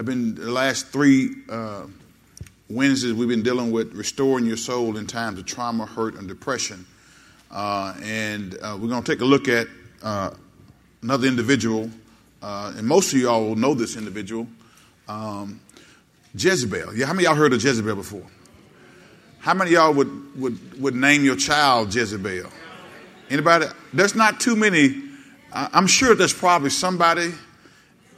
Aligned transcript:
I've 0.00 0.06
been 0.06 0.34
the 0.34 0.50
last 0.50 0.86
three 0.86 1.28
uh, 1.50 1.82
Wednesdays 2.70 3.12
we've 3.12 3.28
been 3.28 3.42
dealing 3.42 3.70
with 3.70 3.92
restoring 3.92 4.46
your 4.46 4.56
soul 4.56 4.96
in 4.96 5.06
times 5.06 5.38
of 5.38 5.44
trauma, 5.44 5.84
hurt, 5.84 6.14
and 6.14 6.26
depression. 6.26 6.86
Uh, 7.50 7.92
and 8.02 8.54
uh, 8.62 8.78
we're 8.80 8.88
going 8.88 9.02
to 9.02 9.12
take 9.12 9.20
a 9.20 9.26
look 9.26 9.46
at 9.46 9.66
uh, 10.02 10.30
another 11.02 11.28
individual, 11.28 11.90
uh, 12.40 12.72
and 12.78 12.86
most 12.86 13.12
of 13.12 13.18
y'all 13.18 13.44
will 13.44 13.56
know 13.56 13.74
this 13.74 13.94
individual, 13.94 14.46
um, 15.06 15.60
Jezebel. 16.34 16.96
Yeah, 16.96 17.04
how 17.04 17.12
many 17.12 17.26
y'all 17.26 17.34
heard 17.34 17.52
of 17.52 17.62
Jezebel 17.62 17.94
before? 17.94 18.24
How 19.40 19.52
many 19.52 19.72
y'all 19.72 19.92
would, 19.92 20.40
would, 20.40 20.80
would 20.80 20.94
name 20.94 21.24
your 21.26 21.36
child 21.36 21.94
Jezebel? 21.94 22.48
Anybody? 23.28 23.66
There's 23.92 24.14
not 24.14 24.40
too 24.40 24.56
many. 24.56 25.02
I'm 25.52 25.86
sure 25.86 26.14
there's 26.14 26.32
probably 26.32 26.70
somebody 26.70 27.34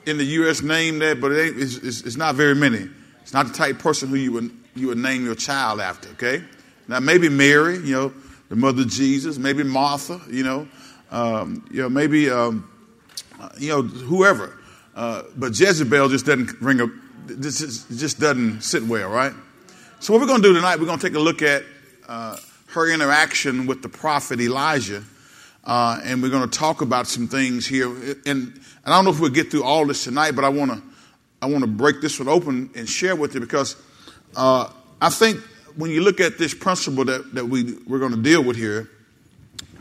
in 0.06 0.18
the 0.18 0.24
U.S. 0.24 0.62
named 0.62 1.02
that, 1.02 1.20
but 1.20 1.32
it 1.32 1.56
it's, 1.56 1.76
it's, 1.76 2.02
it's, 2.02 2.16
not 2.16 2.34
very 2.34 2.54
many. 2.54 2.88
It's 3.22 3.32
not 3.32 3.46
the 3.46 3.52
type 3.52 3.76
of 3.76 3.82
person 3.82 4.08
who 4.08 4.16
you 4.16 4.32
would, 4.32 4.50
you 4.74 4.88
would 4.88 4.98
name 4.98 5.24
your 5.24 5.34
child 5.34 5.80
after, 5.80 6.08
okay? 6.10 6.42
Now, 6.88 7.00
maybe 7.00 7.28
Mary, 7.28 7.78
you 7.78 7.94
know, 7.94 8.12
the 8.48 8.56
mother 8.56 8.82
of 8.82 8.88
Jesus, 8.88 9.38
maybe 9.38 9.62
Martha, 9.62 10.20
you 10.28 10.42
know, 10.42 10.68
um, 11.10 11.66
you 11.70 11.82
know, 11.82 11.88
maybe, 11.88 12.30
um, 12.30 12.68
you 13.58 13.68
know, 13.68 13.82
whoever. 13.82 14.58
Uh, 14.94 15.22
but 15.36 15.58
Jezebel 15.58 16.08
just 16.08 16.26
doesn't 16.26 16.60
ring 16.60 16.80
a, 16.80 16.86
this 17.26 17.84
just 17.86 18.20
doesn't 18.20 18.62
sit 18.62 18.82
well, 18.82 19.08
right? 19.08 19.32
So 20.00 20.12
what 20.12 20.20
we're 20.20 20.26
going 20.26 20.42
to 20.42 20.48
do 20.48 20.54
tonight, 20.54 20.80
we're 20.80 20.86
going 20.86 20.98
to 20.98 21.06
take 21.06 21.16
a 21.16 21.20
look 21.20 21.42
at 21.42 21.62
uh, 22.08 22.36
her 22.68 22.92
interaction 22.92 23.66
with 23.66 23.82
the 23.82 23.88
prophet 23.88 24.40
Elijah, 24.40 25.04
uh, 25.64 26.00
and 26.04 26.22
we're 26.22 26.30
going 26.30 26.48
to 26.48 26.58
talk 26.58 26.80
about 26.80 27.06
some 27.06 27.28
things 27.28 27.66
here. 27.66 27.88
And, 27.88 28.20
and 28.26 28.60
I 28.84 28.90
don't 28.90 29.04
know 29.04 29.10
if 29.10 29.20
we'll 29.20 29.30
get 29.30 29.50
through 29.50 29.64
all 29.64 29.86
this 29.86 30.04
tonight, 30.04 30.32
but 30.32 30.44
I 30.44 30.48
want 30.48 30.72
to 30.72 30.82
I 31.40 31.46
want 31.46 31.62
to 31.62 31.68
break 31.68 32.00
this 32.00 32.20
one 32.20 32.28
open 32.28 32.70
and 32.76 32.88
share 32.88 33.16
with 33.16 33.34
you 33.34 33.40
because 33.40 33.74
uh, 34.36 34.70
I 35.00 35.10
think 35.10 35.40
when 35.74 35.90
you 35.90 36.00
look 36.00 36.20
at 36.20 36.38
this 36.38 36.54
principle 36.54 37.04
that, 37.06 37.34
that 37.34 37.46
we, 37.46 37.78
we're 37.86 37.98
going 37.98 38.12
to 38.12 38.22
deal 38.22 38.44
with 38.44 38.56
here, 38.56 38.88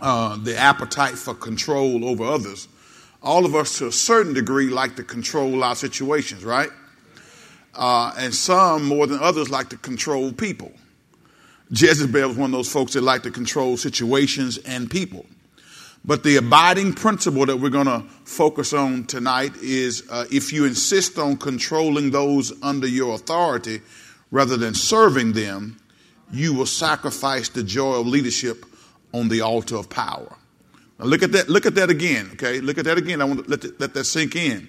uh, 0.01 0.37
the 0.37 0.57
appetite 0.57 1.13
for 1.13 1.35
control 1.35 2.03
over 2.03 2.23
others, 2.23 2.67
all 3.21 3.45
of 3.45 3.53
us 3.53 3.77
to 3.77 3.87
a 3.87 3.91
certain 3.91 4.33
degree 4.33 4.69
like 4.69 4.95
to 4.95 5.03
control 5.03 5.63
our 5.63 5.75
situations, 5.75 6.43
right? 6.43 6.69
Uh, 7.75 8.11
and 8.17 8.33
some 8.33 8.83
more 8.83 9.05
than 9.05 9.19
others 9.19 9.51
like 9.51 9.69
to 9.69 9.77
control 9.77 10.33
people. 10.33 10.71
Jezebel 11.69 12.27
was 12.27 12.37
one 12.37 12.49
of 12.49 12.53
those 12.53 12.71
folks 12.71 12.93
that 12.93 13.01
like 13.01 13.21
to 13.21 13.31
control 13.31 13.77
situations 13.77 14.57
and 14.57 14.89
people. 14.89 15.27
But 16.03 16.23
the 16.23 16.37
abiding 16.37 16.93
principle 16.93 17.45
that 17.45 17.57
we're 17.57 17.69
going 17.69 17.85
to 17.85 18.03
focus 18.25 18.73
on 18.73 19.05
tonight 19.05 19.55
is 19.57 20.03
uh, 20.09 20.25
if 20.31 20.51
you 20.51 20.65
insist 20.65 21.19
on 21.19 21.37
controlling 21.37 22.09
those 22.09 22.51
under 22.63 22.87
your 22.87 23.13
authority 23.13 23.81
rather 24.31 24.57
than 24.57 24.73
serving 24.73 25.33
them, 25.33 25.77
you 26.31 26.53
will 26.53 26.65
sacrifice 26.65 27.49
the 27.49 27.63
joy 27.63 27.99
of 27.99 28.07
leadership 28.07 28.65
on 29.13 29.27
the 29.27 29.41
altar 29.41 29.75
of 29.75 29.89
power. 29.89 30.35
Now 30.97 31.05
look 31.05 31.21
at 31.21 31.31
that. 31.33 31.49
Look 31.49 31.65
at 31.65 31.75
that 31.75 31.89
again. 31.89 32.29
Okay, 32.33 32.61
look 32.61 32.77
at 32.77 32.85
that 32.85 32.97
again. 32.97 33.21
I 33.21 33.25
want 33.25 33.43
to 33.43 33.49
let, 33.49 33.79
let 33.79 33.93
that 33.93 34.05
sink 34.05 34.35
in. 34.35 34.67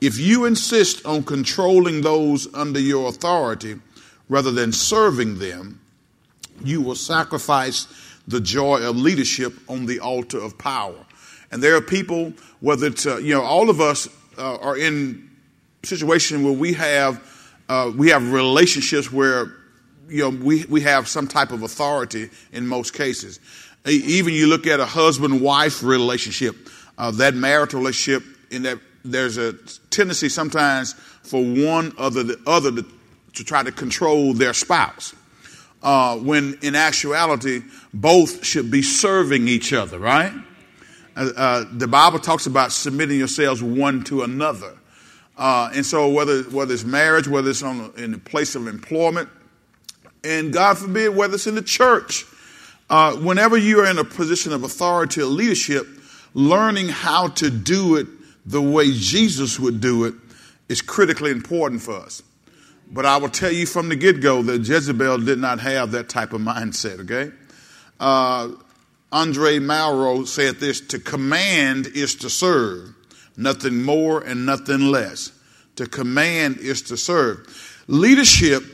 If 0.00 0.18
you 0.18 0.46
insist 0.46 1.04
on 1.04 1.24
controlling 1.24 2.00
those 2.00 2.52
under 2.54 2.80
your 2.80 3.08
authority 3.08 3.80
rather 4.30 4.50
than 4.50 4.72
serving 4.72 5.38
them, 5.38 5.80
you 6.64 6.80
will 6.80 6.94
sacrifice 6.94 7.86
the 8.30 8.40
joy 8.40 8.80
of 8.80 8.96
leadership 8.96 9.52
on 9.68 9.86
the 9.86 10.00
altar 10.00 10.38
of 10.38 10.56
power. 10.56 11.06
And 11.50 11.62
there 11.62 11.74
are 11.74 11.80
people, 11.80 12.32
whether 12.60 12.86
it's, 12.86 13.06
uh, 13.06 13.18
you 13.18 13.34
know, 13.34 13.42
all 13.42 13.70
of 13.70 13.80
us 13.80 14.08
uh, 14.38 14.56
are 14.58 14.76
in 14.76 15.28
situation 15.82 16.44
where 16.44 16.52
we 16.52 16.72
have, 16.74 17.20
uh, 17.68 17.90
we 17.96 18.10
have 18.10 18.32
relationships 18.32 19.10
where, 19.10 19.52
you 20.08 20.22
know, 20.22 20.30
we, 20.30 20.64
we 20.66 20.80
have 20.82 21.08
some 21.08 21.26
type 21.26 21.50
of 21.50 21.62
authority 21.62 22.30
in 22.52 22.66
most 22.66 22.94
cases. 22.94 23.40
Even 23.86 24.32
you 24.32 24.46
look 24.46 24.66
at 24.66 24.78
a 24.78 24.86
husband-wife 24.86 25.82
relationship, 25.82 26.54
uh, 26.98 27.10
that 27.12 27.34
marital 27.34 27.80
relationship, 27.80 28.22
in 28.50 28.62
that 28.62 28.78
there's 29.04 29.38
a 29.38 29.54
tendency 29.90 30.28
sometimes 30.28 30.92
for 31.22 31.42
one 31.42 31.92
other 31.98 32.22
the 32.22 32.38
other 32.46 32.70
to, 32.70 32.86
to 33.34 33.44
try 33.44 33.62
to 33.62 33.72
control 33.72 34.34
their 34.34 34.52
spouse 34.52 35.14
uh, 35.82 36.16
when 36.16 36.58
in 36.62 36.74
actuality, 36.74 37.62
both 37.94 38.44
should 38.44 38.70
be 38.70 38.82
serving 38.82 39.48
each 39.48 39.72
other, 39.72 39.98
right? 39.98 40.32
Uh, 41.16 41.30
uh, 41.36 41.64
the 41.72 41.88
Bible 41.88 42.18
talks 42.18 42.46
about 42.46 42.72
submitting 42.72 43.18
yourselves 43.18 43.62
one 43.62 44.04
to 44.04 44.22
another. 44.22 44.76
Uh, 45.36 45.70
and 45.74 45.86
so, 45.86 46.08
whether, 46.10 46.42
whether 46.44 46.74
it's 46.74 46.84
marriage, 46.84 47.26
whether 47.26 47.50
it's 47.50 47.62
on, 47.62 47.92
in 47.96 48.12
the 48.12 48.18
place 48.18 48.54
of 48.54 48.66
employment, 48.66 49.28
and 50.22 50.52
God 50.52 50.76
forbid, 50.76 51.16
whether 51.16 51.34
it's 51.34 51.46
in 51.46 51.54
the 51.54 51.62
church, 51.62 52.26
uh, 52.90 53.14
whenever 53.16 53.56
you 53.56 53.80
are 53.80 53.86
in 53.86 53.98
a 53.98 54.04
position 54.04 54.52
of 54.52 54.64
authority 54.64 55.22
or 55.22 55.26
leadership, 55.26 55.86
learning 56.34 56.88
how 56.88 57.28
to 57.28 57.50
do 57.50 57.96
it 57.96 58.06
the 58.44 58.60
way 58.60 58.92
Jesus 58.92 59.58
would 59.58 59.80
do 59.80 60.04
it 60.04 60.14
is 60.68 60.82
critically 60.82 61.30
important 61.30 61.80
for 61.80 61.94
us. 61.94 62.22
But 62.92 63.06
I 63.06 63.16
will 63.18 63.28
tell 63.28 63.52
you 63.52 63.66
from 63.66 63.88
the 63.88 63.96
get 63.96 64.20
go 64.20 64.42
that 64.42 64.66
Jezebel 64.66 65.18
did 65.18 65.38
not 65.38 65.60
have 65.60 65.92
that 65.92 66.08
type 66.08 66.32
of 66.32 66.40
mindset, 66.40 67.00
okay? 67.00 67.32
Uh, 68.00 68.50
Andre 69.12 69.58
Malraux 69.58 70.26
said 70.26 70.56
this 70.56 70.80
to 70.88 70.98
command 70.98 71.86
is 71.88 72.14
to 72.16 72.30
serve, 72.30 72.94
nothing 73.36 73.82
more 73.82 74.20
and 74.20 74.44
nothing 74.44 74.90
less. 74.90 75.32
To 75.76 75.86
command 75.86 76.58
is 76.58 76.82
to 76.82 76.96
serve. 76.96 77.84
Leadership 77.86 78.64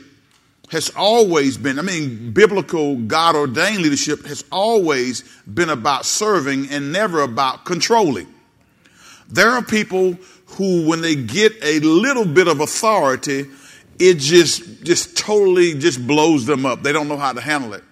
has 0.69 0.91
always 0.95 1.57
been, 1.57 1.79
I 1.79 1.81
mean, 1.81 2.31
biblical, 2.31 2.97
God 2.97 3.35
ordained 3.35 3.81
leadership 3.81 4.25
has 4.25 4.43
always 4.51 5.23
been 5.45 5.69
about 5.69 6.05
serving 6.05 6.69
and 6.69 6.91
never 6.91 7.21
about 7.21 7.65
controlling. 7.65 8.27
There 9.29 9.49
are 9.51 9.61
people 9.61 10.17
who, 10.45 10.87
when 10.87 11.01
they 11.01 11.15
get 11.15 11.53
a 11.61 11.79
little 11.79 12.25
bit 12.25 12.47
of 12.47 12.59
authority, 12.59 13.45
it 13.99 14.15
just 14.15 14.83
just 14.83 15.17
totally 15.17 15.73
just 15.73 16.05
blows 16.05 16.45
them 16.45 16.65
up. 16.65 16.83
They 16.83 16.93
don't 16.93 17.07
know 17.07 17.17
how 17.17 17.33
to 17.33 17.41
handle 17.41 17.73
it. 17.73 17.83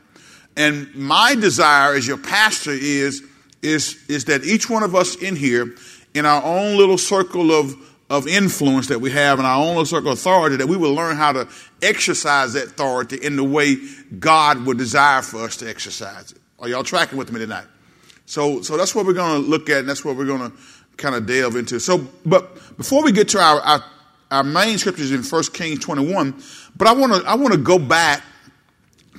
And 0.58 0.94
my 0.96 1.36
desire 1.36 1.94
as 1.96 2.08
your 2.08 2.18
pastor 2.18 2.72
is 2.72 3.24
is 3.62 3.98
is 4.08 4.26
that 4.26 4.44
each 4.44 4.70
one 4.70 4.84
of 4.84 4.96
us 4.96 5.16
in 5.16 5.36
here, 5.36 5.76
in 6.14 6.26
our 6.26 6.44
own 6.44 6.78
little 6.78 6.98
circle 6.98 7.52
of 7.52 7.76
of 8.10 8.28
influence 8.28 8.88
that 8.88 9.02
we 9.02 9.10
have 9.10 9.40
in 9.40 9.46
our 9.46 9.60
own 9.60 9.70
little 9.70 9.86
circle 9.86 10.12
of 10.12 10.20
authority, 10.20 10.58
that 10.58 10.68
we 10.68 10.78
will 10.78 10.94
learn 10.94 11.16
how 11.16 11.32
to 11.32 11.48
exercise 11.82 12.54
that 12.54 12.68
authority 12.68 13.18
in 13.18 13.36
the 13.36 13.44
way 13.44 13.78
God 14.20 14.66
would 14.66 14.78
desire 14.78 15.24
for 15.24 15.44
us 15.44 15.58
to 15.58 15.70
exercise 15.70 16.32
it. 16.32 16.38
Are 16.60 16.70
y'all 16.70 16.84
tracking 16.84 17.18
with 17.18 17.32
me 17.32 17.40
tonight? 17.40 17.66
So 18.28 18.62
so 18.62 18.78
that's 18.78 18.94
what 18.94 19.06
we're 19.06 19.14
to 19.14 19.38
look 19.50 19.70
at, 19.70 19.80
and 19.80 19.90
that's 19.90 20.06
what 20.06 20.16
we're 20.16 20.26
to 20.26 20.52
kind 20.98 21.16
of 21.16 21.26
delve 21.26 21.56
into. 21.56 21.80
So, 21.80 22.08
but 22.26 22.78
before 22.78 23.04
we 23.04 23.12
get 23.12 23.30
to 23.30 23.40
our, 23.40 23.60
our 23.62 23.84
our 24.36 24.44
main 24.44 24.78
scripture 24.78 25.04
is 25.04 25.12
in 25.12 25.24
1 25.24 25.44
Kings 25.54 25.80
21, 25.80 26.36
but 26.76 26.88
I 26.88 26.94
want 26.94 27.14
to 27.14 27.28
I 27.28 27.36
want 27.36 27.54
to 27.54 27.60
go 27.60 27.80
back 27.80 28.22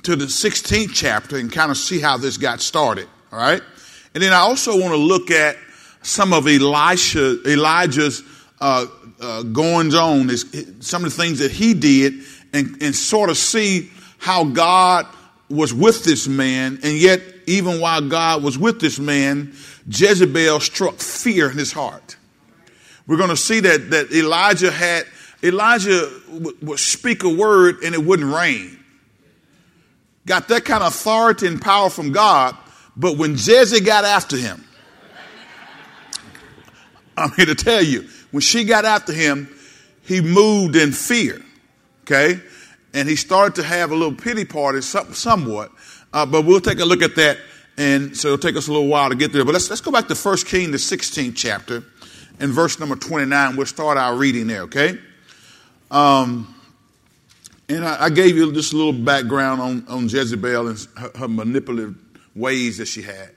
to 0.03 0.15
the 0.15 0.25
16th 0.25 0.91
chapter 0.93 1.37
and 1.37 1.51
kind 1.51 1.71
of 1.71 1.77
see 1.77 1.99
how 1.99 2.17
this 2.17 2.37
got 2.37 2.61
started. 2.61 3.07
All 3.31 3.39
right, 3.39 3.61
and 4.13 4.21
then 4.21 4.31
I 4.31 4.37
also 4.37 4.79
want 4.79 4.93
to 4.93 4.97
look 4.97 5.31
at 5.31 5.57
some 6.03 6.33
of 6.33 6.47
Elisha 6.47 7.41
Elijah's 7.49 8.21
uh, 8.61 8.85
uh, 9.19 9.41
goings 9.43 9.95
on, 9.95 10.29
some 10.81 11.03
of 11.03 11.15
the 11.15 11.17
things 11.17 11.39
that 11.39 11.51
he 11.51 11.73
did, 11.73 12.21
and, 12.53 12.81
and 12.81 12.95
sort 12.95 13.31
of 13.31 13.37
see 13.37 13.89
how 14.19 14.43
God 14.43 15.07
was 15.49 15.73
with 15.73 16.03
this 16.03 16.27
man, 16.27 16.79
and 16.83 16.95
yet 16.95 17.21
even 17.47 17.79
while 17.79 18.01
God 18.01 18.43
was 18.43 18.57
with 18.57 18.79
this 18.79 18.99
man, 18.99 19.53
Jezebel 19.87 20.59
struck 20.59 20.95
fear 20.99 21.49
in 21.49 21.57
his 21.57 21.71
heart. 21.71 22.16
We're 23.07 23.17
going 23.17 23.29
to 23.29 23.37
see 23.37 23.61
that, 23.61 23.89
that 23.91 24.11
Elijah 24.11 24.69
had, 24.69 25.05
Elijah 25.41 26.11
would 26.61 26.79
speak 26.79 27.23
a 27.23 27.29
word 27.29 27.81
and 27.83 27.95
it 27.95 28.03
wouldn't 28.03 28.33
rain. 28.33 28.77
Got 30.25 30.49
that 30.49 30.65
kind 30.65 30.83
of 30.83 30.93
authority 30.93 31.47
and 31.47 31.61
power 31.61 31.89
from 31.89 32.11
God, 32.11 32.55
but 32.97 33.17
when 33.17 33.31
Jezebel 33.31 33.85
got 33.85 34.03
after 34.03 34.35
him, 34.35 34.61
I'm 37.17 37.31
here 37.31 37.45
to 37.45 37.55
tell 37.55 37.81
you, 37.81 38.09
when 38.31 38.41
she 38.41 38.65
got 38.65 38.83
after 38.83 39.13
him, 39.13 39.47
he 40.03 40.19
moved 40.19 40.75
in 40.75 40.91
fear. 40.91 41.41
Okay? 42.03 42.41
And 42.93 43.07
he 43.07 43.15
started 43.15 43.55
to 43.55 43.63
have 43.63 43.91
a 43.91 43.95
little 43.95 44.15
pity 44.15 44.43
party 44.43 44.81
somewhat. 44.81 45.71
Uh, 46.11 46.25
but 46.25 46.43
we'll 46.43 46.61
take 46.61 46.79
a 46.79 46.85
look 46.85 47.01
at 47.01 47.15
that. 47.15 47.37
And 47.77 48.17
so 48.17 48.29
it'll 48.29 48.37
take 48.37 48.55
us 48.55 48.67
a 48.67 48.71
little 48.71 48.87
while 48.87 49.09
to 49.09 49.15
get 49.15 49.31
there. 49.31 49.45
But 49.45 49.53
let's, 49.53 49.69
let's 49.69 49.81
go 49.81 49.91
back 49.91 50.07
to 50.07 50.15
1 50.15 50.37
King, 50.45 50.71
the 50.71 50.77
16th 50.77 51.35
chapter 51.35 51.83
in 52.39 52.51
verse 52.51 52.79
number 52.79 52.95
29. 52.95 53.55
We'll 53.55 53.65
start 53.65 53.97
our 53.97 54.15
reading 54.15 54.47
there, 54.47 54.63
okay? 54.63 54.97
Um, 55.91 56.53
and 57.69 57.85
I, 57.85 58.05
I, 58.05 58.09
gave 58.09 58.35
you 58.35 58.51
just 58.51 58.73
a 58.73 58.77
little 58.77 58.93
background 58.93 59.61
on, 59.61 59.85
on 59.87 60.09
Jezebel 60.09 60.67
and 60.67 60.87
her, 60.97 61.11
her 61.19 61.27
manipulative 61.27 61.95
ways 62.35 62.77
that 62.77 62.87
she 62.87 63.01
had. 63.01 63.31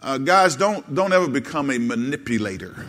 Uh, 0.00 0.18
guys, 0.18 0.56
don't, 0.56 0.94
don't 0.94 1.12
ever 1.12 1.28
become 1.28 1.70
a 1.70 1.78
manipulator. 1.78 2.86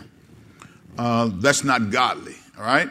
Uh, 0.96 1.30
that's 1.34 1.64
not 1.64 1.90
godly, 1.90 2.36
all 2.56 2.64
right? 2.64 2.88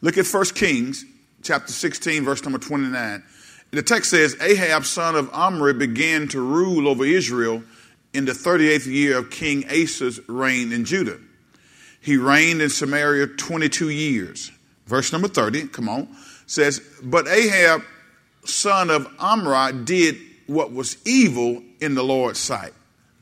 Look 0.00 0.18
at 0.18 0.26
1 0.26 0.44
Kings 0.46 1.04
chapter 1.42 1.72
16, 1.72 2.24
verse 2.24 2.42
number 2.42 2.58
29. 2.58 3.22
The 3.70 3.82
text 3.82 4.10
says, 4.10 4.36
Ahab, 4.40 4.84
son 4.84 5.14
of 5.14 5.32
Omri, 5.32 5.74
began 5.74 6.28
to 6.28 6.40
rule 6.40 6.88
over 6.88 7.04
Israel 7.04 7.62
in 8.12 8.24
the 8.24 8.32
38th 8.32 8.86
year 8.86 9.18
of 9.18 9.30
King 9.30 9.64
Asa's 9.70 10.20
reign 10.28 10.72
in 10.72 10.84
Judah. 10.84 11.18
He 12.02 12.16
reigned 12.16 12.60
in 12.60 12.68
Samaria 12.68 13.28
22 13.28 13.88
years. 13.88 14.50
Verse 14.86 15.12
number 15.12 15.28
30, 15.28 15.68
come 15.68 15.88
on, 15.88 16.08
says, 16.46 16.82
But 17.02 17.28
Ahab, 17.28 17.82
son 18.44 18.90
of 18.90 19.08
Omri, 19.18 19.84
did 19.84 20.16
what 20.46 20.72
was 20.72 20.96
evil 21.06 21.62
in 21.80 21.94
the 21.94 22.02
Lord's 22.02 22.40
sight. 22.40 22.72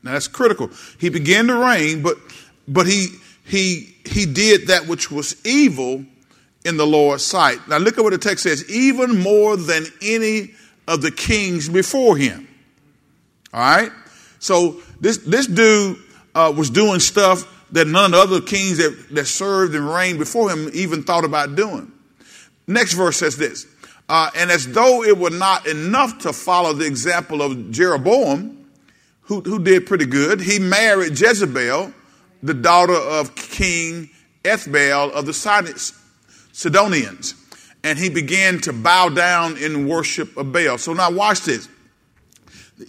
Now 0.03 0.13
that's 0.13 0.27
critical. 0.27 0.71
He 0.99 1.09
began 1.09 1.47
to 1.47 1.55
reign, 1.55 2.01
but 2.01 2.17
but 2.67 2.87
he 2.87 3.09
he 3.45 3.95
he 4.03 4.25
did 4.25 4.67
that 4.67 4.87
which 4.87 5.11
was 5.11 5.35
evil 5.45 6.03
in 6.65 6.77
the 6.77 6.85
Lord's 6.85 7.23
sight. 7.23 7.59
Now 7.67 7.77
look 7.77 7.97
at 7.97 8.03
what 8.03 8.13
the 8.13 8.17
text 8.17 8.43
says, 8.43 8.69
even 8.69 9.19
more 9.19 9.57
than 9.57 9.85
any 10.01 10.51
of 10.87 11.01
the 11.01 11.11
kings 11.11 11.69
before 11.69 12.17
him. 12.17 12.47
All 13.53 13.61
right? 13.61 13.91
So 14.39 14.81
this 14.99 15.17
this 15.17 15.45
dude 15.45 15.97
uh, 16.33 16.51
was 16.55 16.71
doing 16.71 16.99
stuff 16.99 17.45
that 17.71 17.87
none 17.87 18.05
of 18.05 18.11
the 18.11 18.35
other 18.35 18.41
kings 18.41 18.77
that, 18.77 19.07
that 19.11 19.25
served 19.25 19.75
and 19.75 19.87
reigned 19.87 20.19
before 20.19 20.49
him 20.49 20.69
even 20.73 21.03
thought 21.03 21.23
about 21.23 21.55
doing. 21.55 21.91
Next 22.67 22.93
verse 22.93 23.17
says 23.17 23.37
this, 23.37 23.65
uh, 24.09 24.29
and 24.35 24.51
as 24.51 24.67
though 24.67 25.03
it 25.03 25.17
were 25.17 25.29
not 25.29 25.65
enough 25.67 26.19
to 26.19 26.33
follow 26.33 26.73
the 26.73 26.85
example 26.85 27.41
of 27.41 27.71
Jeroboam, 27.71 28.65
who, 29.21 29.41
who 29.41 29.63
did 29.63 29.85
pretty 29.85 30.05
good, 30.05 30.41
he 30.41 30.59
married 30.59 31.17
Jezebel, 31.19 31.93
the 32.43 32.53
daughter 32.53 32.93
of 32.93 33.35
King 33.35 34.09
Ethbaal 34.43 35.11
of 35.11 35.25
the 35.25 35.33
Sidonians, 36.51 37.35
and 37.83 37.97
he 37.97 38.09
began 38.09 38.59
to 38.59 38.73
bow 38.73 39.09
down 39.09 39.57
in 39.57 39.87
worship 39.87 40.35
of 40.35 40.51
Baal. 40.51 40.77
So 40.77 40.93
now 40.93 41.11
watch 41.11 41.41
this. 41.41 41.69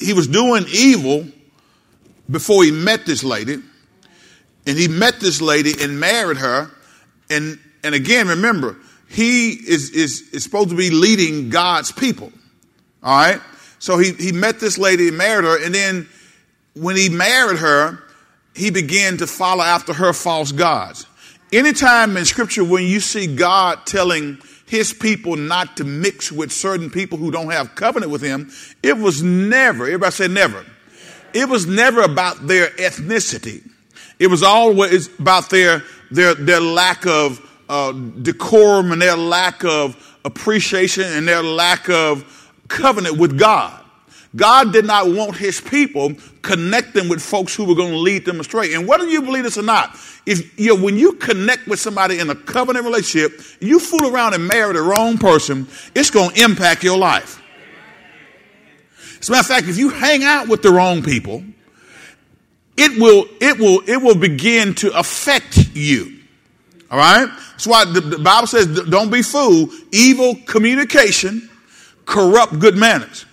He 0.00 0.12
was 0.12 0.26
doing 0.26 0.64
evil 0.73 1.26
before 2.31 2.64
he 2.64 2.70
met 2.70 3.05
this 3.06 3.23
lady, 3.23 3.58
and 4.67 4.79
he 4.79 4.88
met 4.88 5.20
this 5.20 5.41
lady 5.41 5.75
and 5.81 5.99
married 5.99 6.38
her. 6.38 6.70
And 7.31 7.59
and 7.85 7.94
again, 7.94 8.29
remember, 8.29 8.76
he 9.09 9.50
is 9.50 9.91
is, 9.91 10.29
is 10.32 10.44
supposed 10.44 10.70
to 10.70 10.76
be 10.76 10.91
leading 10.91 11.50
God's 11.50 11.93
people. 11.93 12.32
All 13.03 13.17
right. 13.17 13.41
So 13.79 13.99
he, 13.99 14.12
he 14.12 14.31
met 14.31 14.61
this 14.61 14.79
lady 14.79 15.09
and 15.09 15.19
married 15.19 15.44
her, 15.44 15.64
and 15.64 15.75
then 15.75 16.09
when 16.75 16.97
he 16.97 17.09
married 17.09 17.59
her, 17.59 17.99
he 18.55 18.70
began 18.70 19.17
to 19.17 19.26
follow 19.26 19.64
after 19.64 19.93
her 19.93 20.12
false 20.12 20.53
gods. 20.53 21.06
Anytime 21.53 22.17
in 22.17 22.25
scripture 22.25 22.65
when 22.65 22.85
you 22.85 23.00
see 23.00 23.35
God 23.35 23.85
telling 23.85 24.38
his 24.67 24.93
people 24.93 25.37
not 25.37 25.76
to 25.79 25.85
mix 25.85 26.31
with 26.32 26.53
certain 26.53 26.91
people 26.91 27.19
who 27.19 27.31
don't 27.31 27.50
have 27.50 27.75
covenant 27.75 28.11
with 28.11 28.23
him, 28.23 28.50
it 28.82 28.97
was 28.97 29.23
never, 29.23 29.85
everybody 29.85 30.12
say 30.12 30.29
never. 30.29 30.65
It 31.35 31.49
was 31.49 31.67
never 31.67 32.03
about 32.03 32.47
their 32.47 32.69
ethnicity. 32.69 33.69
It 34.22 34.30
was 34.30 34.44
always 34.44 35.08
about 35.19 35.50
their, 35.50 35.82
their, 36.12 36.36
their 36.36 36.60
lack 36.60 37.06
of 37.06 37.44
uh, 37.69 37.90
decorum 37.90 38.92
and 38.92 39.02
their 39.02 39.16
lack 39.16 39.64
of 39.64 39.96
appreciation 40.24 41.02
and 41.02 41.26
their 41.26 41.42
lack 41.42 41.90
of 41.90 42.54
covenant 42.69 43.19
with 43.19 43.36
God. 43.36 43.84
God 44.36 44.72
did 44.72 44.84
not 44.84 45.10
want 45.10 45.36
his 45.36 45.60
people 45.60 46.14
connecting 46.40 47.08
with 47.08 47.20
folks 47.20 47.52
who 47.56 47.64
were 47.64 47.74
going 47.74 47.90
to 47.90 47.98
lead 47.98 48.24
them 48.24 48.38
astray. 48.38 48.74
And 48.74 48.86
whether 48.86 49.08
you 49.08 49.22
believe 49.22 49.42
this 49.42 49.58
or 49.58 49.62
not, 49.62 49.98
if 50.24 50.56
you 50.56 50.69
know, 50.69 50.80
when 50.80 50.96
you 50.96 51.14
connect 51.14 51.66
with 51.66 51.80
somebody 51.80 52.20
in 52.20 52.30
a 52.30 52.36
covenant 52.36 52.84
relationship, 52.84 53.40
you 53.58 53.80
fool 53.80 54.14
around 54.14 54.34
and 54.34 54.46
marry 54.46 54.72
the 54.72 54.82
wrong 54.82 55.19
person, 55.19 55.66
it's 55.96 56.10
going 56.10 56.30
to 56.30 56.44
impact 56.44 56.84
your 56.84 56.96
life. 56.96 57.42
As 59.19 59.28
a 59.28 59.32
matter 59.32 59.40
of 59.40 59.46
fact, 59.46 59.66
if 59.66 59.78
you 59.78 59.88
hang 59.88 60.22
out 60.22 60.46
with 60.46 60.62
the 60.62 60.70
wrong 60.70 61.02
people, 61.02 61.42
it 62.76 63.00
will, 63.00 63.26
it 63.40 63.58
will, 63.58 63.82
it 63.86 64.02
will 64.02 64.14
begin 64.14 64.74
to 64.76 64.96
affect 64.98 65.74
you. 65.74 66.19
All 66.90 66.98
right? 66.98 67.26
That's 67.52 67.66
why 67.66 67.84
the, 67.84 68.00
the 68.00 68.19
Bible 68.19 68.46
says, 68.46 68.66
don't 68.66 69.10
be 69.10 69.22
fooled. 69.22 69.70
Evil 69.92 70.36
communication 70.46 71.48
corrupt 72.06 72.58
good 72.58 72.76
manners. 72.76 73.26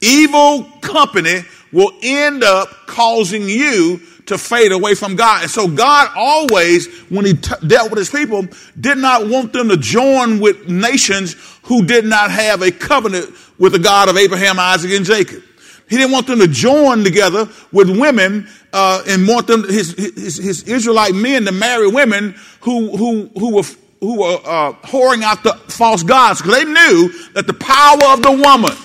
Evil 0.00 0.64
company 0.80 1.42
will 1.72 1.92
end 2.02 2.44
up 2.44 2.68
causing 2.86 3.48
you 3.48 4.00
to 4.26 4.38
fade 4.38 4.72
away 4.72 4.94
from 4.94 5.16
God. 5.16 5.42
And 5.42 5.50
so 5.50 5.68
God 5.68 6.10
always, 6.16 6.88
when 7.08 7.24
he 7.24 7.34
t- 7.34 7.54
dealt 7.66 7.90
with 7.90 7.98
his 7.98 8.10
people, 8.10 8.46
did 8.78 8.98
not 8.98 9.28
want 9.28 9.52
them 9.52 9.68
to 9.68 9.76
join 9.76 10.40
with 10.40 10.68
nations 10.68 11.36
who 11.64 11.84
did 11.84 12.04
not 12.04 12.30
have 12.30 12.62
a 12.62 12.70
covenant 12.70 13.34
with 13.58 13.72
the 13.72 13.78
God 13.78 14.08
of 14.08 14.16
Abraham, 14.16 14.58
Isaac, 14.58 14.90
and 14.92 15.04
Jacob. 15.04 15.42
He 15.88 15.96
didn't 15.96 16.12
want 16.12 16.26
them 16.26 16.40
to 16.40 16.48
join 16.48 17.04
together 17.04 17.48
with 17.72 17.88
women 17.88 18.48
uh, 18.72 19.02
and 19.06 19.26
want 19.28 19.46
them 19.46 19.68
his, 19.68 19.92
his, 19.92 20.36
his 20.36 20.62
Israelite 20.64 21.14
men 21.14 21.44
to 21.44 21.52
marry 21.52 21.88
women 21.88 22.34
who 22.60 22.96
who 22.96 23.30
who 23.38 23.54
were 23.54 23.62
who 24.00 24.20
were 24.20 24.38
uh, 24.44 24.72
whoring 24.84 25.22
out 25.22 25.42
the 25.44 25.54
false 25.68 26.02
gods 26.02 26.42
because 26.42 26.58
they 26.58 26.64
knew 26.64 27.08
that 27.34 27.46
the 27.46 27.54
power 27.54 28.12
of 28.12 28.22
the 28.22 28.32
woman 28.32 28.76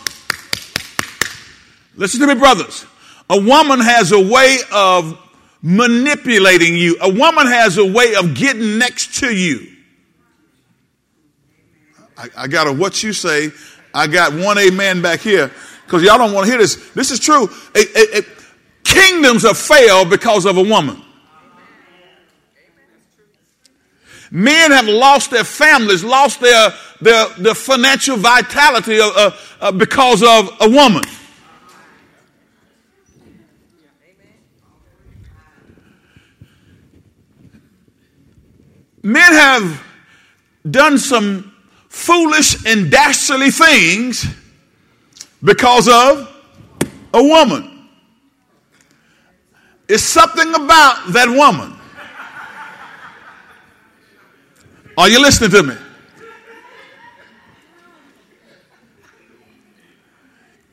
Listen 1.95 2.21
to 2.21 2.27
me, 2.27 2.35
brothers. 2.35 2.85
A 3.29 3.39
woman 3.39 3.79
has 3.79 4.11
a 4.11 4.19
way 4.19 4.57
of 4.73 5.17
manipulating 5.61 6.75
you. 6.75 6.97
A 6.99 7.09
woman 7.09 7.45
has 7.47 7.77
a 7.77 7.85
way 7.85 8.15
of 8.15 8.33
getting 8.33 8.77
next 8.77 9.19
to 9.19 9.33
you. 9.33 9.67
I, 12.17 12.27
I 12.35 12.47
got 12.47 12.67
a 12.67 12.73
what 12.73 13.03
you 13.03 13.13
say. 13.13 13.51
I 13.93 14.07
got 14.07 14.33
one 14.33 14.57
amen 14.57 15.01
back 15.01 15.19
here 15.19 15.51
because 15.91 16.03
y'all 16.03 16.17
don't 16.17 16.31
want 16.31 16.45
to 16.45 16.51
hear 16.51 16.57
this. 16.57 16.89
This 16.91 17.11
is 17.11 17.19
true. 17.19 17.49
A, 17.75 17.79
a, 17.79 18.19
a, 18.19 18.25
kingdoms 18.81 19.43
have 19.43 19.57
failed 19.57 20.09
because 20.09 20.45
of 20.45 20.55
a 20.55 20.63
woman. 20.63 21.03
Men 24.31 24.71
have 24.71 24.87
lost 24.87 25.31
their 25.31 25.43
families, 25.43 26.01
lost 26.01 26.39
their, 26.39 26.73
their, 27.01 27.27
their 27.37 27.53
financial 27.53 28.15
vitality 28.15 28.99
uh, 29.01 29.31
uh, 29.59 29.71
because 29.73 30.23
of 30.23 30.55
a 30.61 30.69
woman. 30.69 31.03
men 39.03 39.33
have 39.33 39.83
done 40.69 40.95
some 40.95 41.51
foolish 41.89 42.67
and 42.67 42.91
dastardly 42.91 43.49
things 43.49 44.27
because 45.43 45.87
of 45.87 46.27
a 47.13 47.23
woman. 47.23 47.87
It's 49.87 50.03
something 50.03 50.53
about 50.53 51.11
that 51.13 51.27
woman. 51.29 51.77
Are 54.97 55.09
you 55.09 55.21
listening 55.21 55.51
to 55.51 55.63
me? 55.63 55.75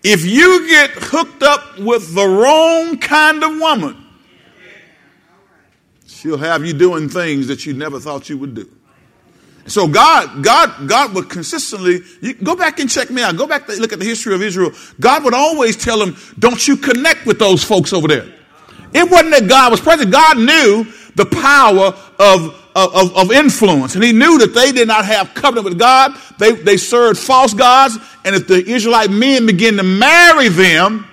If 0.04 0.25
you 0.25 0.68
get 0.68 0.90
hooked 0.90 1.42
up 1.42 1.78
with 1.78 2.14
the 2.14 2.26
wrong 2.26 2.98
kind 2.98 3.42
of 3.42 3.58
woman, 3.58 4.08
She'll 6.18 6.37
have 6.38 6.66
you 6.66 6.72
doing 6.72 7.08
things 7.08 7.46
that 7.46 7.64
you 7.64 7.75
never 7.75 8.00
thought 8.00 8.28
you 8.28 8.37
would 8.38 8.52
do. 8.52 8.68
So 9.68 9.87
God, 9.87 10.42
God, 10.42 10.88
God 10.88 11.14
would 11.14 11.28
consistently, 11.28 12.00
go 12.42 12.56
back 12.56 12.80
and 12.80 12.88
check 12.88 13.10
me 13.10 13.22
out. 13.22 13.37
Go 13.37 13.46
back 13.46 13.66
to 13.66 13.80
look 13.80 13.92
at 13.92 13.98
the 13.98 14.04
history 14.04 14.34
of 14.34 14.42
Israel. 14.42 14.72
God 14.98 15.25
would 15.25 15.34
always 15.34 15.76
tell 15.76 15.98
them, 15.98 16.16
don't 16.38 16.66
you 16.66 16.76
connect 16.76 17.26
with 17.26 17.38
those 17.38 17.62
folks 17.62 17.92
over 17.92 18.08
there. 18.08 18.32
It 18.94 19.10
wasn't 19.10 19.32
that 19.32 19.48
God 19.48 19.70
was 19.70 19.80
present. 19.80 20.10
God 20.10 20.38
knew 20.38 20.87
the 21.14 21.26
power 21.26 21.94
of, 22.18 22.70
of, 22.75 23.16
of 23.16 23.32
influence. 23.32 23.94
And 23.94 24.02
he 24.02 24.12
knew 24.12 24.38
that 24.38 24.54
they 24.54 24.72
did 24.72 24.88
not 24.88 25.04
have 25.04 25.34
covenant 25.34 25.66
with 25.66 25.78
God. 25.78 26.12
They, 26.38 26.52
they 26.52 26.76
served 26.76 27.18
false 27.18 27.52
gods. 27.52 27.98
And 28.25 28.34
if 28.34 28.48
the 28.48 28.64
Israelite 28.64 29.10
men 29.10 29.44
began 29.44 29.76
to 29.76 29.82
marry 29.82 30.48
them, 30.48 31.06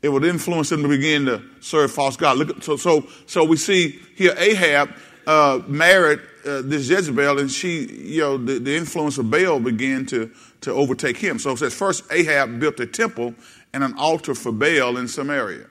it 0.00 0.10
would 0.10 0.24
influence 0.24 0.68
them 0.68 0.82
to 0.82 0.88
begin 0.88 1.26
to 1.26 1.42
serve 1.60 1.90
false 1.90 2.16
God. 2.16 2.38
Look, 2.38 2.62
so, 2.62 2.76
so, 2.76 3.08
so 3.26 3.42
we 3.42 3.56
see 3.56 3.98
here 4.14 4.34
Ahab 4.36 4.94
uh, 5.26 5.60
married 5.66 6.20
uh, 6.44 6.62
this 6.62 6.88
Jezebel, 6.88 7.38
and 7.38 7.50
she, 7.50 7.86
you 7.86 8.20
know, 8.20 8.36
the, 8.36 8.58
the, 8.58 8.76
influence 8.76 9.18
of 9.18 9.30
Baal 9.30 9.60
began 9.60 10.06
to, 10.06 10.30
to 10.62 10.72
overtake 10.72 11.16
him. 11.16 11.38
So 11.38 11.52
it 11.52 11.58
says, 11.58 11.74
first 11.74 12.04
Ahab 12.10 12.60
built 12.60 12.80
a 12.80 12.86
temple 12.86 13.34
and 13.72 13.84
an 13.84 13.94
altar 13.98 14.34
for 14.34 14.52
Baal 14.52 14.96
in 14.96 15.08
Samaria. 15.08 15.66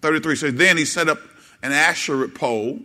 33 0.00 0.36
says, 0.36 0.54
then 0.54 0.76
he 0.76 0.84
set 0.84 1.08
up 1.08 1.18
an 1.62 1.72
Asherah 1.72 2.28
pole. 2.28 2.80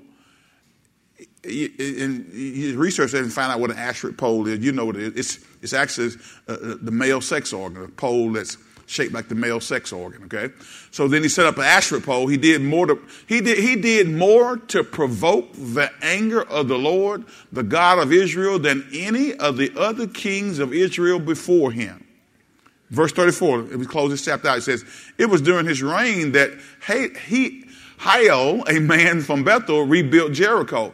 In 1.43 2.29
his 2.31 2.75
research 2.75 3.11
didn't 3.11 3.31
find 3.31 3.51
out 3.51 3.59
what 3.59 3.71
an 3.71 3.77
Asherah 3.77 4.13
pole 4.13 4.47
is. 4.47 4.59
You 4.59 4.71
know 4.71 4.85
what 4.85 4.95
it 4.95 5.17
is. 5.17 5.35
It's, 5.35 5.45
it's 5.61 5.73
actually 5.73 6.11
uh, 6.47 6.75
the 6.81 6.91
male 6.91 7.21
sex 7.21 7.53
organ, 7.53 7.83
a 7.83 7.87
pole 7.87 8.31
that's 8.31 8.57
shaped 8.91 9.13
like 9.13 9.29
the 9.29 9.35
male 9.35 9.59
sex 9.59 9.93
organ. 9.93 10.23
Okay, 10.25 10.53
so 10.91 11.07
then 11.07 11.23
he 11.23 11.29
set 11.29 11.45
up 11.45 11.57
an 11.57 11.63
Asherah 11.63 12.01
pole. 12.01 12.27
He 12.27 12.37
did 12.37 12.61
more 12.61 12.85
to 12.87 12.99
he 13.27 13.41
did 13.41 13.57
he 13.57 13.75
did 13.75 14.09
more 14.09 14.57
to 14.57 14.83
provoke 14.83 15.53
the 15.53 15.91
anger 16.01 16.43
of 16.43 16.67
the 16.67 16.77
Lord, 16.77 17.25
the 17.51 17.63
God 17.63 17.99
of 17.99 18.11
Israel, 18.11 18.59
than 18.59 18.87
any 18.93 19.33
of 19.35 19.57
the 19.57 19.71
other 19.77 20.07
kings 20.07 20.59
of 20.59 20.73
Israel 20.73 21.19
before 21.19 21.71
him. 21.71 22.05
Verse 22.91 23.13
34, 23.13 23.61
if 23.71 23.75
we 23.77 23.85
close 23.85 24.11
this 24.11 24.25
chapter 24.25 24.49
out, 24.49 24.57
it 24.57 24.63
says, 24.63 24.83
It 25.17 25.27
was 25.27 25.41
during 25.41 25.65
his 25.65 25.81
reign 25.81 26.33
that 26.33 26.51
he, 26.85 27.65
Hiel, 27.99 28.65
a 28.67 28.81
man 28.81 29.21
from 29.21 29.45
Bethel, 29.45 29.83
rebuilt 29.83 30.33
Jericho. 30.33 30.93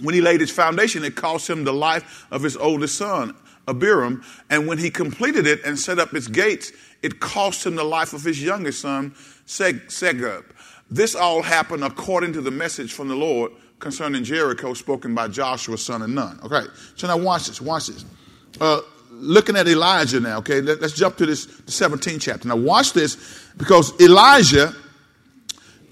When 0.00 0.14
he 0.14 0.20
laid 0.20 0.42
its 0.42 0.52
foundation, 0.52 1.04
it 1.04 1.16
cost 1.16 1.48
him 1.48 1.64
the 1.64 1.72
life 1.72 2.26
of 2.30 2.42
his 2.42 2.56
oldest 2.56 2.96
son, 2.96 3.34
Abiram. 3.68 4.24
And 4.50 4.66
when 4.66 4.78
he 4.78 4.90
completed 4.90 5.46
it 5.46 5.64
and 5.64 5.78
set 5.78 5.98
up 5.98 6.14
its 6.14 6.28
gates, 6.28 6.72
it 7.02 7.20
cost 7.20 7.66
him 7.66 7.74
the 7.74 7.84
life 7.84 8.12
of 8.12 8.24
his 8.24 8.42
youngest 8.42 8.80
son, 8.80 9.12
Segub. 9.46 10.44
This 10.90 11.14
all 11.14 11.42
happened 11.42 11.84
according 11.84 12.32
to 12.34 12.40
the 12.40 12.50
message 12.50 12.92
from 12.92 13.08
the 13.08 13.16
Lord 13.16 13.52
concerning 13.78 14.24
Jericho 14.24 14.74
spoken 14.74 15.14
by 15.14 15.28
Joshua, 15.28 15.76
son 15.76 16.02
of 16.02 16.10
Nun. 16.10 16.38
Okay, 16.44 16.66
so 16.96 17.06
now 17.06 17.16
watch 17.16 17.46
this, 17.48 17.60
watch 17.60 17.88
this. 17.88 18.04
Uh, 18.60 18.80
looking 19.10 19.56
at 19.56 19.68
Elijah 19.68 20.20
now, 20.20 20.38
okay? 20.38 20.60
Let, 20.60 20.82
us 20.82 20.92
jump 20.92 21.16
to 21.16 21.26
this 21.26 21.46
17th 21.46 22.20
chapter. 22.20 22.48
Now, 22.48 22.56
watch 22.56 22.92
this 22.92 23.50
because 23.56 23.98
Elijah 24.00 24.74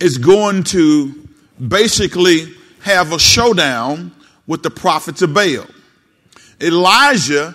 is 0.00 0.19
going 0.19 0.64
to 0.64 1.28
basically 1.69 2.54
have 2.83 3.13
a 3.13 3.19
showdown 3.19 4.13
with 4.47 4.63
the 4.63 4.71
prophets 4.71 5.23
of 5.23 5.35
Baal. 5.35 5.67
Elijah 6.61 7.55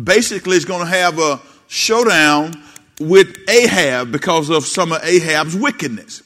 basically 0.00 0.56
is 0.56 0.64
going 0.64 0.80
to 0.80 0.90
have 0.90 1.18
a 1.18 1.40
showdown 1.68 2.52
with 3.00 3.36
Ahab 3.48 4.12
because 4.12 4.50
of 4.50 4.66
some 4.66 4.92
of 4.92 5.02
Ahab's 5.04 5.56
wickedness. 5.56 6.22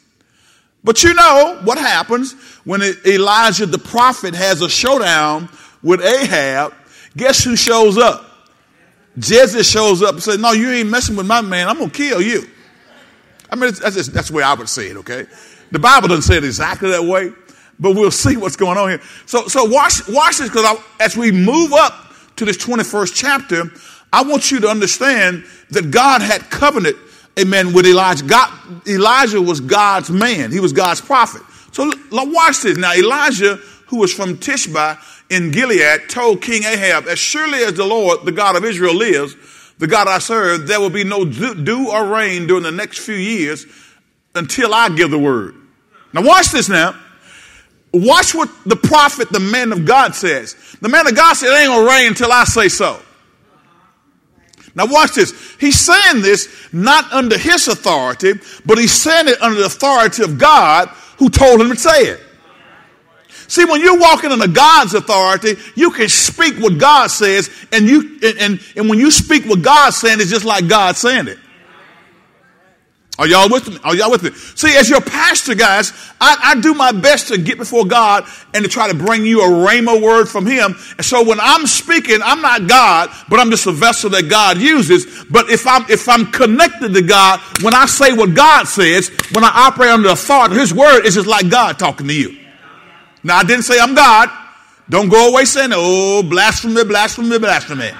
But 0.82 1.02
you 1.02 1.14
know 1.14 1.60
what 1.64 1.78
happens 1.78 2.32
when 2.64 2.82
Elijah 3.06 3.66
the 3.66 3.78
prophet 3.78 4.34
has 4.34 4.60
a 4.60 4.68
showdown 4.68 5.48
with 5.82 6.02
Ahab? 6.02 6.74
Guess 7.16 7.44
who 7.44 7.56
shows 7.56 7.96
up? 7.96 8.30
Jezebel 9.16 9.62
shows 9.62 10.02
up 10.02 10.14
and 10.14 10.22
says, 10.22 10.38
No, 10.38 10.52
you 10.52 10.70
ain't 10.70 10.90
messing 10.90 11.16
with 11.16 11.26
my 11.26 11.40
man. 11.40 11.68
I'm 11.68 11.78
going 11.78 11.90
to 11.90 11.96
kill 11.96 12.20
you. 12.20 12.48
I 13.50 13.56
mean, 13.56 13.72
that's, 13.72 13.94
just, 13.94 14.12
that's 14.12 14.28
the 14.28 14.34
way 14.34 14.42
I 14.42 14.54
would 14.54 14.68
say 14.68 14.88
it, 14.88 14.96
okay? 14.98 15.26
The 15.70 15.78
Bible 15.78 16.08
doesn't 16.08 16.22
say 16.22 16.36
it 16.36 16.44
exactly 16.44 16.90
that 16.90 17.04
way, 17.04 17.32
but 17.78 17.92
we'll 17.92 18.10
see 18.10 18.36
what's 18.36 18.56
going 18.56 18.78
on 18.78 18.88
here. 18.88 19.00
So, 19.26 19.46
so 19.46 19.64
watch, 19.64 20.06
watch 20.08 20.38
this 20.38 20.48
because 20.48 20.78
as 21.00 21.16
we 21.16 21.32
move 21.32 21.72
up 21.72 22.12
to 22.36 22.44
this 22.44 22.56
21st 22.58 23.12
chapter, 23.14 23.64
I 24.12 24.22
want 24.22 24.50
you 24.50 24.60
to 24.60 24.68
understand 24.68 25.44
that 25.70 25.90
God 25.90 26.22
had 26.22 26.42
covenant, 26.50 26.96
amen, 27.38 27.72
with 27.72 27.86
Elijah. 27.86 28.24
God, 28.24 28.50
Elijah 28.86 29.42
was 29.42 29.60
God's 29.60 30.10
man. 30.10 30.52
He 30.52 30.60
was 30.60 30.72
God's 30.72 31.00
prophet. 31.00 31.42
So 31.72 31.90
watch 32.12 32.62
this. 32.62 32.78
Now, 32.78 32.94
Elijah, 32.94 33.56
who 33.86 33.98
was 33.98 34.14
from 34.14 34.36
Tishbe, 34.36 34.98
in 35.30 35.50
Gilead 35.50 36.08
told 36.08 36.42
King 36.42 36.64
Ahab, 36.64 37.08
As 37.08 37.18
surely 37.18 37.64
as 37.64 37.74
the 37.74 37.84
Lord, 37.84 38.24
the 38.24 38.32
God 38.32 38.56
of 38.56 38.64
Israel, 38.64 38.94
lives, 38.94 39.34
the 39.78 39.86
God 39.86 40.06
I 40.06 40.18
serve, 40.18 40.68
there 40.68 40.80
will 40.80 40.90
be 40.90 41.02
no 41.02 41.24
dew 41.24 41.90
or 41.90 42.06
rain 42.06 42.46
during 42.46 42.62
the 42.62 42.70
next 42.70 42.98
few 42.98 43.16
years 43.16 43.66
until 44.34 44.72
I 44.72 44.88
give 44.90 45.10
the 45.10 45.18
word. 45.18 45.56
Now, 46.12 46.22
watch 46.22 46.50
this 46.50 46.68
now. 46.68 46.94
Watch 47.94 48.34
what 48.34 48.50
the 48.66 48.74
prophet, 48.74 49.30
the 49.30 49.38
man 49.38 49.70
of 49.70 49.84
God, 49.84 50.16
says. 50.16 50.56
The 50.80 50.88
man 50.88 51.06
of 51.06 51.14
God 51.14 51.34
said, 51.34 51.50
It 51.50 51.60
ain't 51.60 51.68
gonna 51.68 51.88
rain 51.88 52.08
until 52.08 52.32
I 52.32 52.42
say 52.42 52.68
so. 52.68 53.00
Now, 54.74 54.86
watch 54.86 55.12
this. 55.12 55.54
He's 55.60 55.78
saying 55.78 56.22
this 56.22 56.68
not 56.72 57.12
under 57.12 57.38
his 57.38 57.68
authority, 57.68 58.32
but 58.66 58.78
he's 58.78 58.90
saying 58.90 59.28
it 59.28 59.40
under 59.40 59.60
the 59.60 59.66
authority 59.66 60.24
of 60.24 60.38
God 60.38 60.88
who 61.18 61.30
told 61.30 61.60
him 61.60 61.70
to 61.70 61.76
say 61.76 62.06
it. 62.06 62.20
See, 63.46 63.64
when 63.64 63.80
you're 63.80 64.00
walking 64.00 64.32
under 64.32 64.48
God's 64.48 64.94
authority, 64.94 65.54
you 65.76 65.92
can 65.92 66.08
speak 66.08 66.56
what 66.58 66.78
God 66.78 67.08
says, 67.08 67.48
and 67.70 67.86
you 67.86 68.18
and, 68.24 68.38
and, 68.38 68.60
and 68.74 68.88
when 68.88 68.98
you 68.98 69.12
speak 69.12 69.44
what 69.44 69.62
God's 69.62 69.96
saying, 69.98 70.20
it's 70.20 70.30
just 70.30 70.44
like 70.44 70.66
God 70.66 70.96
saying 70.96 71.28
it. 71.28 71.38
Are 73.16 73.28
y'all 73.28 73.48
with 73.48 73.68
me? 73.68 73.78
Are 73.84 73.94
y'all 73.94 74.10
with 74.10 74.24
me? 74.24 74.30
See, 74.32 74.76
as 74.76 74.90
your 74.90 75.00
pastor, 75.00 75.54
guys, 75.54 75.92
I, 76.20 76.36
I, 76.42 76.60
do 76.60 76.74
my 76.74 76.90
best 76.90 77.28
to 77.28 77.38
get 77.38 77.58
before 77.58 77.84
God 77.84 78.24
and 78.52 78.64
to 78.64 78.68
try 78.68 78.88
to 78.88 78.94
bring 78.94 79.24
you 79.24 79.40
a 79.40 79.48
rhema 79.48 80.02
word 80.02 80.26
from 80.26 80.46
Him. 80.46 80.74
And 80.96 81.04
so 81.04 81.22
when 81.22 81.38
I'm 81.40 81.68
speaking, 81.68 82.18
I'm 82.24 82.42
not 82.42 82.66
God, 82.66 83.10
but 83.28 83.38
I'm 83.38 83.50
just 83.50 83.66
a 83.68 83.72
vessel 83.72 84.10
that 84.10 84.28
God 84.28 84.58
uses. 84.58 85.24
But 85.30 85.48
if 85.48 85.64
I'm 85.64 85.88
if 85.88 86.08
I'm 86.08 86.26
connected 86.32 86.92
to 86.92 87.02
God, 87.02 87.38
when 87.62 87.72
I 87.72 87.86
say 87.86 88.12
what 88.12 88.34
God 88.34 88.64
says, 88.64 89.10
when 89.32 89.44
I 89.44 89.50
operate 89.54 89.90
under 89.90 90.08
the 90.08 90.14
authority 90.14 90.56
of 90.56 90.60
His 90.60 90.74
word, 90.74 91.06
it's 91.06 91.14
just 91.14 91.28
like 91.28 91.48
God 91.48 91.78
talking 91.78 92.08
to 92.08 92.14
you. 92.14 92.36
Now, 93.22 93.36
I 93.38 93.44
didn't 93.44 93.64
say 93.64 93.78
I'm 93.78 93.94
God. 93.94 94.28
Don't 94.88 95.08
go 95.08 95.30
away 95.30 95.44
saying, 95.44 95.70
oh, 95.72 96.22
blasphemy, 96.22 96.84
blasphemy, 96.84 97.38
blasphemy. 97.38 97.92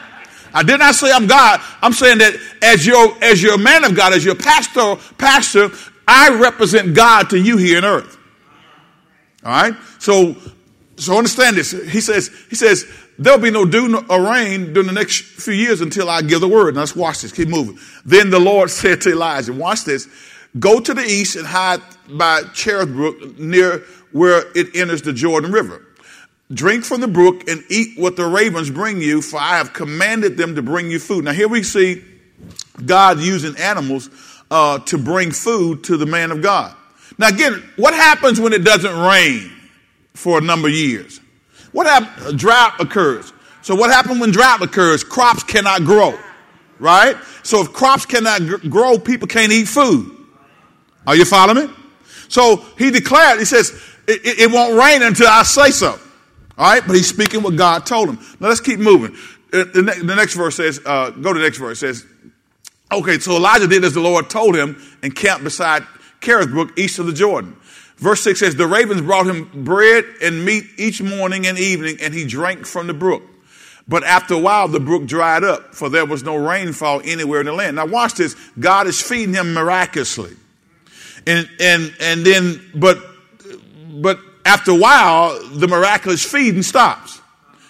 I 0.55 0.63
did 0.63 0.79
not 0.79 0.95
say 0.95 1.11
I'm 1.13 1.27
God. 1.27 1.61
I'm 1.83 1.93
saying 1.93 2.19
that 2.19 2.37
as 2.63 2.87
your, 2.87 3.13
as 3.23 3.43
your 3.43 3.59
man 3.59 3.85
of 3.85 3.97
God, 3.97 4.13
as 4.13 4.25
your 4.25 4.37
pastor, 4.37 4.97
pastor, 5.19 5.71
I 6.07 6.31
represent 6.41 6.95
God 6.95 7.29
to 7.31 7.39
you 7.39 7.57
here 7.57 7.79
on 7.79 7.85
earth. 7.85 8.17
All 9.45 9.51
right? 9.51 9.75
So, 9.99 10.37
so 10.97 11.19
understand 11.19 11.57
this. 11.57 11.73
He 11.73 12.01
says, 12.01 12.31
he 12.49 12.55
says, 12.55 12.87
there'll 13.19 13.41
be 13.41 13.51
no 13.51 13.65
dew 13.65 14.05
or 14.09 14.23
rain 14.23 14.73
during 14.73 14.87
the 14.87 14.93
next 14.93 15.23
few 15.23 15.55
years 15.55 15.81
until 15.81 16.09
I 16.09 16.23
give 16.23 16.41
the 16.41 16.49
word. 16.49 16.75
Now 16.75 16.81
let's 16.81 16.95
watch 16.95 17.23
this. 17.23 17.33
Keep 17.33 17.49
moving. 17.49 17.79
Then 18.05 18.31
the 18.31 18.39
Lord 18.39 18.71
said 18.71 19.01
to 19.03 19.11
Elijah, 19.11 19.53
watch 19.53 19.85
this. 19.85 20.09
Go 20.61 20.79
to 20.79 20.95
the 20.95 21.03
east 21.03 21.35
and 21.35 21.47
hide 21.47 21.81
by 22.09 22.43
Cherith 22.55 22.91
Brook 22.91 23.39
near 23.41 23.81
where 24.13 24.45
it 24.55 24.77
enters 24.77 25.03
the 25.03 25.13
Jordan 25.13 25.51
River. 25.51 25.85
Drink 26.53 26.85
from 26.85 27.01
the 27.01 27.09
brook 27.09 27.49
and 27.49 27.65
eat 27.71 27.99
what 27.99 28.17
the 28.17 28.27
ravens 28.27 28.71
bring 28.71 29.01
you, 29.01 29.23
for 29.23 29.39
I 29.39 29.57
have 29.57 29.73
commanded 29.73 30.37
them 30.37 30.57
to 30.57 30.63
bring 30.63 30.91
you 30.91 30.99
food. 30.99 31.25
Now, 31.25 31.33
here 31.33 31.49
we 31.49 31.63
see 31.63 32.05
God 32.85 33.19
using 33.19 33.57
animals 33.57 34.11
uh, 34.51 34.79
to 34.81 34.99
bring 34.99 35.31
food 35.31 35.85
to 35.85 35.97
the 35.97 36.07
man 36.07 36.31
of 36.31 36.43
God. 36.43 36.77
Now, 37.19 37.29
again, 37.29 37.63
what 37.77 37.95
happens 37.95 38.41
when 38.41 38.53
it 38.53 38.65
doesn't 38.65 38.97
rain 38.97 39.51
for 40.15 40.39
a 40.39 40.41
number 40.41 40.69
of 40.69 40.75
years? 40.75 41.21
What 41.73 41.87
happens? 41.87 42.27
A 42.27 42.37
drought 42.37 42.81
occurs. 42.81 43.33
So, 43.63 43.75
what 43.75 43.91
happens 43.91 44.21
when 44.21 44.31
drought 44.31 44.63
occurs? 44.63 45.03
Crops 45.03 45.43
cannot 45.43 45.85
grow, 45.85 46.19
right? 46.79 47.17
So, 47.43 47.63
if 47.63 47.73
crops 47.73 48.05
cannot 48.05 48.43
grow, 48.69 48.99
people 48.99 49.29
can't 49.29 49.51
eat 49.51 49.67
food. 49.67 50.15
Are 51.07 51.17
you 51.17 51.25
following 51.25 51.69
me? 51.69 51.75
So, 52.29 52.65
he 52.77 52.91
declared, 52.91 53.39
he 53.39 53.45
says, 53.45 53.71
it, 54.07 54.21
it, 54.41 54.53
won't 54.53 54.79
rain 54.79 55.03
until 55.03 55.29
I 55.29 55.43
say 55.45 55.71
so. 55.71 55.99
All 56.57 56.73
right, 56.73 56.87
but 56.87 56.95
he's 56.95 57.09
speaking 57.09 57.43
what 57.43 57.57
God 57.57 57.85
told 57.85 58.09
him. 58.09 58.19
Now 58.39 58.49
let's 58.49 58.61
keep 58.61 58.79
moving. 58.79 59.17
Uh, 59.53 59.65
the, 59.73 59.83
ne- 59.83 60.07
the 60.07 60.15
next 60.15 60.35
verse 60.35 60.57
says, 60.57 60.81
uh, 60.85 61.11
go 61.11 61.33
to 61.33 61.39
the 61.39 61.45
next 61.45 61.59
verse. 61.59 61.81
Says, 61.81 62.07
okay, 62.93 63.19
so 63.19 63.37
Elijah 63.37 63.67
did 63.67 63.85
as 63.85 63.95
the 63.95 64.01
Lord 64.01 64.31
told 64.31 64.57
him 64.57 64.81
and 65.03 65.15
camped 65.15 65.45
beside 65.45 65.85
Cherith 66.21 66.51
Brook 66.51 66.79
east 66.79 66.99
of 66.99 67.07
the 67.07 67.13
Jordan. 67.13 67.57
Verse 67.97 68.21
6 68.23 68.41
says, 68.41 68.57
The 68.57 68.67
ravens 68.67 69.03
brought 69.03 69.27
him 69.27 69.65
bread 69.65 70.05
and 70.23 70.45
meat 70.45 70.65
each 70.77 71.03
morning 71.03 71.47
and 71.47 71.59
evening, 71.59 71.99
and 72.01 72.13
he 72.13 72.25
drank 72.25 72.67
from 72.67 72.87
the 72.87 72.95
brook. 72.95 73.23
But 73.87 74.03
after 74.05 74.35
a 74.35 74.39
while, 74.39 74.69
the 74.69 74.81
brook 74.81 75.07
dried 75.07 75.45
up, 75.45 75.75
for 75.75 75.89
there 75.89 76.07
was 76.07 76.23
no 76.23 76.37
rainfall 76.37 77.03
anywhere 77.05 77.41
in 77.41 77.47
the 77.47 77.53
land. 77.53 77.77
Now, 77.77 77.87
watch 77.87 78.15
this. 78.15 78.35
God 78.59 78.87
is 78.87 79.01
feeding 79.01 79.35
him 79.35 79.53
miraculously. 79.53 80.35
And, 81.27 81.49
and, 81.61 81.95
and 82.01 82.25
then, 82.25 82.61
but 82.75 82.99
but 83.95 84.19
after 84.45 84.73
a 84.73 84.77
while, 84.77 85.39
the 85.51 85.69
miraculous 85.69 86.25
feeding 86.25 86.63
stops. 86.63 87.21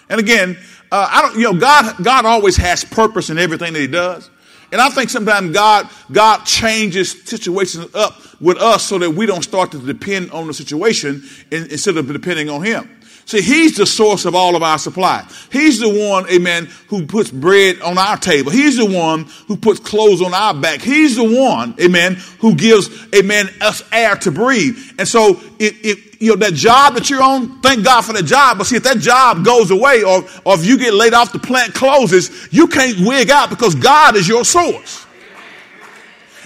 And 0.09 0.19
again, 0.19 0.57
uh, 0.91 1.09
I 1.11 1.21
don't, 1.21 1.35
you 1.35 1.43
know, 1.43 1.59
God, 1.59 2.03
God 2.03 2.25
always 2.25 2.57
has 2.57 2.83
purpose 2.83 3.29
in 3.29 3.37
everything 3.37 3.73
that 3.73 3.79
He 3.79 3.87
does. 3.87 4.29
And 4.71 4.81
I 4.81 4.89
think 4.89 5.09
sometimes 5.09 5.53
God, 5.53 5.89
God 6.11 6.43
changes 6.43 7.23
situations 7.23 7.93
up 7.95 8.21
with 8.41 8.57
us 8.57 8.83
so 8.83 8.97
that 8.99 9.09
we 9.09 9.25
don't 9.25 9.43
start 9.43 9.71
to 9.71 9.79
depend 9.79 10.31
on 10.31 10.47
the 10.47 10.53
situation 10.53 11.23
instead 11.51 11.97
of 11.97 12.11
depending 12.11 12.49
on 12.49 12.63
Him. 12.63 12.89
See, 13.25 13.41
he's 13.41 13.75
the 13.75 13.87
source 13.87 14.25
of 14.25 14.35
all 14.35 14.55
of 14.55 14.61
our 14.61 14.77
supply. 14.77 15.27
He's 15.51 15.79
the 15.79 15.89
one, 15.89 16.29
amen, 16.29 16.69
who 16.89 17.07
puts 17.07 17.31
bread 17.31 17.81
on 17.81 17.97
our 17.97 18.17
table. 18.17 18.51
He's 18.51 18.77
the 18.77 18.85
one 18.85 19.25
who 19.47 19.57
puts 19.57 19.79
clothes 19.79 20.21
on 20.21 20.31
our 20.35 20.53
back. 20.53 20.79
He's 20.79 21.15
the 21.15 21.23
one, 21.23 21.73
amen, 21.81 22.15
who 22.39 22.53
gives, 22.53 22.87
amen, 23.15 23.49
us 23.61 23.83
air 23.91 24.15
to 24.17 24.31
breathe. 24.31 24.77
And 24.99 25.07
so, 25.07 25.41
it, 25.57 25.73
it, 25.83 26.21
you 26.21 26.29
know, 26.29 26.35
that 26.35 26.53
job 26.53 26.93
that 26.93 27.09
you're 27.09 27.23
on, 27.23 27.61
thank 27.61 27.83
God 27.83 28.01
for 28.01 28.13
that 28.13 28.25
job. 28.25 28.59
But 28.59 28.67
see, 28.67 28.75
if 28.75 28.83
that 28.83 28.99
job 28.99 29.43
goes 29.43 29.71
away 29.71 30.03
or, 30.03 30.23
or 30.45 30.53
if 30.53 30.63
you 30.63 30.77
get 30.77 30.93
laid 30.93 31.15
off, 31.15 31.31
the 31.31 31.39
plant 31.39 31.73
closes, 31.73 32.47
you 32.53 32.67
can't 32.67 33.07
wig 33.07 33.31
out 33.31 33.49
because 33.49 33.73
God 33.73 34.15
is 34.15 34.27
your 34.27 34.45
source. 34.45 35.05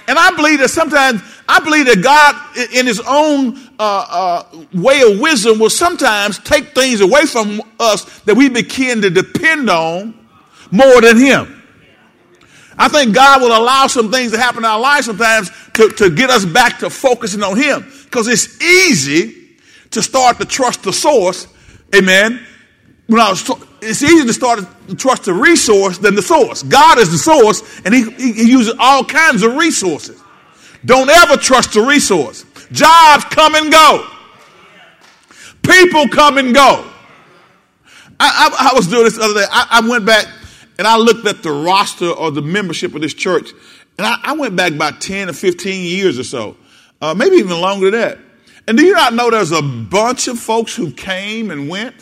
And 0.08 0.18
I 0.18 0.32
believe 0.36 0.60
that 0.60 0.70
sometimes 0.70 1.22
I 1.52 1.60
believe 1.62 1.88
that 1.88 2.04
God, 2.04 2.36
in 2.76 2.86
His 2.86 3.02
own 3.08 3.58
uh, 3.80 4.06
uh, 4.08 4.44
way 4.72 5.02
of 5.02 5.20
wisdom, 5.20 5.58
will 5.58 5.72
sometimes 5.72 6.38
take 6.38 6.76
things 6.76 7.02
away 7.02 7.26
from 7.26 7.60
us 7.80 8.20
that 8.22 8.36
we 8.36 8.50
begin 8.50 9.02
to 9.02 9.10
depend 9.10 9.68
on 9.68 10.14
more 10.70 11.02
than 11.02 11.18
Him. 11.18 11.64
I 12.78 12.88
think 12.88 13.16
God 13.16 13.42
will 13.42 13.58
allow 13.58 13.88
some 13.88 14.12
things 14.12 14.32
to 14.32 14.38
happen 14.38 14.60
in 14.60 14.66
our 14.66 14.80
lives 14.80 15.08
sometimes 15.08 15.50
to, 15.74 15.90
to 15.90 16.12
get 16.12 16.30
us 16.30 16.46
back 16.46 16.78
to 16.80 16.90
focusing 16.92 17.42
on 17.42 17.58
Him. 17.58 17.92
Because 18.04 18.28
it's 18.28 18.62
easy 18.62 19.58
to 19.90 20.04
start 20.04 20.38
to 20.38 20.46
trust 20.46 20.84
the 20.84 20.94
source. 20.94 21.48
Amen. 21.96 22.46
When 23.08 23.20
I 23.20 23.32
was, 23.32 23.50
it's 23.82 24.04
easier 24.04 24.26
to 24.26 24.34
start 24.34 24.60
to 24.88 24.96
trust 24.96 25.26
the 25.26 25.34
resource 25.34 25.98
than 25.98 26.14
the 26.14 26.22
source. 26.22 26.62
God 26.62 27.00
is 27.00 27.12
the 27.12 27.18
source, 27.18 27.64
and 27.86 27.94
he, 27.94 28.12
he 28.12 28.52
uses 28.52 28.76
all 28.78 29.04
kinds 29.04 29.42
of 29.42 29.56
resources. 29.56 30.22
Don't 30.86 31.10
ever 31.10 31.38
trust 31.38 31.74
the 31.74 31.82
resource. 31.82 32.46
Jobs 32.72 33.26
come 33.26 33.56
and 33.56 33.72
go. 33.72 34.08
People 35.64 36.08
come 36.08 36.38
and 36.38 36.54
go. 36.54 36.86
I, 38.20 38.50
I, 38.60 38.72
I 38.72 38.76
was 38.76 38.88
doing 38.88 39.04
this 39.04 39.18
the 39.18 39.24
other 39.24 39.34
day. 39.34 39.46
I, 39.50 39.82
I, 39.84 39.90
went 39.90 40.06
back 40.06 40.26
and 40.78 40.88
I 40.88 40.98
looked 40.98 41.26
at 41.26 41.42
the 41.42 41.52
roster 41.52 42.10
or 42.10 42.32
the 42.32 42.42
membership 42.42 42.94
of 42.96 43.02
this 43.02 43.14
church, 43.14 43.52
and 43.98 44.06
I, 44.08 44.34
went 44.34 44.56
back 44.56 44.74
about 44.74 45.00
10 45.00 45.30
or 45.30 45.34
15 45.34 45.86
years 45.86 46.20
or 46.20 46.24
so, 46.24 46.58
uh, 47.02 47.14
maybe 47.14 47.38
even 47.38 47.60
longer 47.60 47.92
than 47.92 48.00
that. 48.00 48.18
And 48.68 48.78
do 48.78 48.84
you 48.84 48.94
not 48.94 49.14
know 49.14 49.30
there's 49.30 49.52
a 49.52 49.62
bunch 49.62 50.28
of 50.28 50.38
folks 50.38 50.76
who 50.76 50.92
came 50.92 51.50
and 51.50 51.70
went? 51.70 51.96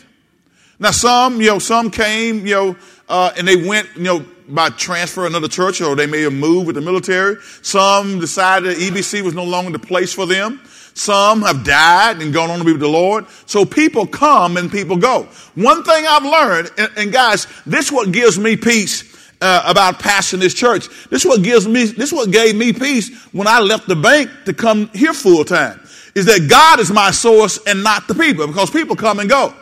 Now, 0.78 0.90
some, 0.90 1.40
you 1.40 1.48
know, 1.48 1.58
some 1.58 1.90
came, 1.90 2.46
you 2.46 2.54
know, 2.54 2.76
uh, 3.08 3.32
and 3.36 3.46
they 3.46 3.56
went, 3.56 3.88
you 3.96 4.02
know, 4.02 4.24
by 4.48 4.70
transfer 4.70 5.26
another 5.26 5.48
church, 5.48 5.80
or 5.80 5.94
they 5.94 6.06
may 6.06 6.22
have 6.22 6.32
moved 6.32 6.66
with 6.66 6.76
the 6.76 6.82
military. 6.82 7.36
Some 7.62 8.18
decided 8.18 8.76
EBC 8.76 9.22
was 9.22 9.34
no 9.34 9.44
longer 9.44 9.70
the 9.70 9.78
place 9.78 10.12
for 10.12 10.26
them. 10.26 10.60
Some 10.94 11.42
have 11.42 11.64
died 11.64 12.20
and 12.20 12.32
gone 12.32 12.50
on 12.50 12.58
to 12.58 12.64
be 12.64 12.72
with 12.72 12.80
the 12.80 12.88
Lord. 12.88 13.26
So 13.46 13.64
people 13.64 14.06
come 14.06 14.56
and 14.56 14.70
people 14.70 14.96
go. 14.96 15.28
One 15.54 15.84
thing 15.84 16.04
I've 16.08 16.24
learned, 16.24 16.70
and, 16.76 16.90
and 16.96 17.12
guys, 17.12 17.46
this 17.66 17.86
is 17.86 17.92
what 17.92 18.10
gives 18.10 18.38
me 18.38 18.56
peace 18.56 19.16
uh, 19.40 19.62
about 19.66 20.00
passing 20.00 20.40
this 20.40 20.54
church. 20.54 20.88
This 21.08 21.24
is 21.24 21.26
what 21.26 21.42
gives 21.42 21.68
me, 21.68 21.84
this 21.84 22.10
is 22.10 22.12
what 22.12 22.30
gave 22.30 22.56
me 22.56 22.72
peace 22.72 23.14
when 23.32 23.46
I 23.46 23.60
left 23.60 23.86
the 23.86 23.96
bank 23.96 24.30
to 24.46 24.52
come 24.52 24.88
here 24.88 25.12
full 25.12 25.44
time. 25.44 25.80
Is 26.14 26.26
that 26.26 26.48
God 26.50 26.80
is 26.80 26.90
my 26.90 27.12
source 27.12 27.60
and 27.64 27.84
not 27.84 28.08
the 28.08 28.14
people, 28.14 28.46
because 28.46 28.70
people 28.70 28.96
come 28.96 29.20
and 29.20 29.30
go. 29.30 29.54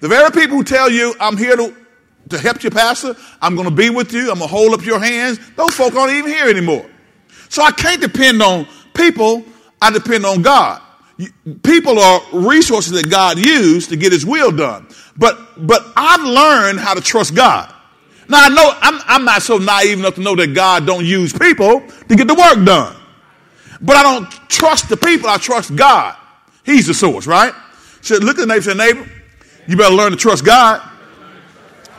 The 0.00 0.08
very 0.08 0.30
people 0.30 0.56
who 0.56 0.64
tell 0.64 0.90
you, 0.90 1.14
I'm 1.20 1.36
here 1.36 1.54
to, 1.54 1.76
to 2.30 2.38
help 2.38 2.62
you, 2.62 2.70
Pastor, 2.70 3.14
I'm 3.40 3.54
going 3.54 3.68
to 3.68 3.74
be 3.74 3.90
with 3.90 4.12
you, 4.12 4.30
I'm 4.30 4.38
going 4.38 4.40
to 4.40 4.46
hold 4.46 4.72
up 4.72 4.84
your 4.84 4.98
hands, 4.98 5.38
those 5.56 5.74
folk 5.74 5.94
aren't 5.94 6.12
even 6.12 6.30
here 6.30 6.48
anymore. 6.48 6.86
So 7.48 7.62
I 7.62 7.72
can't 7.72 8.00
depend 8.00 8.42
on 8.42 8.66
people 8.94 9.44
I 9.80 9.90
depend 9.90 10.26
on 10.26 10.42
God. 10.42 10.82
People 11.62 11.98
are 11.98 12.20
resources 12.32 12.92
that 12.92 13.10
God 13.10 13.38
used 13.38 13.90
to 13.90 13.96
get 13.96 14.12
his 14.12 14.24
will 14.24 14.50
done. 14.50 14.86
But, 15.16 15.66
but 15.66 15.86
I've 15.96 16.22
learned 16.22 16.80
how 16.80 16.94
to 16.94 17.00
trust 17.00 17.34
God. 17.34 17.72
Now 18.28 18.44
I 18.44 18.48
know 18.48 18.72
I'm, 18.80 19.00
I'm 19.06 19.24
not 19.24 19.42
so 19.42 19.58
naive 19.58 19.98
enough 19.98 20.14
to 20.14 20.20
know 20.20 20.36
that 20.36 20.54
God 20.54 20.86
don't 20.86 21.04
use 21.04 21.32
people 21.32 21.80
to 21.80 22.16
get 22.16 22.26
the 22.26 22.34
work 22.34 22.64
done. 22.64 22.96
But 23.80 23.96
I 23.96 24.02
don't 24.02 24.30
trust 24.48 24.88
the 24.88 24.96
people. 24.96 25.28
I 25.28 25.38
trust 25.38 25.74
God. 25.74 26.16
He's 26.64 26.86
the 26.86 26.94
source, 26.94 27.26
right? 27.26 27.54
So 28.02 28.16
look 28.16 28.38
at 28.38 28.42
the 28.42 28.46
neighbor, 28.46 28.62
say, 28.62 28.74
neighbor, 28.74 29.08
you 29.66 29.76
better 29.76 29.94
learn 29.94 30.12
to 30.12 30.16
trust 30.16 30.44
God. 30.44 30.86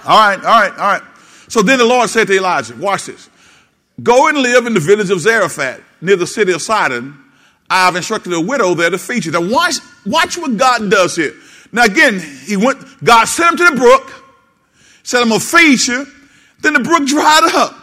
All 0.05 0.17
right, 0.17 0.37
all 0.37 0.61
right, 0.61 0.71
all 0.71 0.93
right. 0.93 1.03
So 1.47 1.61
then 1.61 1.79
the 1.79 1.85
Lord 1.85 2.09
said 2.09 2.27
to 2.27 2.33
Elijah, 2.33 2.75
watch 2.75 3.05
this. 3.05 3.29
Go 4.01 4.27
and 4.29 4.37
live 4.37 4.65
in 4.65 4.73
the 4.73 4.79
village 4.79 5.09
of 5.09 5.19
Zarephath 5.19 5.81
near 6.01 6.15
the 6.15 6.27
city 6.27 6.53
of 6.53 6.61
Sidon 6.61 7.21
I've 7.71 7.95
instructed 7.95 8.33
a 8.33 8.41
widow 8.41 8.73
there 8.73 8.89
to 8.89 8.97
feed 8.97 9.23
you. 9.23 9.31
Now 9.31 9.49
watch, 9.49 9.75
watch 10.05 10.37
what 10.37 10.57
God 10.57 10.91
does 10.91 11.15
here. 11.15 11.33
Now 11.71 11.85
again, 11.85 12.19
he 12.19 12.57
went, 12.57 12.79
God 13.01 13.25
sent 13.29 13.51
him 13.51 13.57
to 13.65 13.73
the 13.73 13.79
brook, 13.79 14.11
said, 15.03 15.21
I'm 15.21 15.29
to 15.29 15.39
feed 15.39 15.87
you. 15.87 16.05
Then 16.59 16.73
the 16.73 16.81
brook 16.81 17.07
dried 17.07 17.49
up. 17.55 17.77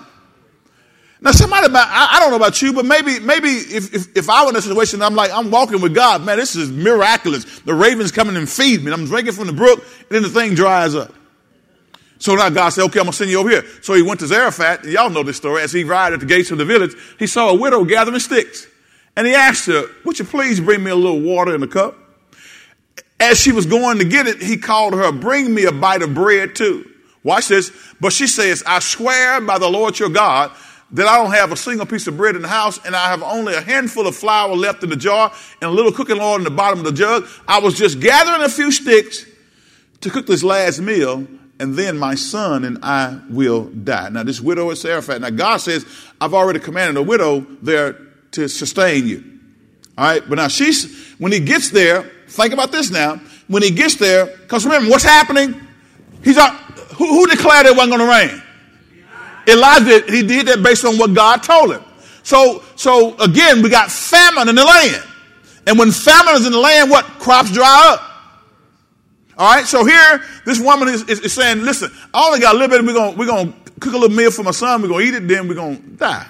Now 1.22 1.30
somebody, 1.30 1.66
about, 1.66 1.88
I, 1.88 2.16
I 2.16 2.20
don't 2.20 2.30
know 2.30 2.36
about 2.36 2.60
you, 2.60 2.74
but 2.74 2.84
maybe, 2.84 3.18
maybe 3.18 3.48
if, 3.48 3.94
if, 3.94 4.16
if 4.16 4.28
I 4.28 4.44
were 4.44 4.50
in 4.50 4.56
a 4.56 4.62
situation, 4.62 5.00
I'm 5.00 5.14
like, 5.14 5.32
I'm 5.32 5.50
walking 5.50 5.80
with 5.80 5.94
God, 5.94 6.22
man, 6.22 6.36
this 6.36 6.54
is 6.54 6.70
miraculous. 6.70 7.60
The 7.60 7.74
ravens 7.74 8.12
coming 8.12 8.36
and 8.36 8.48
feed 8.48 8.84
me. 8.84 8.92
I'm 8.92 9.06
drinking 9.06 9.32
from 9.32 9.46
the 9.46 9.54
brook, 9.54 9.78
and 9.78 10.10
then 10.10 10.22
the 10.22 10.28
thing 10.28 10.54
dries 10.54 10.94
up. 10.94 11.14
So 12.18 12.34
now 12.34 12.50
God 12.50 12.70
said, 12.70 12.84
okay, 12.84 12.98
I'm 12.98 13.04
going 13.04 13.12
to 13.12 13.16
send 13.16 13.30
you 13.30 13.38
over 13.38 13.48
here. 13.48 13.64
So 13.80 13.94
he 13.94 14.02
went 14.02 14.20
to 14.20 14.26
Zarephath, 14.26 14.82
and 14.82 14.92
y'all 14.92 15.10
know 15.10 15.22
this 15.22 15.36
story. 15.36 15.62
As 15.62 15.72
he 15.72 15.84
arrived 15.84 16.14
at 16.14 16.20
the 16.20 16.26
gates 16.26 16.50
of 16.50 16.58
the 16.58 16.64
village, 16.64 16.92
he 17.18 17.26
saw 17.26 17.50
a 17.50 17.54
widow 17.54 17.84
gathering 17.84 18.18
sticks. 18.18 18.66
And 19.16 19.26
he 19.26 19.34
asked 19.34 19.66
her, 19.66 19.84
Would 20.04 20.18
you 20.18 20.24
please 20.24 20.60
bring 20.60 20.82
me 20.82 20.90
a 20.90 20.96
little 20.96 21.20
water 21.20 21.54
in 21.54 21.62
a 21.62 21.68
cup? 21.68 21.96
As 23.20 23.40
she 23.40 23.52
was 23.52 23.66
going 23.66 23.98
to 23.98 24.04
get 24.04 24.26
it, 24.26 24.42
he 24.42 24.56
called 24.56 24.94
her, 24.94 25.10
Bring 25.12 25.54
me 25.54 25.64
a 25.64 25.72
bite 25.72 26.02
of 26.02 26.14
bread 26.14 26.54
too. 26.54 26.88
Watch 27.22 27.48
this. 27.48 27.72
But 28.00 28.12
she 28.12 28.26
says, 28.26 28.62
I 28.66 28.78
swear 28.78 29.40
by 29.40 29.58
the 29.58 29.68
Lord 29.68 29.98
your 29.98 30.08
God 30.08 30.52
that 30.92 31.06
I 31.06 31.16
don't 31.18 31.32
have 31.32 31.52
a 31.52 31.56
single 31.56 31.84
piece 31.84 32.06
of 32.06 32.16
bread 32.16 32.36
in 32.36 32.42
the 32.42 32.48
house 32.48 32.78
and 32.86 32.96
I 32.96 33.08
have 33.10 33.22
only 33.22 33.54
a 33.54 33.60
handful 33.60 34.06
of 34.06 34.16
flour 34.16 34.54
left 34.54 34.82
in 34.82 34.88
the 34.88 34.96
jar 34.96 35.32
and 35.60 35.70
a 35.70 35.72
little 35.72 35.92
cooking 35.92 36.18
oil 36.18 36.36
in 36.36 36.44
the 36.44 36.50
bottom 36.50 36.78
of 36.78 36.84
the 36.84 36.92
jug. 36.92 37.26
I 37.46 37.58
was 37.58 37.76
just 37.76 38.00
gathering 38.00 38.42
a 38.42 38.48
few 38.48 38.72
sticks 38.72 39.26
to 40.00 40.10
cook 40.10 40.26
this 40.26 40.42
last 40.42 40.80
meal 40.80 41.26
and 41.60 41.74
then 41.74 41.98
my 41.98 42.14
son 42.14 42.64
and 42.64 42.78
I 42.82 43.20
will 43.28 43.64
die. 43.64 44.08
Now, 44.10 44.22
this 44.22 44.40
widow 44.40 44.70
is 44.70 44.80
Zarephath. 44.80 45.20
Now, 45.20 45.30
God 45.30 45.58
says, 45.58 45.84
I've 46.20 46.34
already 46.34 46.60
commanded 46.60 46.96
a 46.96 47.02
widow 47.02 47.40
there 47.62 47.94
to 48.32 48.48
sustain 48.48 49.06
you. 49.06 49.24
All 49.96 50.04
right, 50.04 50.22
but 50.28 50.36
now 50.36 50.48
she's, 50.48 51.14
when 51.18 51.32
he 51.32 51.40
gets 51.40 51.70
there, 51.70 52.02
think 52.28 52.52
about 52.52 52.70
this 52.70 52.90
now. 52.90 53.20
When 53.48 53.62
he 53.62 53.70
gets 53.70 53.96
there, 53.96 54.26
because 54.26 54.64
remember, 54.64 54.90
what's 54.90 55.04
happening? 55.04 55.60
He's 56.22 56.38
out, 56.38 56.54
who, 56.96 57.06
who 57.06 57.26
declared 57.26 57.66
it 57.66 57.76
wasn't 57.76 57.96
going 57.96 58.28
to 58.28 58.34
rain? 58.34 58.42
Elijah, 59.48 60.12
he 60.12 60.22
did 60.22 60.46
that 60.46 60.62
based 60.62 60.84
on 60.84 60.98
what 60.98 61.14
God 61.14 61.42
told 61.42 61.72
him. 61.72 61.82
So, 62.22 62.62
so 62.76 63.16
again, 63.18 63.62
we 63.62 63.70
got 63.70 63.90
famine 63.90 64.48
in 64.48 64.54
the 64.54 64.64
land. 64.64 65.02
And 65.66 65.78
when 65.78 65.90
famine 65.90 66.34
is 66.34 66.46
in 66.46 66.52
the 66.52 66.58
land, 66.58 66.90
what? 66.90 67.04
Crops 67.04 67.50
dry 67.50 67.92
up. 67.92 68.07
All 69.38 69.54
right, 69.54 69.64
so 69.64 69.84
here, 69.84 70.22
this 70.44 70.58
woman 70.58 70.88
is, 70.88 71.08
is, 71.08 71.20
is 71.20 71.32
saying, 71.32 71.62
listen, 71.62 71.92
I 72.12 72.26
only 72.26 72.40
got 72.40 72.56
a 72.56 72.58
little 72.58 72.76
bit, 72.76 72.84
we're 72.84 72.92
going 72.92 73.16
we're 73.16 73.26
gonna 73.26 73.54
cook 73.78 73.94
a 73.94 73.96
little 73.96 74.16
meal 74.16 74.32
for 74.32 74.42
my 74.42 74.50
son, 74.50 74.82
we're 74.82 74.88
going 74.88 75.06
to 75.06 75.12
eat 75.12 75.22
it, 75.22 75.28
then 75.28 75.46
we're 75.46 75.54
going 75.54 75.80
to 75.80 75.88
die. 75.90 76.26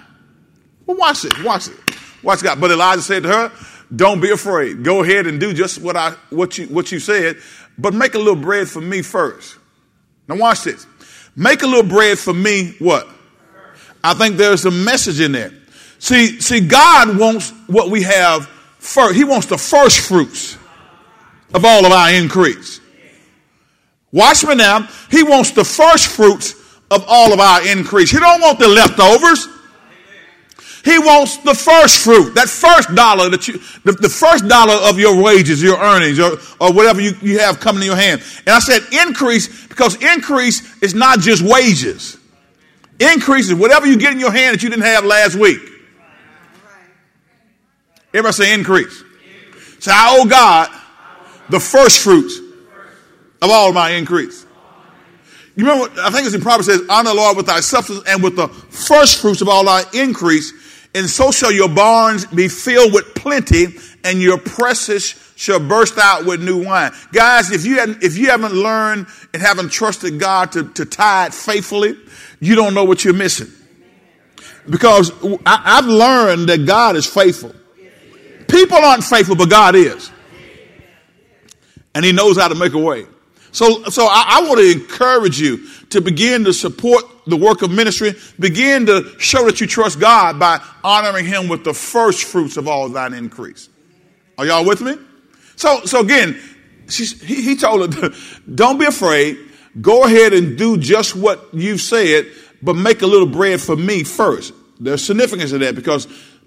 Well, 0.87 0.99
watch 0.99 1.25
it, 1.25 1.43
watch 1.43 1.69
it. 1.69 1.77
Watch 2.23 2.43
God. 2.43 2.61
But 2.61 2.71
Elijah 2.71 3.03
said 3.03 3.23
to 3.23 3.29
her, 3.29 3.53
Don't 3.95 4.21
be 4.21 4.31
afraid. 4.31 4.83
Go 4.83 5.03
ahead 5.03 5.27
and 5.27 5.39
do 5.39 5.53
just 5.53 5.81
what 5.81 5.97
I 5.97 6.11
what 6.31 6.59
you 6.59 6.67
what 6.67 6.91
you 6.91 6.99
said, 6.99 7.39
but 7.79 7.95
make 7.95 8.15
a 8.15 8.19
little 8.19 8.37
bread 8.37 8.69
for 8.69 8.81
me 8.81 9.03
first. 9.03 9.57
Now 10.29 10.37
watch 10.37 10.65
this. 10.65 10.87
Make 11.37 11.63
a 11.63 11.67
little 11.67 11.89
bread 11.89 12.19
for 12.19 12.35
me, 12.35 12.75
what? 12.79 13.09
I 14.03 14.15
think 14.15 14.37
there's 14.37 14.65
a 14.65 14.71
message 14.71 15.21
in 15.21 15.33
there. 15.33 15.53
See, 15.99 16.41
see, 16.41 16.61
God 16.61 17.19
wants 17.19 17.51
what 17.67 17.91
we 17.91 18.03
have 18.03 18.47
first. 18.79 19.15
He 19.15 19.25
wants 19.25 19.47
the 19.47 19.59
first 19.59 20.01
fruits 20.01 20.57
of 21.55 21.65
all 21.65 21.87
of 21.87 21.93
our 21.93 22.11
increase. 22.13 22.81
Watch 24.13 24.45
me 24.45 24.55
now. 24.55 24.89
He 25.11 25.23
wants 25.23 25.51
the 25.51 25.65
first 25.65 26.09
fruits 26.09 26.55
of 26.91 27.05
all 27.07 27.33
of 27.33 27.41
our 27.41 27.67
increase. 27.67 28.11
He 28.11 28.19
don't 28.19 28.41
want 28.41 28.59
the 28.59 28.69
leftovers. 28.69 29.47
He 30.85 30.99
wants 30.99 31.37
the 31.39 31.55
first 31.55 32.03
fruit, 32.03 32.35
that 32.35 32.49
first 32.49 32.95
dollar 32.95 33.29
that 33.31 33.47
you, 33.47 33.59
the, 33.85 33.93
the 33.93 34.09
first 34.09 34.49
dollar 34.49 34.75
of 34.89 34.99
your 34.99 35.21
wages, 35.21 35.63
your 35.63 35.79
earnings, 35.79 36.19
or, 36.19 36.39
or 36.61 36.73
whatever 36.73 37.01
you, 37.01 37.13
you 37.21 37.41
have 37.41 37.61
coming 37.61 37.83
in 37.83 37.87
your 37.87 37.97
hand. 37.97 38.23
And 38.47 38.55
I 38.55 38.59
said 38.61 38.83
increase 39.07 39.67
because 39.67 39.97
increase 39.97 40.81
is 40.83 40.95
not 40.95 41.21
just 41.21 41.43
wages. 41.43 42.17
Increase 43.01 43.49
is 43.49 43.55
whatever 43.55 43.87
you 43.87 43.99
get 43.99 44.13
in 44.13 44.21
your 44.21 44.33
hand 44.33 44.55
that 44.55 44.63
you 44.63 44.71
didn't 44.71 44.85
have 44.85 45.05
last 45.05 45.35
week. 45.35 45.61
Everybody 48.15 48.33
say 48.33 48.55
increase. 48.55 49.05
So 49.81 49.91
I 49.93 50.19
owe 50.19 50.27
God 50.27 50.71
the 51.51 51.61
first 51.61 52.03
fruits 52.03 52.41
of 53.43 53.51
all 53.51 53.73
my 53.73 53.91
increase. 53.91 54.47
You 55.57 55.67
remember, 55.67 56.01
I 56.01 56.11
think 56.11 56.27
it's 56.27 56.35
in 56.35 56.41
Proverbs 56.41 56.67
says, 56.67 56.83
honor 56.89 57.11
the 57.11 57.17
Lord 57.17 57.37
with 57.37 57.47
thy 57.47 57.61
substance 57.61 58.03
and 58.07 58.23
with 58.23 58.37
the 58.37 58.49
first 58.49 59.21
fruits 59.21 59.41
of 59.41 59.49
all 59.49 59.65
thy 59.65 59.83
increase 59.93 60.53
and 60.95 61.09
so 61.09 61.31
shall 61.31 61.53
your 61.53 61.69
barns 61.69 62.27
be 62.27 62.49
filled 62.49 62.93
with 62.93 63.15
plenty, 63.15 63.77
and 64.05 64.21
your 64.23 64.39
presses 64.39 65.33
shall 65.37 65.61
burst 65.61 65.99
out 65.99 66.25
with 66.25 66.43
new 66.43 66.65
wine. 66.65 66.93
Guys, 67.13 67.51
if 67.51 67.65
you 67.65 67.79
haven't, 67.79 68.03
if 68.03 68.17
you 68.17 68.31
haven't 68.31 68.55
learned 68.55 69.07
and 69.33 69.43
haven't 69.43 69.71
trusted 69.71 70.19
God 70.19 70.53
to, 70.53 70.69
to 70.71 70.85
tithe 70.85 71.35
faithfully, 71.35 71.97
you 72.41 72.55
don't 72.55 72.75
know 72.75 72.85
what 72.85 73.05
you're 73.05 73.15
missing. 73.15 73.49
Because 74.69 75.13
I, 75.47 75.79
I've 75.79 75.87
learned 75.87 76.49
that 76.49 76.67
God 76.67 76.97
is 76.97 77.07
faithful. 77.07 77.55
People 78.49 78.79
aren't 78.79 79.05
faithful, 79.05 79.37
but 79.37 79.51
God 79.51 79.75
is. 79.75 80.11
And 81.95 82.05
He 82.05 82.13
knows 82.13 82.39
how 82.39 82.49
to 82.49 82.55
make 82.55 82.73
a 82.73 82.79
way. 82.79 83.07
So, 83.53 83.85
so 83.85 84.07
I, 84.07 84.41
I 84.41 84.49
want 84.49 84.61
to 84.61 84.71
encourage 84.71 85.41
you 85.41 85.69
to 85.91 86.01
begin 86.01 86.45
to 86.45 86.53
support 86.53 87.05
the 87.27 87.37
work 87.37 87.63
of 87.63 87.71
ministry. 87.71 88.15
Begin 88.39 88.87
to 88.87 89.19
show 89.19 89.47
that 89.47 89.61
you 89.61 89.67
trust 89.67 90.01
God 90.01 90.39
by 90.39 90.61
honoring 90.85 91.27
Him 91.27 91.49
with 91.49 91.65
the 91.65 91.75
first 91.75 92.25
fruits 92.25 92.57
of 92.57 92.69
all 92.69 92.89
thine 92.89 93.15
increase. 93.15 93.69
Are 94.37 94.47
y'all 94.47 94.65
with 94.65 94.81
me? 94.81 94.97
So, 95.57 95.85
so 95.85 96.01
again, 96.01 96.41
he, 96.91 97.05
he 97.05 97.57
told 97.57 97.95
her, 97.95 98.11
don't 98.55 98.79
be 98.79 98.87
afraid. 98.87 99.39
Go 99.81 100.05
ahead 100.05 100.33
and 100.33 100.57
do 100.57 100.77
just 100.77 101.15
what 101.15 101.49
you've 101.53 101.81
said, 101.81 102.27
but 102.63 102.75
make 102.75 103.03
a 103.03 103.07
little 103.07 103.27
bread 103.27 103.61
for 103.61 103.77
me 103.77 104.05
first. 104.05 104.53
There's 104.81 105.05
significance 105.05 105.53
of 105.53 105.61
that 105.61 105.75
because 105.75 106.07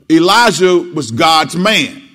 Elijah 0.10 0.78
was 0.78 1.12
God's 1.12 1.56
man. 1.56 2.10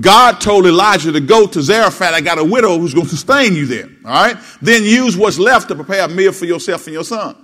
God 0.00 0.40
told 0.40 0.66
Elijah 0.66 1.12
to 1.12 1.20
go 1.20 1.46
to 1.46 1.60
Zarephath. 1.60 2.14
I 2.14 2.20
got 2.20 2.38
a 2.38 2.44
widow 2.44 2.78
who's 2.78 2.94
going 2.94 3.06
to 3.06 3.10
sustain 3.10 3.54
you 3.54 3.66
there. 3.66 3.88
All 4.04 4.12
right. 4.12 4.36
Then 4.62 4.84
use 4.84 5.16
what's 5.16 5.38
left 5.38 5.68
to 5.68 5.74
prepare 5.74 6.04
a 6.04 6.08
meal 6.08 6.32
for 6.32 6.46
yourself 6.46 6.86
and 6.86 6.94
your 6.94 7.04
son. 7.04 7.36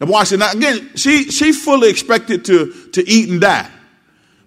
Now 0.00 0.06
watch 0.06 0.32
it. 0.32 0.38
Now 0.38 0.52
again, 0.52 0.92
she, 0.96 1.24
she 1.24 1.52
fully 1.52 1.90
expected 1.90 2.44
to, 2.46 2.72
to 2.92 3.06
eat 3.06 3.28
and 3.28 3.40
die. 3.40 3.70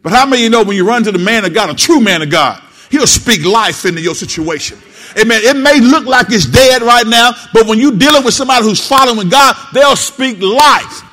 But 0.02 0.13
how 0.13 0.26
many 0.26 0.42
of 0.42 0.44
you 0.44 0.50
know 0.50 0.63
when 0.63 0.76
you 0.76 0.86
run 0.86 1.04
to 1.04 1.12
the 1.12 1.20
man 1.20 1.46
of 1.46 1.54
God, 1.54 1.70
a 1.70 1.76
true 1.76 2.02
man 2.02 2.24
of 2.24 2.30
God, 2.30 2.62
he'll 2.89 3.08
speak 3.08 3.46
life 3.46 3.86
into 3.86 4.02
your 4.02 4.16
situation. 4.16 4.80
Amen. 5.20 5.42
It 5.44 5.56
may 5.56 5.80
look 5.80 6.06
like 6.06 6.28
it's 6.30 6.48
dead 6.48 6.82
right 6.82 7.06
now, 7.06 7.34
but 7.54 7.68
when 7.68 7.80
you're 7.80 7.96
dealing 7.96 8.24
with 8.24 8.34
somebody 8.34 8.66
who's 8.66 8.86
following 8.86 9.30
God, 9.30 9.56
they'll 9.74 9.96
speak 9.96 10.42
life. 10.42 11.04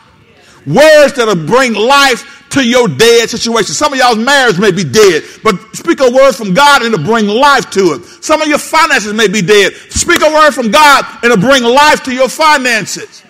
Words 0.66 1.14
that'll 1.14 1.46
bring 1.46 1.74
life 1.74 2.39
to 2.50 2.66
your 2.66 2.88
dead 2.88 3.30
situation. 3.30 3.74
Some 3.74 3.92
of 3.92 3.98
y'all's 3.98 4.18
marriage 4.18 4.58
may 4.58 4.72
be 4.72 4.84
dead, 4.84 5.22
but 5.42 5.56
speak 5.74 6.00
a 6.00 6.10
word 6.10 6.32
from 6.32 6.52
God 6.52 6.82
and 6.82 6.92
it'll 6.92 7.06
bring 7.06 7.26
life 7.26 7.70
to 7.70 7.94
it. 7.94 8.04
Some 8.24 8.42
of 8.42 8.48
your 8.48 8.58
finances 8.58 9.12
may 9.12 9.28
be 9.28 9.40
dead. 9.40 9.72
Speak 9.74 10.20
a 10.22 10.32
word 10.32 10.50
from 10.52 10.70
God 10.70 11.04
and 11.22 11.32
it'll 11.32 11.38
bring 11.38 11.62
life 11.62 12.02
to 12.04 12.14
your 12.14 12.28
finances. 12.28 13.22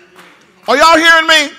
Are 0.67 0.75
y'all 0.75 0.97
hearing 0.97 1.27
me? 1.27 1.55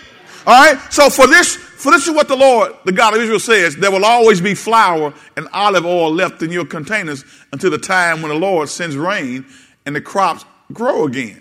All 0.46 0.64
right. 0.64 0.92
So 0.92 1.08
for 1.08 1.26
this, 1.26 1.54
for 1.54 1.92
this 1.92 2.06
is 2.06 2.14
what 2.14 2.28
the 2.28 2.36
Lord, 2.36 2.74
the 2.84 2.92
God 2.92 3.14
of 3.14 3.20
Israel 3.20 3.40
says, 3.40 3.76
there 3.76 3.90
will 3.90 4.04
always 4.04 4.40
be 4.40 4.54
flour 4.54 5.14
and 5.36 5.48
olive 5.52 5.86
oil 5.86 6.12
left 6.12 6.42
in 6.42 6.50
your 6.50 6.64
containers 6.64 7.24
until 7.52 7.70
the 7.70 7.78
time 7.78 8.22
when 8.22 8.30
the 8.30 8.38
Lord 8.38 8.68
sends 8.68 8.96
rain 8.96 9.46
and 9.86 9.94
the 9.94 10.00
crops 10.00 10.44
grow 10.72 11.04
again. 11.04 11.40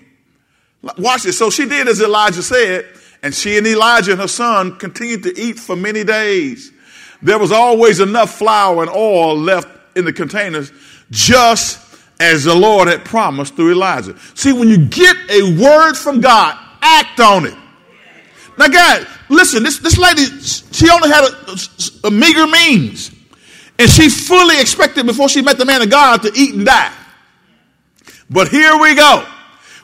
Watch 0.98 1.24
this. 1.24 1.38
So 1.38 1.50
she 1.50 1.68
did 1.68 1.88
as 1.88 2.02
Elijah 2.02 2.44
said 2.44 2.86
and 3.24 3.34
she 3.34 3.58
and 3.58 3.68
Elijah 3.68 4.12
and 4.12 4.22
her 4.22 4.28
son 4.28 4.78
continued 4.78 5.24
to 5.24 5.40
eat 5.40 5.60
for 5.60 5.76
many 5.76 6.04
days. 6.04 6.72
There 7.22 7.38
was 7.38 7.52
always 7.52 8.00
enough 8.00 8.36
flour 8.36 8.82
and 8.82 8.92
oil 8.92 9.38
left 9.38 9.68
in 9.96 10.06
the 10.06 10.14
containers, 10.14 10.72
just 11.12 11.80
as 12.20 12.44
the 12.44 12.56
Lord 12.56 12.88
had 12.88 13.06
promised 13.06 13.56
through 13.56 13.72
Elijah. 13.72 14.18
See, 14.36 14.54
when 14.54 14.70
you 14.70 14.86
get 14.86 15.16
a 15.30 15.56
word 15.62 15.94
from 15.94 16.22
God, 16.22 16.58
act 16.82 17.20
on 17.20 17.46
it. 17.46 17.56
Now, 18.58 18.68
guys, 18.68 19.06
listen, 19.30 19.64
this, 19.64 19.80
this 19.80 19.98
lady, 19.98 20.26
she 20.26 20.90
only 20.90 21.10
had 21.10 21.24
a, 21.24 22.08
a 22.08 22.12
meager 22.12 22.48
means. 22.48 23.12
And 23.80 23.90
she 23.90 24.10
fully 24.10 24.60
expected 24.60 25.06
before 25.06 25.30
she 25.30 25.42
met 25.42 25.58
the 25.58 25.66
man 25.66 25.82
of 25.82 25.90
God 25.90 26.22
to 26.24 26.32
eat 26.36 26.54
and 26.54 26.66
die. 26.66 26.94
But 28.30 28.48
here 28.50 28.78
we 28.78 28.94
go. 28.94 29.26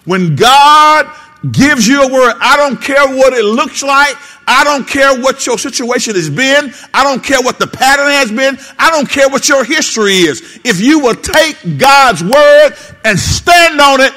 When 0.06 0.36
God 0.36 1.08
gives 1.52 1.88
you 1.88 2.02
a 2.02 2.12
word. 2.12 2.36
I 2.40 2.58
don't 2.58 2.82
care 2.82 3.08
what 3.08 3.34
it 3.34 3.44
looks 3.44 3.84
like. 3.84 4.16
I 4.48 4.64
don't 4.64 4.88
care 4.88 5.20
what 5.20 5.46
your 5.46 5.58
situation 5.58 6.16
has 6.16 6.30
been. 6.30 6.74
I 6.94 7.04
don't 7.04 7.24
care 7.24 7.42
what 7.42 7.60
the 7.60 7.68
pattern 7.68 8.08
has 8.08 8.32
been. 8.32 8.58
I 8.80 8.90
don't 8.90 9.10
care 9.10 9.30
what 9.30 9.50
your 9.50 9.64
history 9.64 10.16
is. 10.16 10.60
If 10.64 10.80
you 10.80 11.00
will 11.00 11.16
take 11.16 11.58
God's 11.78 12.24
word 12.24 12.72
and 13.04 13.20
stand 13.20 13.80
on 13.82 14.02
it, 14.02 14.14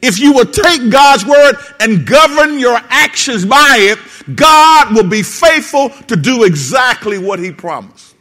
if 0.00 0.18
you 0.18 0.32
will 0.32 0.46
take 0.46 0.90
God's 0.90 1.26
word 1.26 1.56
and 1.80 2.06
govern 2.06 2.58
your 2.58 2.78
actions 2.88 3.44
by 3.44 3.76
it, 3.80 3.98
God 4.36 4.94
will 4.94 5.08
be 5.08 5.22
faithful 5.22 5.90
to 5.90 6.16
do 6.16 6.44
exactly 6.44 7.18
what 7.18 7.38
he 7.38 7.52
promised. 7.52 8.14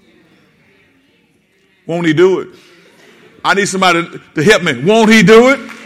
Won't 1.86 2.08
he 2.08 2.14
do 2.14 2.40
it? 2.40 2.50
I 3.44 3.54
need 3.54 3.68
somebody 3.68 4.06
to 4.36 4.44
help 4.44 4.64
me. 4.64 4.84
Won't 4.84 5.12
he 5.12 5.24
do 5.24 5.50
it? 5.50 5.77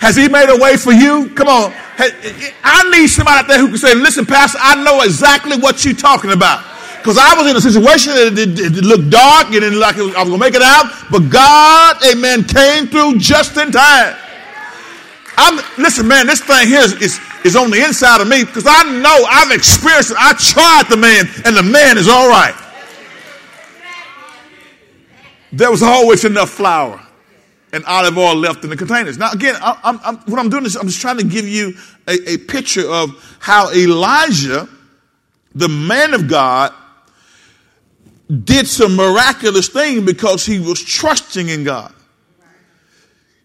Has 0.00 0.16
he 0.16 0.28
made 0.28 0.48
a 0.48 0.56
way 0.56 0.76
for 0.78 0.92
you? 0.92 1.28
Come 1.34 1.48
on. 1.48 1.72
I 2.64 2.88
need 2.90 3.08
somebody 3.08 3.40
out 3.40 3.48
there 3.48 3.58
who 3.58 3.68
can 3.68 3.76
say, 3.76 3.94
listen, 3.94 4.24
Pastor, 4.24 4.58
I 4.60 4.82
know 4.82 5.02
exactly 5.02 5.58
what 5.58 5.84
you're 5.84 5.94
talking 5.94 6.32
about. 6.32 6.64
Because 6.96 7.18
I 7.18 7.36
was 7.36 7.50
in 7.50 7.56
a 7.56 7.60
situation 7.60 8.14
that 8.14 8.32
it, 8.32 8.58
it, 8.58 8.78
it 8.78 8.84
looked 8.84 9.10
dark 9.10 9.52
and 9.52 9.62
it 9.62 9.72
like 9.74 9.96
I 9.96 10.02
was 10.02 10.14
going 10.14 10.32
to 10.32 10.38
make 10.38 10.54
it 10.54 10.62
out. 10.62 10.88
But 11.10 11.28
God, 11.28 11.96
amen, 12.04 12.44
came 12.44 12.86
through 12.88 13.18
just 13.18 13.56
in 13.58 13.72
time. 13.72 14.16
I'm, 15.36 15.60
listen, 15.76 16.08
man, 16.08 16.26
this 16.26 16.40
thing 16.40 16.66
here 16.66 16.80
is, 16.80 16.92
is, 17.00 17.20
is 17.44 17.56
on 17.56 17.70
the 17.70 17.84
inside 17.84 18.22
of 18.22 18.28
me 18.28 18.44
because 18.44 18.64
I 18.66 18.82
know 19.00 19.24
I've 19.28 19.52
experienced 19.52 20.12
it. 20.12 20.16
I 20.18 20.32
tried 20.32 20.88
the 20.88 20.96
man, 20.96 21.28
and 21.44 21.56
the 21.56 21.62
man 21.62 21.98
is 21.98 22.08
all 22.08 22.28
right. 22.28 22.54
There 25.52 25.70
was 25.70 25.82
always 25.82 26.24
enough 26.24 26.50
flour 26.50 27.00
and 27.72 27.84
olive 27.84 28.18
oil 28.18 28.36
left 28.36 28.64
in 28.64 28.70
the 28.70 28.76
containers. 28.76 29.18
Now, 29.18 29.30
again, 29.32 29.56
I, 29.60 29.78
I'm, 29.84 30.16
what 30.18 30.38
I'm 30.38 30.48
doing 30.48 30.64
is 30.64 30.76
I'm 30.76 30.86
just 30.86 31.00
trying 31.00 31.18
to 31.18 31.24
give 31.24 31.46
you 31.46 31.74
a, 32.08 32.32
a 32.32 32.36
picture 32.38 32.88
of 32.88 33.36
how 33.38 33.70
Elijah, 33.72 34.68
the 35.54 35.68
man 35.68 36.14
of 36.14 36.28
God, 36.28 36.72
did 38.44 38.66
some 38.68 38.94
miraculous 38.96 39.68
thing 39.68 40.04
because 40.04 40.46
he 40.46 40.58
was 40.58 40.82
trusting 40.82 41.48
in 41.48 41.64
God. 41.64 41.92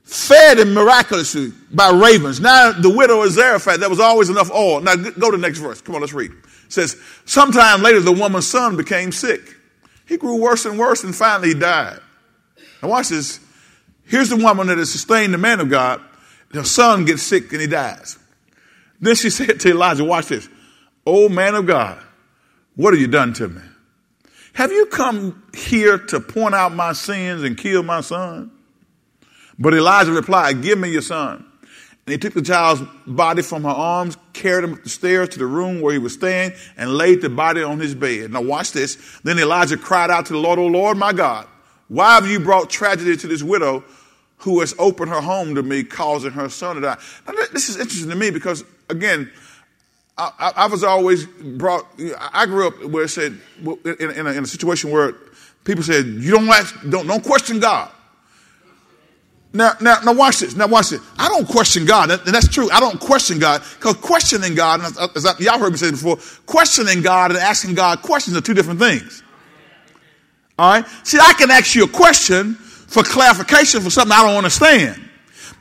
Fed 0.03 0.59
him 0.59 0.73
miraculously 0.73 1.51
by 1.71 1.89
ravens. 1.89 2.39
Now, 2.39 2.71
the 2.71 2.91
widow 2.91 3.23
of 3.23 3.31
Zarephath, 3.31 3.79
there 3.79 3.89
was 3.89 3.99
always 3.99 4.29
enough 4.29 4.51
oil. 4.51 4.79
Now, 4.79 4.95
go 4.95 5.31
to 5.31 5.37
the 5.37 5.41
next 5.41 5.57
verse. 5.57 5.81
Come 5.81 5.95
on, 5.95 6.01
let's 6.01 6.13
read. 6.13 6.31
It 6.31 6.71
says, 6.71 7.01
Sometime 7.25 7.81
later, 7.81 7.99
the 7.99 8.11
woman's 8.11 8.47
son 8.47 8.77
became 8.77 9.11
sick. 9.11 9.55
He 10.07 10.17
grew 10.17 10.39
worse 10.39 10.65
and 10.65 10.77
worse, 10.77 11.03
and 11.03 11.15
finally 11.15 11.49
he 11.49 11.53
died. 11.55 11.99
Now, 12.83 12.89
watch 12.89 13.09
this. 13.09 13.39
Here's 14.05 14.29
the 14.29 14.37
woman 14.37 14.67
that 14.67 14.77
has 14.77 14.91
sustained 14.91 15.33
the 15.33 15.37
man 15.37 15.59
of 15.59 15.69
God. 15.69 16.01
Her 16.53 16.63
son 16.63 17.05
gets 17.05 17.23
sick 17.23 17.51
and 17.51 17.61
he 17.61 17.67
dies. 17.67 18.17
Then 18.99 19.15
she 19.15 19.29
said 19.31 19.59
to 19.61 19.69
Elijah, 19.69 20.03
watch 20.03 20.27
this. 20.27 20.47
Oh 21.05 21.29
man 21.29 21.55
of 21.55 21.65
God, 21.65 22.01
what 22.75 22.93
have 22.93 23.01
you 23.01 23.07
done 23.07 23.33
to 23.33 23.47
me? 23.47 23.61
Have 24.53 24.71
you 24.71 24.85
come 24.85 25.43
here 25.53 25.97
to 25.97 26.19
point 26.19 26.55
out 26.55 26.73
my 26.73 26.93
sins 26.93 27.43
and 27.43 27.57
kill 27.57 27.83
my 27.83 28.01
son? 28.01 28.51
But 29.59 29.73
Elijah 29.73 30.11
replied, 30.11 30.61
give 30.61 30.79
me 30.79 30.89
your 30.89 31.01
son. 31.01 31.45
And 32.05 32.11
he 32.11 32.17
took 32.17 32.33
the 32.33 32.41
child's 32.41 32.83
body 33.07 33.41
from 33.41 33.63
her 33.63 33.69
arms, 33.69 34.15
carried 34.31 34.63
him 34.63 34.73
up 34.73 34.83
the 34.83 34.89
stairs 34.89 35.29
to 35.29 35.39
the 35.39 35.45
room 35.45 35.81
where 35.81 35.91
he 35.91 35.99
was 35.99 36.13
staying, 36.13 36.53
and 36.77 36.93
laid 36.93 37.21
the 37.21 37.29
body 37.29 37.63
on 37.63 37.79
his 37.79 37.95
bed. 37.95 38.31
Now 38.31 38.41
watch 38.41 38.73
this. 38.73 39.19
Then 39.23 39.39
Elijah 39.39 39.77
cried 39.77 40.11
out 40.11 40.27
to 40.27 40.33
the 40.33 40.39
Lord, 40.39 40.59
Oh 40.59 40.67
Lord, 40.67 40.97
my 40.97 41.13
God, 41.13 41.47
why 41.87 42.15
have 42.15 42.27
you 42.27 42.39
brought 42.39 42.69
tragedy 42.69 43.17
to 43.17 43.27
this 43.27 43.43
widow 43.43 43.83
who 44.37 44.59
has 44.59 44.75
opened 44.77 45.09
her 45.09 45.21
home 45.21 45.55
to 45.55 45.63
me, 45.63 45.83
causing 45.83 46.31
her 46.31 46.49
son 46.49 46.75
to 46.75 46.81
die? 46.81 46.97
Now, 47.27 47.33
this 47.51 47.69
is 47.69 47.77
interesting 47.77 48.09
to 48.09 48.15
me 48.15 48.31
because, 48.31 48.63
again, 48.89 49.31
I, 50.17 50.53
I, 50.55 50.67
was 50.67 50.83
always 50.83 51.25
brought, 51.25 51.85
I 52.33 52.45
grew 52.45 52.67
up 52.67 52.83
where 52.85 53.03
it 53.03 53.09
said, 53.09 53.37
in, 53.63 54.11
in, 54.11 54.27
a, 54.27 54.31
in 54.31 54.43
a 54.43 54.47
situation 54.47 54.89
where 54.91 55.13
people 55.65 55.83
said, 55.83 56.05
you 56.05 56.31
don't, 56.31 56.47
ask, 56.47 56.73
don't, 56.89 57.05
don't 57.05 57.23
question 57.23 57.59
God. 57.59 57.91
Now, 59.55 59.71
now, 59.79 59.99
now 60.03 60.13
watch 60.13 60.39
this. 60.39 60.55
Now 60.55 60.67
watch 60.67 60.89
this. 60.89 61.01
I 61.17 61.29
don't 61.29 61.47
question 61.47 61.85
God, 61.85 62.11
and 62.11 62.21
that's 62.21 62.49
true. 62.49 62.69
I 62.71 62.81
don't 62.81 62.99
question 62.99 63.39
God 63.39 63.61
because 63.75 63.95
questioning 63.95 64.53
God, 64.53 64.81
as 65.15 65.25
I, 65.25 65.31
y'all 65.39 65.59
heard 65.59 65.71
me 65.71 65.77
say 65.77 65.91
before, 65.91 66.17
questioning 66.45 67.01
God 67.01 67.31
and 67.31 67.39
asking 67.39 67.75
God 67.75 68.01
questions 68.01 68.35
are 68.35 68.41
two 68.41 68.53
different 68.53 68.81
things. 68.81 69.23
All 70.59 70.73
right. 70.73 70.85
See, 71.03 71.17
I 71.21 71.33
can 71.33 71.51
ask 71.51 71.73
you 71.73 71.85
a 71.85 71.87
question 71.87 72.57
for 72.87 73.03
clarification 73.03 73.81
for 73.81 73.89
something 73.89 74.11
I 74.11 74.25
don't 74.25 74.37
understand. 74.37 75.01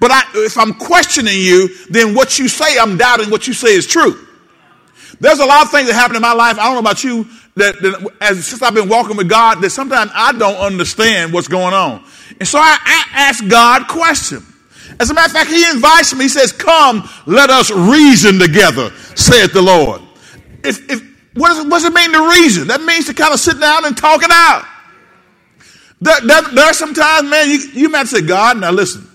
But 0.01 0.11
I, 0.11 0.23
if 0.35 0.59
I'm 0.59 0.75
questioning 0.75 1.39
you, 1.39 1.69
then 1.89 2.15
what 2.15 2.39
you 2.39 2.49
say, 2.49 2.79
I'm 2.79 2.97
doubting 2.97 3.31
what 3.31 3.47
you 3.47 3.55
say 3.55 3.75
is 3.75 3.87
true. 3.87 4.27
There's 5.21 5.39
a 5.39 5.47
lot 5.47 5.65
of 5.65 5.71
things 5.71 5.89
that 5.89 5.95
happen 5.95 6.17
in 6.17 6.23
my 6.23 6.33
life. 6.33 6.59
I 6.59 6.65
don't 6.65 6.75
know 6.75 6.81
about 6.81 7.05
you 7.05 7.27
that, 7.57 7.81
that 7.83 8.11
as 8.21 8.47
since 8.47 8.63
I've 8.63 8.75
been 8.75 8.89
walking 8.89 9.17
with 9.17 9.29
God, 9.29 9.61
that 9.61 9.71
sometimes 9.71 10.11
I 10.15 10.33
don't 10.33 10.57
understand 10.57 11.33
what's 11.33 11.49
going 11.49 11.73
on. 11.73 12.05
And 12.39 12.49
so 12.49 12.59
I, 12.59 12.77
I 12.85 13.05
ask 13.15 13.47
God 13.47 13.87
questions. 13.87 14.51
As 15.01 15.11
a 15.11 15.15
matter 15.15 15.27
of 15.27 15.33
fact, 15.33 15.51
he 15.51 15.69
invites 15.71 16.15
me. 16.15 16.25
He 16.25 16.29
says, 16.29 16.53
Come, 16.53 17.09
let 17.27 17.51
us 17.51 17.71
reason 17.71 18.39
together, 18.39 18.91
saith 19.15 19.53
the 19.53 19.63
Lord. 19.63 20.03
If, 20.63 20.91
if, 20.91 21.01
what, 21.35 21.49
does, 21.49 21.65
what 21.65 21.83
does 21.83 21.85
it 21.85 21.93
mean 21.93 22.13
to 22.13 22.29
reason? 22.29 22.69
That 22.69 22.83
means 22.83 23.07
to 23.07 23.15
kind 23.15 23.33
of 23.33 23.41
sit 23.41 23.59
down 23.61 23.85
and 23.87 23.97
talk 23.97 24.23
it 24.23 24.31
out. 24.31 24.65
There, 26.05 26.21
there, 26.21 26.43
there 26.43 26.67
are 26.67 26.75
sometimes, 26.75 27.31
man, 27.31 27.49
you, 27.49 27.59
you 27.73 27.88
might 27.88 28.07
say, 28.09 28.21
God, 28.21 28.61
now 28.61 28.71
listen. 28.71 29.09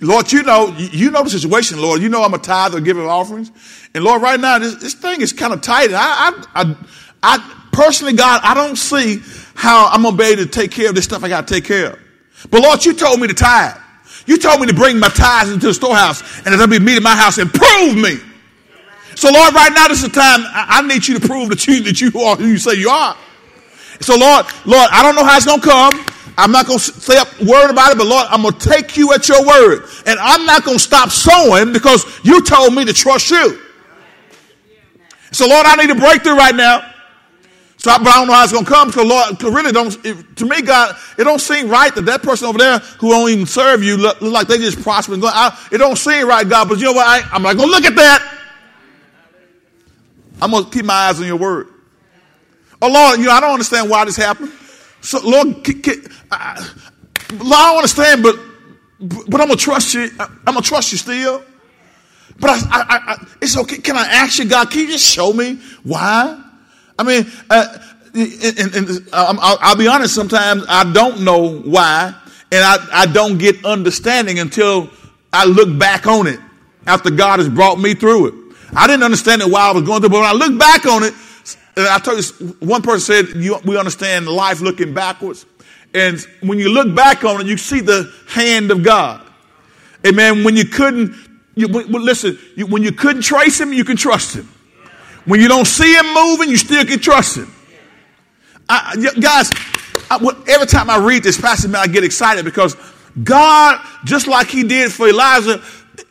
Lord, 0.00 0.32
you 0.32 0.42
know, 0.42 0.74
you 0.76 1.12
know 1.12 1.22
the 1.22 1.30
situation, 1.30 1.80
Lord. 1.80 2.02
You 2.02 2.08
know 2.08 2.24
I'm 2.24 2.34
a 2.34 2.38
tither 2.38 2.80
giving 2.80 3.06
offerings. 3.06 3.52
And 3.94 4.02
Lord, 4.02 4.22
right 4.22 4.40
now, 4.40 4.58
this, 4.58 4.74
this 4.74 4.94
thing 4.94 5.20
is 5.20 5.32
kind 5.32 5.52
of 5.52 5.60
tight. 5.60 5.90
I, 5.92 5.94
I, 5.94 6.62
I, 6.62 6.76
I, 7.22 7.68
personally, 7.70 8.14
God, 8.14 8.40
I 8.42 8.54
don't 8.54 8.74
see 8.74 9.20
how 9.54 9.86
I'm 9.86 10.02
going 10.02 10.16
to 10.16 10.18
be 10.18 10.28
able 10.30 10.42
to 10.42 10.48
take 10.48 10.72
care 10.72 10.88
of 10.88 10.96
this 10.96 11.04
stuff 11.04 11.22
I 11.22 11.28
got 11.28 11.46
to 11.46 11.54
take 11.54 11.64
care 11.64 11.92
of. 11.92 11.98
But 12.50 12.62
Lord, 12.62 12.84
you 12.84 12.92
told 12.92 13.20
me 13.20 13.28
to 13.28 13.34
tithe. 13.34 13.76
You 14.26 14.36
told 14.36 14.60
me 14.60 14.66
to 14.66 14.74
bring 14.74 14.98
my 14.98 15.10
tithes 15.10 15.52
into 15.52 15.68
the 15.68 15.74
storehouse 15.74 16.22
and 16.38 16.46
there'll 16.46 16.66
be 16.66 16.80
meat 16.80 16.96
in 16.96 17.04
my 17.04 17.14
house 17.14 17.38
and 17.38 17.52
prove 17.52 17.94
me. 17.96 18.16
So 19.14 19.30
Lord, 19.30 19.54
right 19.54 19.72
now, 19.72 19.86
this 19.86 20.02
is 20.02 20.10
the 20.10 20.20
time 20.20 20.40
I, 20.40 20.80
I 20.82 20.88
need 20.88 21.06
you 21.06 21.20
to 21.20 21.24
prove 21.24 21.50
that 21.50 21.68
you, 21.68 21.84
that 21.84 22.00
you 22.00 22.18
are 22.20 22.34
who 22.34 22.48
you 22.48 22.58
say 22.58 22.74
you 22.74 22.88
are. 22.88 23.16
So 24.00 24.16
Lord, 24.16 24.46
Lord, 24.64 24.88
I 24.90 25.02
don't 25.02 25.14
know 25.14 25.24
how 25.24 25.36
it's 25.36 25.46
going 25.46 25.60
to 25.60 25.66
come. 25.66 26.06
I'm 26.36 26.50
not 26.50 26.66
going 26.66 26.78
to 26.78 26.84
say 26.84 27.16
a 27.16 27.44
word 27.44 27.70
about 27.70 27.92
it, 27.92 27.98
but 27.98 28.06
Lord, 28.06 28.26
I'm 28.28 28.42
going 28.42 28.54
to 28.54 28.68
take 28.68 28.96
you 28.96 29.12
at 29.12 29.28
your 29.28 29.46
word. 29.46 29.88
And 30.06 30.18
I'm 30.18 30.44
not 30.46 30.64
going 30.64 30.78
to 30.78 30.82
stop 30.82 31.10
sowing 31.10 31.72
because 31.72 32.04
you 32.24 32.42
told 32.42 32.74
me 32.74 32.84
to 32.84 32.92
trust 32.92 33.30
you. 33.30 33.60
So, 35.30 35.46
Lord, 35.48 35.66
I 35.66 35.76
need 35.76 35.90
a 35.90 35.94
breakthrough 35.94 36.36
right 36.36 36.54
now. 36.54 36.90
So, 37.76 37.90
I, 37.90 37.98
but 37.98 38.08
I 38.08 38.14
don't 38.14 38.28
know 38.28 38.34
how 38.34 38.44
it's 38.44 38.52
going 38.52 38.64
to 38.64 38.70
come 38.70 38.88
because, 38.88 39.04
Lord, 39.04 39.42
really 39.42 39.70
don't, 39.70 39.94
it, 40.06 40.36
to 40.36 40.46
me, 40.46 40.62
God, 40.62 40.96
it 41.18 41.24
don't 41.24 41.40
seem 41.40 41.68
right 41.68 41.94
that 41.94 42.02
that 42.02 42.22
person 42.22 42.46
over 42.48 42.56
there 42.56 42.78
who 42.78 43.10
don't 43.10 43.28
even 43.28 43.46
serve 43.46 43.82
you 43.82 43.96
look, 43.96 44.20
look 44.20 44.32
like 44.32 44.46
they 44.46 44.58
just 44.58 44.80
prosper. 44.82 45.12
And 45.12 45.22
go, 45.22 45.28
I, 45.30 45.56
it 45.70 45.78
don't 45.78 45.96
seem 45.96 46.26
right, 46.26 46.48
God, 46.48 46.68
but 46.68 46.78
you 46.78 46.84
know 46.84 46.92
what? 46.92 47.06
I, 47.06 47.28
I'm 47.30 47.42
not 47.42 47.56
going 47.56 47.68
to 47.68 47.72
look 47.72 47.84
at 47.84 47.94
that. 47.96 48.38
I'm 50.40 50.50
going 50.50 50.64
to 50.64 50.70
keep 50.70 50.84
my 50.84 50.94
eyes 50.94 51.20
on 51.20 51.26
your 51.26 51.36
word. 51.36 51.68
Oh, 52.84 52.88
Lord, 52.88 53.18
you 53.18 53.24
know, 53.24 53.32
I 53.32 53.40
don't 53.40 53.52
understand 53.52 53.88
why 53.88 54.04
this 54.04 54.16
happened. 54.16 54.52
So, 55.00 55.18
Lord, 55.26 55.46
I, 56.30 56.70
Lord, 57.32 57.52
I 57.54 57.68
don't 57.68 57.76
understand, 57.78 58.22
but, 58.22 58.36
but 59.00 59.40
I'm 59.40 59.46
going 59.46 59.56
to 59.56 59.64
trust 59.64 59.94
you. 59.94 60.10
I'm 60.20 60.52
going 60.52 60.60
to 60.60 60.62
trust 60.62 60.92
you 60.92 60.98
still. 60.98 61.42
But 62.38 62.50
I, 62.50 62.56
I, 62.70 62.84
I, 62.90 63.26
it's 63.40 63.56
okay. 63.56 63.78
Can 63.78 63.96
I 63.96 64.02
ask 64.02 64.38
you, 64.38 64.44
God, 64.44 64.70
can 64.70 64.80
you 64.80 64.88
just 64.88 65.06
show 65.06 65.32
me 65.32 65.60
why? 65.82 66.38
I 66.98 67.02
mean, 67.04 67.26
uh, 67.48 67.78
and, 68.12 68.74
and 68.74 69.08
I'll, 69.14 69.58
I'll, 69.62 69.76
be 69.76 69.88
honest, 69.88 70.14
sometimes 70.14 70.66
I 70.68 70.92
don't 70.92 71.22
know 71.22 71.60
why, 71.60 72.14
and 72.52 72.62
I, 72.62 72.86
I 72.92 73.06
don't 73.06 73.38
get 73.38 73.64
understanding 73.64 74.40
until 74.40 74.90
I 75.32 75.46
look 75.46 75.78
back 75.78 76.06
on 76.06 76.26
it 76.26 76.38
after 76.86 77.08
God 77.08 77.38
has 77.38 77.48
brought 77.48 77.80
me 77.80 77.94
through 77.94 78.26
it. 78.26 78.34
I 78.76 78.86
didn't 78.86 79.04
understand 79.04 79.40
it 79.40 79.50
while 79.50 79.70
I 79.70 79.72
was 79.72 79.84
going 79.84 80.00
through, 80.02 80.10
but 80.10 80.20
when 80.20 80.28
I 80.28 80.34
look 80.34 80.58
back 80.58 80.84
on 80.84 81.02
it, 81.02 81.14
and 81.76 81.86
I 81.88 81.98
told 81.98 82.18
you, 82.18 82.56
one 82.60 82.82
person 82.82 83.00
said, 83.00 83.42
you, 83.42 83.58
we 83.64 83.76
understand 83.76 84.28
life 84.28 84.60
looking 84.60 84.94
backwards. 84.94 85.44
And 85.92 86.20
when 86.40 86.58
you 86.58 86.68
look 86.68 86.94
back 86.94 87.24
on 87.24 87.40
it, 87.40 87.46
you 87.46 87.56
see 87.56 87.80
the 87.80 88.12
hand 88.28 88.70
of 88.70 88.82
God. 88.82 89.24
Amen. 90.06 90.44
When 90.44 90.56
you 90.56 90.66
couldn't, 90.66 91.14
you, 91.54 91.68
listen, 91.68 92.38
you, 92.56 92.66
when 92.66 92.82
you 92.82 92.92
couldn't 92.92 93.22
trace 93.22 93.60
him, 93.60 93.72
you 93.72 93.84
can 93.84 93.96
trust 93.96 94.36
him. 94.36 94.48
When 95.24 95.40
you 95.40 95.48
don't 95.48 95.66
see 95.66 95.94
him 95.96 96.12
moving, 96.12 96.50
you 96.50 96.56
still 96.56 96.84
can 96.84 96.98
trust 96.98 97.38
him. 97.38 97.52
I, 98.68 98.96
guys, 99.20 99.50
I, 100.10 100.44
every 100.48 100.66
time 100.66 100.90
I 100.90 100.98
read 100.98 101.22
this 101.22 101.40
passage, 101.40 101.70
man, 101.70 101.82
I 101.82 101.86
get 101.86 102.04
excited 102.04 102.44
because 102.44 102.76
God, 103.22 103.80
just 104.04 104.26
like 104.26 104.48
he 104.48 104.64
did 104.64 104.92
for 104.92 105.08
Elijah, 105.08 105.62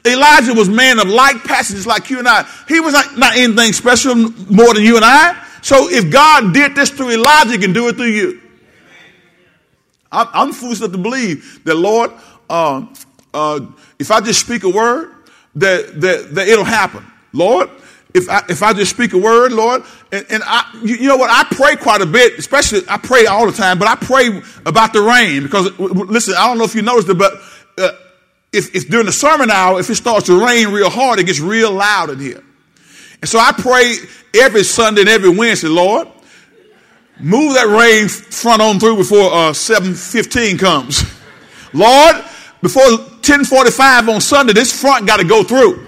Elijah 0.06 0.54
was 0.54 0.70
man 0.70 1.00
of 1.00 1.08
like 1.08 1.44
passages 1.44 1.86
like 1.86 2.10
you 2.10 2.20
and 2.20 2.28
I. 2.28 2.46
He 2.68 2.80
was 2.80 2.94
not, 2.94 3.18
not 3.18 3.36
anything 3.36 3.74
special 3.74 4.16
more 4.16 4.74
than 4.74 4.84
you 4.84 4.96
and 4.96 5.06
I. 5.06 5.40
So 5.64 5.90
if 5.90 6.12
God 6.12 6.54
did 6.54 6.76
this 6.76 6.90
through 6.90 7.12
Elijah, 7.12 7.54
he 7.54 7.58
can 7.58 7.72
do 7.72 7.88
it 7.88 7.96
through 7.96 8.08
you. 8.08 8.42
I'm, 10.12 10.28
I'm 10.34 10.52
foolish 10.52 10.80
enough 10.80 10.92
to 10.92 10.98
believe 10.98 11.64
that, 11.64 11.76
Lord, 11.76 12.12
uh, 12.50 12.86
uh, 13.34 13.62
if 13.98 14.12
I 14.12 14.20
just 14.20 14.42
speak 14.42 14.64
a 14.64 14.70
word, 14.70 15.16
that, 15.56 16.02
that, 16.02 16.36
that 16.36 16.48
it'll 16.50 16.66
happen. 16.66 17.06
Lord, 17.32 17.70
if 18.14 18.30
I, 18.30 18.44
if 18.50 18.62
I 18.62 18.74
just 18.74 18.92
speak 18.92 19.14
a 19.14 19.18
word, 19.18 19.54
Lord, 19.54 19.84
and, 20.12 20.26
and 20.30 20.44
I, 20.46 20.70
you, 20.84 20.96
you, 20.96 21.08
know 21.08 21.16
what, 21.16 21.32
I 21.32 21.46
pray 21.56 21.78
quite 21.78 22.02
a 22.02 22.06
bit, 22.06 22.38
especially, 22.38 22.82
I 22.90 22.98
pray 22.98 23.26
all 23.26 23.46
the 23.46 23.54
time, 23.54 23.80
but 23.80 23.88
I 23.88 23.96
pray 23.96 24.42
about 24.66 24.92
the 24.92 25.02
rain 25.02 25.44
because, 25.44 25.72
listen, 25.80 26.36
I 26.38 26.46
don't 26.48 26.58
know 26.58 26.66
if 26.66 26.76
you 26.76 26.82
noticed 26.82 27.08
it, 27.08 27.18
but 27.18 27.36
uh, 27.78 27.92
if, 28.52 28.76
if 28.76 28.90
during 28.90 29.06
the 29.06 29.14
sermon 29.14 29.50
hour, 29.50 29.80
if 29.80 29.90
it 29.90 29.96
starts 29.96 30.26
to 30.26 30.46
rain 30.46 30.74
real 30.74 30.90
hard, 30.90 31.20
it 31.20 31.26
gets 31.26 31.40
real 31.40 31.72
loud 31.72 32.10
in 32.10 32.20
here. 32.20 32.44
And 33.22 33.30
so 33.30 33.40
I 33.40 33.54
pray 33.54 33.96
every 34.34 34.64
Sunday 34.64 35.02
and 35.02 35.10
every 35.10 35.30
Wednesday, 35.30 35.68
Lord, 35.68 36.08
move 37.20 37.54
that 37.54 37.68
rain 37.68 38.08
front 38.08 38.62
on 38.62 38.80
through 38.80 38.98
before 38.98 39.32
uh, 39.32 39.52
7.15 39.52 40.60
comes. 40.60 41.04
Lord, 41.74 42.16
before 42.62 42.84
10.45 43.22 44.14
on 44.14 44.22
Sunday, 44.22 44.54
this 44.54 44.80
front 44.80 45.08
got 45.08 45.18
to 45.18 45.26
go 45.26 45.44
through. 45.44 45.88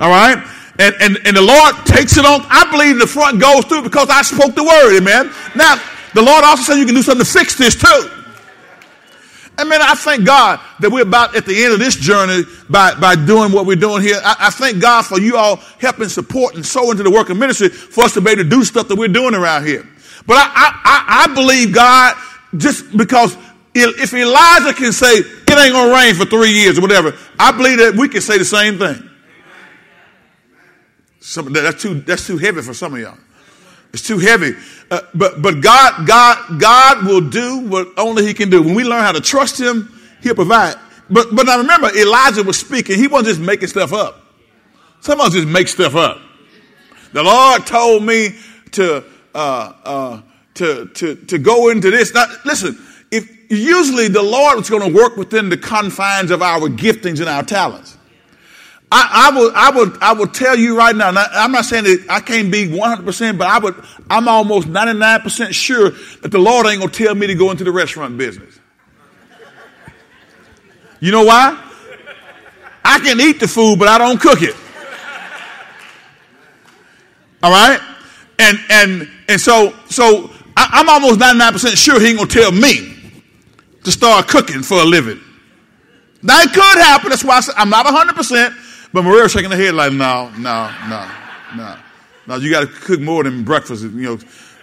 All 0.00 0.10
right? 0.10 0.36
And, 0.78 0.94
and, 1.00 1.18
and 1.24 1.36
the 1.36 1.42
Lord 1.42 1.74
takes 1.84 2.16
it 2.16 2.24
on. 2.24 2.40
I 2.48 2.70
believe 2.70 2.98
the 3.00 3.06
front 3.06 3.40
goes 3.40 3.64
through 3.64 3.82
because 3.82 4.08
I 4.10 4.22
spoke 4.22 4.54
the 4.54 4.62
word, 4.62 4.96
amen. 4.96 5.32
Now, 5.56 5.80
the 6.14 6.22
Lord 6.22 6.44
also 6.44 6.62
said 6.62 6.78
you 6.78 6.86
can 6.86 6.94
do 6.94 7.02
something 7.02 7.24
to 7.24 7.30
fix 7.30 7.56
this 7.56 7.74
too. 7.74 8.17
I 9.58 9.64
mean, 9.64 9.80
I 9.82 9.94
thank 9.94 10.24
God 10.24 10.60
that 10.78 10.88
we're 10.88 11.02
about 11.02 11.34
at 11.34 11.44
the 11.44 11.64
end 11.64 11.72
of 11.72 11.80
this 11.80 11.96
journey 11.96 12.44
by, 12.70 12.94
by 12.94 13.16
doing 13.16 13.50
what 13.50 13.66
we're 13.66 13.74
doing 13.74 14.02
here. 14.02 14.20
I, 14.22 14.36
I 14.38 14.50
thank 14.50 14.80
God 14.80 15.04
for 15.04 15.18
you 15.18 15.36
all 15.36 15.56
helping 15.80 16.08
support 16.08 16.54
and 16.54 16.64
sow 16.64 16.92
into 16.92 17.02
the 17.02 17.10
work 17.10 17.28
of 17.28 17.36
ministry 17.36 17.68
for 17.68 18.04
us 18.04 18.14
to 18.14 18.20
be 18.20 18.30
able 18.30 18.44
to 18.44 18.48
do 18.48 18.62
stuff 18.62 18.86
that 18.86 18.96
we're 18.96 19.08
doing 19.08 19.34
around 19.34 19.66
here. 19.66 19.84
But 20.26 20.36
I, 20.38 20.46
I, 20.54 21.26
I 21.28 21.34
believe 21.34 21.74
God 21.74 22.16
just 22.56 22.96
because 22.96 23.36
if 23.74 24.14
Elijah 24.14 24.72
can 24.74 24.92
say 24.92 25.08
it 25.08 25.58
ain't 25.58 25.72
gonna 25.72 25.92
rain 25.92 26.14
for 26.14 26.24
three 26.24 26.52
years 26.52 26.78
or 26.78 26.82
whatever, 26.82 27.16
I 27.38 27.50
believe 27.50 27.78
that 27.78 27.94
we 27.96 28.08
can 28.08 28.20
say 28.20 28.38
the 28.38 28.44
same 28.44 28.78
thing. 28.78 29.02
Some, 31.20 31.52
that's 31.52 31.82
too 31.82 31.94
that's 32.00 32.26
too 32.26 32.38
heavy 32.38 32.62
for 32.62 32.74
some 32.74 32.94
of 32.94 33.00
y'all. 33.00 33.18
It's 33.92 34.06
too 34.06 34.18
heavy. 34.18 34.52
Uh, 34.90 35.00
but 35.14 35.42
but 35.42 35.60
God 35.60 36.06
God 36.06 36.60
God 36.60 37.06
will 37.06 37.20
do 37.20 37.58
what 37.60 37.88
only 37.98 38.26
He 38.26 38.34
can 38.34 38.50
do. 38.50 38.62
When 38.62 38.74
we 38.74 38.84
learn 38.84 39.02
how 39.02 39.12
to 39.12 39.20
trust 39.20 39.60
Him, 39.60 39.92
He'll 40.22 40.34
provide. 40.34 40.76
But 41.10 41.34
but 41.34 41.46
now 41.46 41.58
remember, 41.58 41.90
Elijah 41.96 42.42
was 42.42 42.58
speaking. 42.58 42.98
He 42.98 43.06
wasn't 43.06 43.28
just 43.28 43.40
making 43.40 43.68
stuff 43.68 43.92
up. 43.92 44.22
Some 45.00 45.20
of 45.20 45.26
us 45.26 45.32
just 45.34 45.48
make 45.48 45.68
stuff 45.68 45.94
up. 45.94 46.20
The 47.12 47.22
Lord 47.22 47.66
told 47.66 48.02
me 48.02 48.36
to 48.72 49.04
uh, 49.34 49.72
uh, 49.84 50.22
to 50.54 50.86
to 50.86 51.14
to 51.16 51.38
go 51.38 51.70
into 51.70 51.90
this. 51.90 52.14
Now, 52.14 52.26
listen, 52.44 52.78
if 53.10 53.50
usually 53.50 54.08
the 54.08 54.22
Lord 54.22 54.58
is 54.58 54.70
going 54.70 54.90
to 54.90 54.94
work 54.94 55.16
within 55.16 55.48
the 55.48 55.56
confines 55.56 56.30
of 56.30 56.42
our 56.42 56.68
giftings 56.68 57.20
and 57.20 57.28
our 57.28 57.42
talents. 57.42 57.97
I, 58.90 59.30
I, 59.30 59.38
would, 59.38 59.54
I 59.54 59.70
would, 59.70 60.02
I 60.02 60.12
would 60.14 60.32
tell 60.32 60.58
you 60.58 60.76
right 60.76 60.96
now. 60.96 61.10
I'm 61.10 61.52
not 61.52 61.66
saying 61.66 61.84
that 61.84 62.06
I 62.08 62.20
can't 62.20 62.50
be 62.50 62.74
100, 62.74 63.04
percent 63.04 63.38
but 63.38 63.46
I 63.46 63.58
would. 63.58 63.74
I'm 64.08 64.28
almost 64.28 64.66
99 64.66 65.20
percent 65.20 65.54
sure 65.54 65.90
that 66.22 66.30
the 66.30 66.38
Lord 66.38 66.66
ain't 66.66 66.80
gonna 66.80 66.90
tell 66.90 67.14
me 67.14 67.26
to 67.26 67.34
go 67.34 67.50
into 67.50 67.64
the 67.64 67.72
restaurant 67.72 68.16
business. 68.16 68.58
You 71.00 71.12
know 71.12 71.24
why? 71.24 71.62
I 72.82 72.98
can 73.00 73.20
eat 73.20 73.40
the 73.40 73.48
food, 73.48 73.78
but 73.78 73.88
I 73.88 73.98
don't 73.98 74.18
cook 74.18 74.40
it. 74.40 74.56
All 77.42 77.52
right, 77.52 77.80
and 78.38 78.58
and 78.70 79.08
and 79.28 79.40
so 79.40 79.74
so 79.90 80.30
I, 80.56 80.80
am 80.80 80.88
almost 80.88 81.20
99 81.20 81.52
percent 81.52 81.78
sure 81.78 82.00
he 82.00 82.08
ain't 82.08 82.18
gonna 82.18 82.30
tell 82.30 82.50
me 82.50 82.94
to 83.84 83.92
start 83.92 84.26
cooking 84.28 84.62
for 84.62 84.80
a 84.80 84.84
living. 84.84 85.20
It 86.22 86.52
could 86.52 86.78
happen. 86.82 87.10
That's 87.10 87.22
why 87.22 87.36
I 87.36 87.40
said 87.40 87.54
I'm 87.58 87.68
not 87.68 87.84
100 87.84 88.16
percent. 88.16 88.54
But 88.92 89.02
Maria's 89.02 89.32
shaking 89.32 89.50
her 89.50 89.56
head 89.56 89.74
like, 89.74 89.92
no, 89.92 90.30
no, 90.38 90.72
no, 90.88 91.10
no. 91.56 91.76
No, 92.26 92.36
you 92.36 92.50
got 92.50 92.60
to 92.60 92.66
cook 92.66 93.00
more 93.00 93.24
than 93.24 93.42
breakfast, 93.42 93.82
you 93.82 93.90
know, 93.90 94.18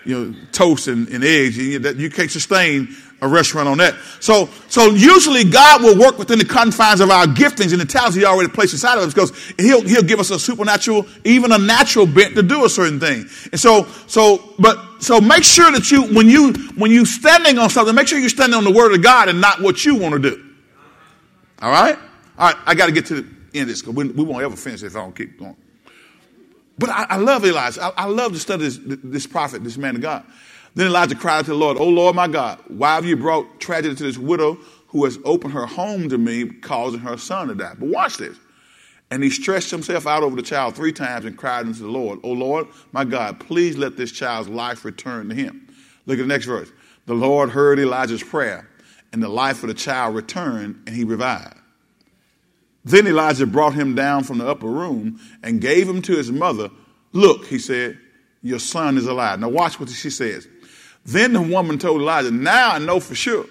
you 0.05 0.25
know, 0.25 0.35
toast 0.51 0.87
and, 0.87 1.07
and 1.09 1.23
eggs. 1.23 1.57
You, 1.57 1.79
you 1.79 2.09
can't 2.11 2.29
sustain 2.29 2.95
a 3.21 3.27
restaurant 3.27 3.67
on 3.67 3.79
that. 3.79 3.95
So, 4.19 4.49
so 4.67 4.91
usually 4.91 5.43
God 5.43 5.81
will 5.81 5.97
work 5.97 6.19
within 6.19 6.37
the 6.37 6.45
confines 6.45 7.01
of 7.01 7.09
our 7.09 7.25
giftings 7.25 7.71
and 7.71 7.81
the 7.81 7.85
talents 7.85 8.15
He 8.15 8.23
already 8.23 8.51
placed 8.51 8.73
inside 8.73 8.97
of 8.97 9.03
us 9.03 9.13
because 9.13 9.31
He'll 9.57 9.81
He'll 9.81 10.03
give 10.03 10.19
us 10.19 10.29
a 10.29 10.39
supernatural, 10.39 11.07
even 11.23 11.51
a 11.51 11.57
natural 11.57 12.05
bent 12.05 12.35
to 12.35 12.43
do 12.43 12.65
a 12.65 12.69
certain 12.69 12.99
thing. 12.99 13.25
And 13.51 13.59
so, 13.59 13.87
so, 14.05 14.53
but 14.59 14.79
so 14.99 15.19
make 15.19 15.43
sure 15.43 15.71
that 15.71 15.89
you 15.91 16.03
when 16.13 16.29
you 16.29 16.53
when 16.75 16.91
you 16.91 17.05
standing 17.05 17.57
on 17.57 17.69
something, 17.69 17.95
make 17.95 18.07
sure 18.07 18.19
you're 18.19 18.29
standing 18.29 18.57
on 18.57 18.63
the 18.63 18.71
Word 18.71 18.93
of 18.93 19.01
God 19.01 19.29
and 19.29 19.41
not 19.41 19.61
what 19.61 19.85
you 19.85 19.95
want 19.95 20.13
to 20.13 20.19
do. 20.19 20.43
All 21.61 21.71
right, 21.71 21.97
all 22.37 22.49
right. 22.49 22.57
I 22.65 22.75
got 22.75 22.87
to 22.87 22.91
get 22.91 23.07
to 23.07 23.27
end 23.55 23.69
this 23.69 23.81
because 23.81 23.95
we, 23.95 24.23
won't 24.23 24.43
ever 24.43 24.55
finish 24.55 24.83
if 24.83 24.95
I 24.95 24.99
don't 24.99 25.15
keep 25.15 25.39
going. 25.39 25.55
But 26.77 26.89
I, 26.89 27.05
I 27.11 27.17
love 27.17 27.45
Elijah. 27.45 27.81
I, 27.81 28.03
I, 28.03 28.05
love 28.05 28.33
to 28.33 28.39
study 28.39 28.63
this, 28.63 28.79
this 29.03 29.27
prophet, 29.27 29.63
this 29.63 29.77
man 29.77 29.95
of 29.95 30.01
God. 30.01 30.25
Then 30.73 30.87
Elijah 30.87 31.15
cried 31.15 31.45
to 31.45 31.51
the 31.51 31.57
Lord, 31.57 31.77
Oh 31.77 31.87
Lord 31.87 32.15
my 32.15 32.27
God, 32.27 32.59
why 32.67 32.95
have 32.95 33.05
you 33.05 33.15
brought 33.15 33.59
tragedy 33.59 33.95
to 33.95 34.03
this 34.03 34.17
widow 34.17 34.55
who 34.87 35.05
has 35.05 35.17
opened 35.23 35.53
her 35.53 35.65
home 35.65 36.09
to 36.09 36.17
me, 36.17 36.45
causing 36.45 36.99
her 36.99 37.17
son 37.17 37.47
to 37.47 37.55
die? 37.55 37.75
But 37.79 37.89
watch 37.89 38.17
this. 38.17 38.37
And 39.11 39.23
he 39.23 39.29
stretched 39.29 39.71
himself 39.71 40.07
out 40.07 40.23
over 40.23 40.35
the 40.35 40.41
child 40.41 40.75
three 40.75 40.91
times 40.91 41.25
and 41.25 41.37
cried 41.37 41.65
unto 41.65 41.79
the 41.79 41.91
Lord, 41.91 42.19
Oh 42.23 42.33
Lord, 42.33 42.67
my 42.91 43.05
God, 43.05 43.39
please 43.39 43.77
let 43.77 43.95
this 43.95 44.11
child's 44.11 44.49
life 44.49 44.83
return 44.83 45.29
to 45.29 45.35
him. 45.35 45.73
Look 46.05 46.19
at 46.19 46.23
the 46.23 46.27
next 46.27 46.45
verse. 46.45 46.71
The 47.05 47.13
Lord 47.13 47.51
heard 47.51 47.79
Elijah's 47.79 48.23
prayer, 48.23 48.67
and 49.13 49.21
the 49.21 49.29
life 49.29 49.63
of 49.63 49.67
the 49.67 49.75
child 49.75 50.15
returned, 50.15 50.83
and 50.87 50.95
he 50.95 51.03
revived. 51.03 51.55
Then 52.85 53.07
Elijah 53.07 53.47
brought 53.47 53.73
him 53.73 53.95
down 53.95 54.23
from 54.23 54.37
the 54.37 54.47
upper 54.47 54.67
room 54.67 55.19
and 55.43 55.59
gave 55.59 55.89
him 55.89 56.01
to 56.03 56.15
his 56.15 56.31
mother. 56.31 56.69
Look, 57.11 57.47
he 57.47 57.57
said, 57.57 57.97
your 58.43 58.59
son 58.59 58.97
is 58.97 59.07
alive. 59.07 59.39
Now 59.39 59.49
watch 59.49 59.79
what 59.79 59.89
she 59.89 60.11
says. 60.11 60.47
Then 61.03 61.33
the 61.33 61.41
woman 61.41 61.79
told 61.79 62.01
Elijah, 62.01 62.29
now 62.29 62.71
I 62.71 62.79
know 62.79 62.99
for 62.99 63.15
sure 63.15 63.45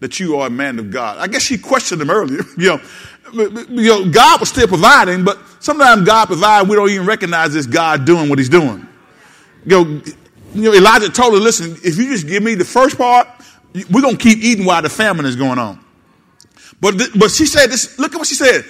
that 0.00 0.18
you 0.18 0.36
are 0.38 0.48
a 0.48 0.50
man 0.50 0.78
of 0.80 0.90
God. 0.90 1.18
I 1.18 1.28
guess 1.28 1.42
she 1.42 1.58
questioned 1.58 2.02
him 2.02 2.10
earlier. 2.10 2.42
you, 2.58 2.68
know, 2.70 2.80
you 3.32 3.88
know, 3.88 4.10
God 4.10 4.40
was 4.40 4.48
still 4.48 4.66
providing, 4.66 5.24
but 5.24 5.38
sometimes 5.60 6.04
God 6.04 6.26
provides, 6.26 6.68
we 6.68 6.74
don't 6.74 6.90
even 6.90 7.06
recognize 7.06 7.52
this 7.52 7.66
God 7.66 8.04
doing 8.04 8.28
what 8.28 8.38
he's 8.38 8.48
doing. 8.48 8.86
You 9.64 9.84
know, 9.84 10.02
you 10.54 10.62
know, 10.62 10.74
Elijah 10.74 11.08
told 11.08 11.34
her, 11.34 11.40
listen, 11.40 11.76
if 11.84 11.96
you 11.96 12.10
just 12.10 12.26
give 12.26 12.42
me 12.42 12.54
the 12.56 12.64
first 12.64 12.98
part, 12.98 13.28
we're 13.90 14.02
going 14.02 14.16
to 14.16 14.22
keep 14.22 14.38
eating 14.38 14.64
while 14.64 14.82
the 14.82 14.88
famine 14.88 15.26
is 15.26 15.36
going 15.36 15.58
on. 15.58 15.84
But, 16.80 16.98
th- 16.98 17.10
but 17.18 17.30
she 17.30 17.46
said 17.46 17.70
this, 17.70 17.98
look 17.98 18.12
at 18.12 18.18
what 18.18 18.26
she 18.26 18.34
said. 18.34 18.64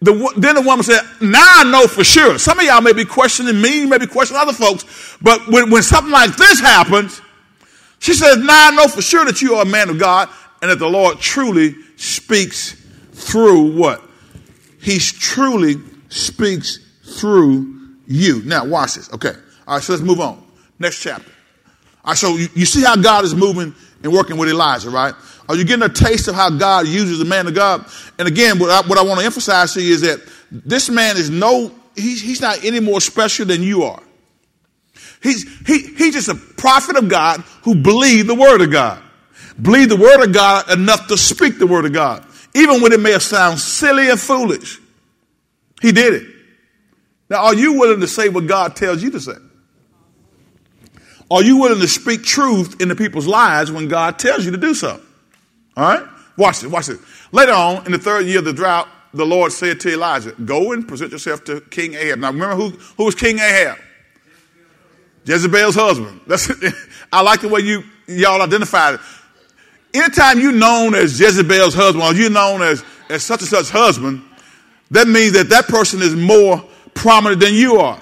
The, 0.00 0.32
then 0.36 0.56
the 0.56 0.62
woman 0.62 0.82
said, 0.82 1.00
now 1.22 1.46
I 1.56 1.64
know 1.64 1.86
for 1.86 2.04
sure. 2.04 2.38
Some 2.38 2.58
of 2.58 2.64
y'all 2.66 2.82
may 2.82 2.92
be 2.92 3.04
questioning 3.04 3.60
me, 3.60 3.80
you 3.80 3.88
may 3.88 3.98
be 3.98 4.06
questioning 4.06 4.40
other 4.40 4.52
folks, 4.52 5.16
but 5.22 5.46
when, 5.48 5.70
when 5.70 5.82
something 5.82 6.12
like 6.12 6.36
this 6.36 6.60
happens, 6.60 7.20
she 7.98 8.12
says, 8.12 8.36
now 8.36 8.68
I 8.68 8.70
know 8.72 8.88
for 8.88 9.00
sure 9.00 9.24
that 9.24 9.40
you 9.40 9.54
are 9.54 9.62
a 9.62 9.66
man 9.66 9.88
of 9.88 9.98
God 9.98 10.28
and 10.60 10.70
that 10.70 10.78
the 10.78 10.88
Lord 10.88 11.18
truly 11.18 11.74
speaks 11.96 12.74
through 13.12 13.78
what? 13.78 14.02
He 14.80 14.98
truly 14.98 15.76
speaks 16.08 16.78
through 17.18 17.96
you. 18.06 18.42
Now 18.44 18.66
watch 18.66 18.94
this. 18.94 19.12
Okay. 19.12 19.32
All 19.66 19.76
right, 19.76 19.82
so 19.82 19.94
let's 19.94 20.04
move 20.04 20.20
on. 20.20 20.44
Next 20.78 21.00
chapter. 21.02 21.30
All 22.04 22.10
right, 22.10 22.16
so 22.16 22.36
you, 22.36 22.48
you 22.54 22.66
see 22.66 22.84
how 22.84 22.96
God 22.96 23.24
is 23.24 23.34
moving 23.34 23.74
and 24.02 24.12
working 24.12 24.36
with 24.36 24.48
Elijah, 24.48 24.90
right? 24.90 25.14
Are 25.48 25.56
you 25.56 25.64
getting 25.64 25.84
a 25.84 25.88
taste 25.88 26.28
of 26.28 26.34
how 26.34 26.50
God 26.50 26.86
uses 26.86 27.18
the 27.18 27.24
man 27.24 27.46
of 27.46 27.54
God? 27.54 27.86
And 28.18 28.26
again, 28.26 28.58
what 28.58 28.70
I, 28.70 28.86
what 28.88 28.98
I 28.98 29.02
want 29.02 29.20
to 29.20 29.26
emphasize 29.26 29.74
to 29.74 29.82
you 29.82 29.94
is 29.94 30.00
that 30.00 30.20
this 30.50 30.88
man 30.90 31.16
is 31.16 31.30
no, 31.30 31.72
he's, 31.94 32.20
he's 32.20 32.40
not 32.40 32.64
any 32.64 32.80
more 32.80 33.00
special 33.00 33.46
than 33.46 33.62
you 33.62 33.84
are. 33.84 34.02
He's, 35.22 35.44
he, 35.66 35.82
he's 35.94 36.14
just 36.14 36.28
a 36.28 36.34
prophet 36.34 36.96
of 36.96 37.08
God 37.08 37.40
who 37.62 37.74
believed 37.74 38.28
the 38.28 38.34
word 38.34 38.60
of 38.60 38.70
God. 38.70 39.02
Believed 39.60 39.90
the 39.90 39.96
word 39.96 40.22
of 40.22 40.32
God 40.32 40.70
enough 40.70 41.06
to 41.08 41.16
speak 41.16 41.58
the 41.58 41.66
word 41.66 41.84
of 41.84 41.92
God. 41.92 42.24
Even 42.54 42.80
when 42.82 42.92
it 42.92 43.00
may 43.00 43.12
have 43.12 43.22
sounded 43.22 43.58
silly 43.58 44.10
and 44.10 44.20
foolish. 44.20 44.78
He 45.80 45.92
did 45.92 46.14
it. 46.14 46.26
Now, 47.28 47.46
are 47.46 47.54
you 47.54 47.74
willing 47.74 48.00
to 48.00 48.08
say 48.08 48.28
what 48.28 48.46
God 48.46 48.76
tells 48.76 49.02
you 49.02 49.10
to 49.12 49.20
say? 49.20 49.34
Are 51.30 51.42
you 51.42 51.56
willing 51.58 51.80
to 51.80 51.88
speak 51.88 52.22
truth 52.22 52.80
into 52.80 52.94
people's 52.94 53.26
lives 53.26 53.72
when 53.72 53.88
God 53.88 54.18
tells 54.18 54.44
you 54.44 54.52
to 54.52 54.56
do 54.56 54.74
so? 54.74 55.00
All 55.76 55.84
right? 55.84 56.08
Watch 56.36 56.62
it, 56.62 56.68
watch 56.68 56.88
it. 56.88 56.98
Later 57.32 57.52
on, 57.52 57.86
in 57.86 57.92
the 57.92 57.98
third 57.98 58.26
year 58.26 58.38
of 58.38 58.44
the 58.44 58.52
drought, 58.52 58.88
the 59.14 59.24
Lord 59.24 59.52
said 59.52 59.80
to 59.80 59.92
Elijah, 59.92 60.32
Go 60.44 60.72
and 60.72 60.86
present 60.86 61.12
yourself 61.12 61.44
to 61.44 61.60
King 61.62 61.94
Ahab. 61.94 62.18
Now 62.18 62.30
remember 62.30 62.54
who, 62.54 62.70
who 62.96 63.04
was 63.04 63.14
King 63.14 63.38
Ahab? 63.38 63.78
Jezebel's 65.24 65.74
husband. 65.74 66.20
That's 66.26 66.50
I 67.12 67.22
like 67.22 67.40
the 67.40 67.48
way 67.48 67.60
you 67.60 67.82
y'all 68.06 68.40
identified 68.42 68.94
it. 68.94 69.00
Anytime 69.94 70.40
you're 70.40 70.52
known 70.52 70.94
as 70.94 71.18
Jezebel's 71.18 71.74
husband 71.74 72.04
or 72.04 72.14
you're 72.14 72.30
known 72.30 72.62
as, 72.62 72.84
as 73.08 73.22
such 73.22 73.40
and 73.40 73.48
such 73.48 73.70
husband, 73.70 74.22
that 74.90 75.08
means 75.08 75.32
that 75.32 75.48
that 75.48 75.66
person 75.66 76.02
is 76.02 76.14
more 76.14 76.62
prominent 76.94 77.40
than 77.40 77.54
you 77.54 77.76
are. 77.76 78.00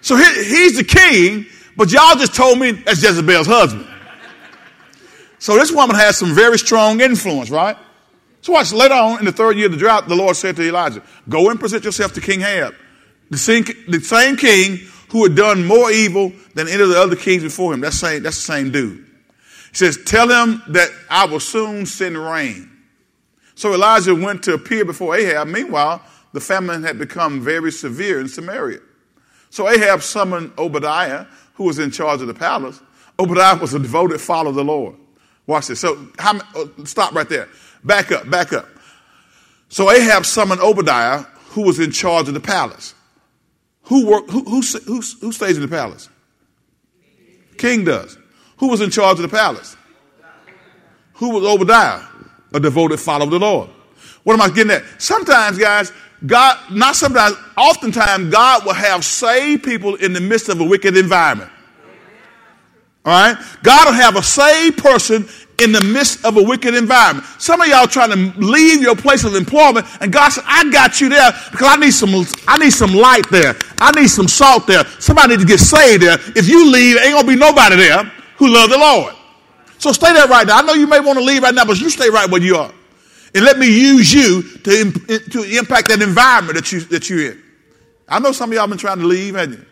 So 0.00 0.16
he, 0.16 0.24
he's 0.44 0.78
the 0.78 0.84
king, 0.84 1.46
but 1.76 1.92
y'all 1.92 2.16
just 2.16 2.34
told 2.34 2.58
me 2.58 2.72
that's 2.72 3.02
Jezebel's 3.02 3.46
husband. 3.46 3.86
So 5.40 5.56
this 5.56 5.72
woman 5.72 5.96
has 5.96 6.18
some 6.18 6.34
very 6.34 6.58
strong 6.58 7.00
influence, 7.00 7.50
right? 7.50 7.76
So 8.42 8.52
watch, 8.52 8.72
later 8.72 8.94
on 8.94 9.18
in 9.18 9.24
the 9.24 9.32
third 9.32 9.56
year 9.56 9.66
of 9.66 9.72
the 9.72 9.78
drought, 9.78 10.06
the 10.06 10.14
Lord 10.14 10.36
said 10.36 10.54
to 10.56 10.62
Elijah, 10.62 11.02
go 11.28 11.50
and 11.50 11.58
present 11.58 11.84
yourself 11.84 12.12
to 12.12 12.20
King 12.20 12.42
Ahab, 12.42 12.74
the 13.30 13.38
same, 13.38 13.64
the 13.88 14.00
same 14.00 14.36
king 14.36 14.78
who 15.08 15.24
had 15.24 15.34
done 15.34 15.66
more 15.66 15.90
evil 15.90 16.30
than 16.54 16.68
any 16.68 16.82
of 16.82 16.90
the 16.90 17.00
other 17.00 17.16
kings 17.16 17.42
before 17.42 17.72
him. 17.72 17.80
That's, 17.80 17.96
same, 17.96 18.22
that's 18.22 18.36
the 18.36 18.52
same 18.52 18.70
dude. 18.70 18.98
He 19.70 19.76
says, 19.76 19.98
tell 20.04 20.28
him 20.28 20.62
that 20.68 20.90
I 21.08 21.24
will 21.24 21.40
soon 21.40 21.86
send 21.86 22.18
rain. 22.18 22.70
So 23.54 23.72
Elijah 23.72 24.14
went 24.14 24.42
to 24.44 24.54
appear 24.54 24.84
before 24.84 25.16
Ahab. 25.16 25.48
Meanwhile, 25.48 26.02
the 26.32 26.40
famine 26.40 26.82
had 26.82 26.98
become 26.98 27.40
very 27.40 27.72
severe 27.72 28.20
in 28.20 28.28
Samaria. 28.28 28.80
So 29.48 29.68
Ahab 29.68 30.02
summoned 30.02 30.52
Obadiah, 30.58 31.26
who 31.54 31.64
was 31.64 31.78
in 31.78 31.90
charge 31.90 32.20
of 32.20 32.26
the 32.26 32.34
palace. 32.34 32.80
Obadiah 33.18 33.56
was 33.58 33.74
a 33.74 33.78
devoted 33.78 34.20
follower 34.20 34.50
of 34.50 34.54
the 34.54 34.64
Lord. 34.64 34.96
Watch 35.50 35.66
this. 35.66 35.80
So, 35.80 36.06
how, 36.16 36.38
uh, 36.54 36.66
stop 36.84 37.12
right 37.12 37.28
there. 37.28 37.48
Back 37.82 38.12
up, 38.12 38.30
back 38.30 38.52
up. 38.52 38.68
So 39.68 39.90
Ahab 39.90 40.24
summoned 40.24 40.60
Obadiah, 40.60 41.24
who 41.48 41.62
was 41.62 41.80
in 41.80 41.90
charge 41.90 42.28
of 42.28 42.34
the 42.34 42.40
palace. 42.40 42.94
Who, 43.84 44.06
work, 44.06 44.30
who, 44.30 44.44
who, 44.44 44.60
who, 44.60 45.02
who 45.20 45.32
stays 45.32 45.56
in 45.56 45.62
the 45.62 45.68
palace? 45.68 46.08
King 47.58 47.84
does. 47.84 48.16
Who 48.58 48.68
was 48.68 48.80
in 48.80 48.90
charge 48.90 49.18
of 49.18 49.22
the 49.22 49.36
palace? 49.36 49.76
Who 51.14 51.30
was 51.30 51.44
Obadiah? 51.44 52.04
A 52.54 52.60
devoted 52.60 53.00
follower 53.00 53.24
of 53.24 53.30
the 53.32 53.40
Lord. 53.40 53.70
What 54.22 54.34
am 54.34 54.42
I 54.42 54.54
getting 54.54 54.70
at? 54.70 54.84
Sometimes, 54.98 55.58
guys, 55.58 55.92
God, 56.26 56.58
not 56.70 56.94
sometimes, 56.94 57.34
oftentimes, 57.56 58.30
God 58.30 58.64
will 58.64 58.74
have 58.74 59.04
saved 59.04 59.64
people 59.64 59.96
in 59.96 60.12
the 60.12 60.20
midst 60.20 60.48
of 60.48 60.60
a 60.60 60.64
wicked 60.64 60.96
environment. 60.96 61.50
All 63.04 63.12
right? 63.12 63.36
God 63.62 63.86
will 63.86 63.94
have 63.94 64.16
a 64.16 64.22
saved 64.22 64.78
person 64.78 65.26
in 65.60 65.72
the 65.72 65.82
midst 65.82 66.24
of 66.24 66.36
a 66.36 66.42
wicked 66.42 66.74
environment. 66.74 67.26
Some 67.38 67.60
of 67.60 67.68
y'all 67.68 67.86
trying 67.86 68.10
to 68.10 68.38
leave 68.40 68.80
your 68.80 68.96
place 68.96 69.24
of 69.24 69.34
employment, 69.34 69.86
and 70.00 70.12
God 70.12 70.30
said, 70.30 70.44
I 70.46 70.70
got 70.70 71.00
you 71.00 71.08
there 71.08 71.32
because 71.50 71.68
I 71.68 71.76
need 71.76 71.92
some, 71.92 72.10
I 72.48 72.58
need 72.58 72.72
some 72.72 72.94
light 72.94 73.28
there. 73.30 73.54
I 73.78 73.92
need 73.98 74.08
some 74.08 74.28
salt 74.28 74.66
there. 74.66 74.84
Somebody 74.98 75.36
need 75.36 75.40
to 75.40 75.46
get 75.46 75.60
saved 75.60 76.02
there. 76.02 76.18
If 76.36 76.48
you 76.48 76.70
leave, 76.70 76.96
ain't 76.98 77.14
gonna 77.14 77.28
be 77.28 77.36
nobody 77.36 77.76
there 77.76 78.04
who 78.36 78.48
love 78.48 78.70
the 78.70 78.78
Lord. 78.78 79.14
So 79.78 79.92
stay 79.92 80.12
there 80.12 80.26
right 80.28 80.46
now. 80.46 80.58
I 80.58 80.62
know 80.62 80.74
you 80.74 80.86
may 80.86 81.00
want 81.00 81.18
to 81.18 81.24
leave 81.24 81.42
right 81.42 81.54
now, 81.54 81.64
but 81.64 81.80
you 81.80 81.88
stay 81.88 82.10
right 82.10 82.28
where 82.28 82.42
you 82.42 82.56
are. 82.56 82.72
And 83.34 83.44
let 83.44 83.58
me 83.58 83.66
use 83.66 84.12
you 84.12 84.42
to, 84.42 84.92
to 84.92 85.58
impact 85.58 85.88
that 85.88 86.02
environment 86.02 86.56
that, 86.56 86.72
you, 86.72 86.80
that 86.80 87.08
you're 87.08 87.32
in. 87.32 87.42
I 88.08 88.18
know 88.18 88.32
some 88.32 88.50
of 88.50 88.56
y'all 88.56 88.66
been 88.66 88.76
trying 88.76 88.98
to 88.98 89.06
leave, 89.06 89.36
haven't 89.36 89.58
you? 89.58 89.66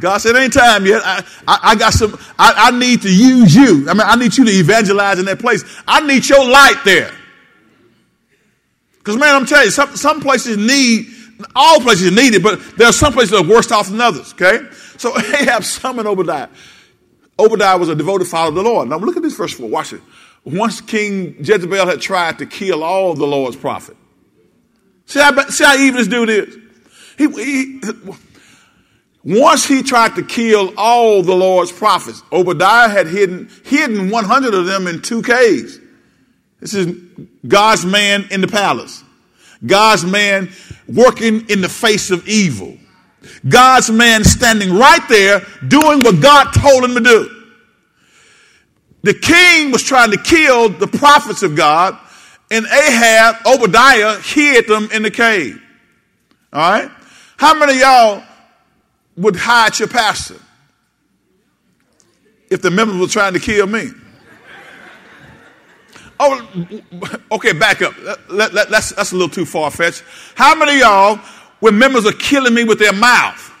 God 0.00 0.18
said, 0.18 0.36
ain't 0.36 0.52
time 0.52 0.84
yet. 0.84 1.00
I, 1.04 1.24
I, 1.48 1.58
I 1.62 1.74
got 1.74 1.92
some, 1.92 2.18
I, 2.38 2.68
I, 2.68 2.78
need 2.78 3.02
to 3.02 3.12
use 3.12 3.54
you. 3.54 3.88
I 3.88 3.94
mean, 3.94 4.02
I 4.04 4.16
need 4.16 4.36
you 4.36 4.44
to 4.44 4.50
evangelize 4.50 5.18
in 5.18 5.24
that 5.24 5.38
place. 5.38 5.64
I 5.86 6.06
need 6.06 6.28
your 6.28 6.44
light 6.44 6.80
there. 6.84 7.12
Because, 8.98 9.16
man, 9.16 9.34
I'm 9.34 9.46
telling 9.46 9.66
you, 9.66 9.70
some, 9.70 9.96
some 9.96 10.20
places 10.20 10.56
need, 10.56 11.06
all 11.54 11.80
places 11.80 12.10
need 12.12 12.34
it, 12.34 12.42
but 12.42 12.60
there 12.76 12.88
are 12.88 12.92
some 12.92 13.12
places 13.12 13.30
that 13.30 13.44
are 13.44 13.48
worse 13.48 13.70
off 13.72 13.88
than 13.88 14.00
others, 14.00 14.34
okay? 14.34 14.68
So 14.98 15.16
Ahab 15.18 15.64
summoned 15.64 16.08
Obadiah. 16.08 16.48
Obadiah 17.38 17.78
was 17.78 17.88
a 17.88 17.94
devoted 17.94 18.26
follower 18.26 18.48
of 18.48 18.54
the 18.54 18.62
Lord. 18.62 18.88
Now, 18.88 18.98
look 18.98 19.16
at 19.16 19.22
this 19.22 19.36
verse 19.36 19.54
4. 19.54 19.68
Watch 19.68 19.92
it. 19.92 20.00
Once 20.44 20.80
King 20.80 21.36
Jezebel 21.38 21.86
had 21.86 22.00
tried 22.00 22.38
to 22.38 22.46
kill 22.46 22.84
all 22.84 23.14
the 23.14 23.26
Lord's 23.26 23.56
prophets. 23.56 23.98
See 25.06 25.20
how, 25.20 25.40
see 25.48 25.64
how 25.64 25.76
evil 25.76 25.98
this 25.98 26.08
dude 26.08 26.28
is? 26.30 26.56
He, 27.16 27.28
he, 27.28 27.80
once 29.26 29.66
he 29.66 29.82
tried 29.82 30.14
to 30.14 30.22
kill 30.22 30.72
all 30.76 31.20
the 31.20 31.34
Lord's 31.34 31.72
prophets, 31.72 32.22
Obadiah 32.30 32.88
had 32.88 33.08
hidden, 33.08 33.50
hidden 33.64 34.08
100 34.08 34.54
of 34.54 34.66
them 34.66 34.86
in 34.86 35.02
two 35.02 35.20
caves. 35.20 35.80
This 36.60 36.74
is 36.74 36.94
God's 37.46 37.84
man 37.84 38.26
in 38.30 38.40
the 38.40 38.46
palace. 38.46 39.02
God's 39.66 40.04
man 40.04 40.50
working 40.86 41.44
in 41.48 41.60
the 41.60 41.68
face 41.68 42.12
of 42.12 42.28
evil. 42.28 42.78
God's 43.48 43.90
man 43.90 44.22
standing 44.22 44.72
right 44.72 45.02
there 45.08 45.40
doing 45.66 46.04
what 46.04 46.22
God 46.22 46.52
told 46.52 46.84
him 46.84 46.94
to 46.94 47.00
do. 47.00 47.44
The 49.02 49.14
king 49.14 49.72
was 49.72 49.82
trying 49.82 50.12
to 50.12 50.18
kill 50.18 50.68
the 50.68 50.86
prophets 50.86 51.42
of 51.42 51.56
God, 51.56 51.98
and 52.52 52.64
Ahab, 52.64 53.44
Obadiah, 53.44 54.20
hid 54.20 54.68
them 54.68 54.88
in 54.92 55.02
the 55.02 55.10
cave. 55.10 55.60
All 56.52 56.60
right? 56.60 56.90
How 57.36 57.58
many 57.58 57.80
y'all 57.80 58.22
would 59.16 59.36
hide 59.36 59.78
your 59.78 59.88
pastor 59.88 60.36
if 62.50 62.62
the 62.62 62.70
members 62.70 62.98
were 62.98 63.06
trying 63.06 63.32
to 63.32 63.40
kill 63.40 63.66
me? 63.66 63.90
Oh, 66.18 66.48
okay, 67.32 67.52
back 67.52 67.82
up. 67.82 67.94
That, 68.30 68.52
that, 68.52 68.70
that's, 68.70 68.90
that's 68.90 69.12
a 69.12 69.14
little 69.14 69.28
too 69.28 69.44
far 69.44 69.70
fetched. 69.70 70.02
How 70.34 70.54
many 70.54 70.72
of 70.72 70.78
y'all, 70.78 71.16
when 71.60 71.78
members 71.78 72.06
are 72.06 72.12
killing 72.12 72.54
me 72.54 72.64
with 72.64 72.78
their 72.78 72.94
mouth, 72.94 73.52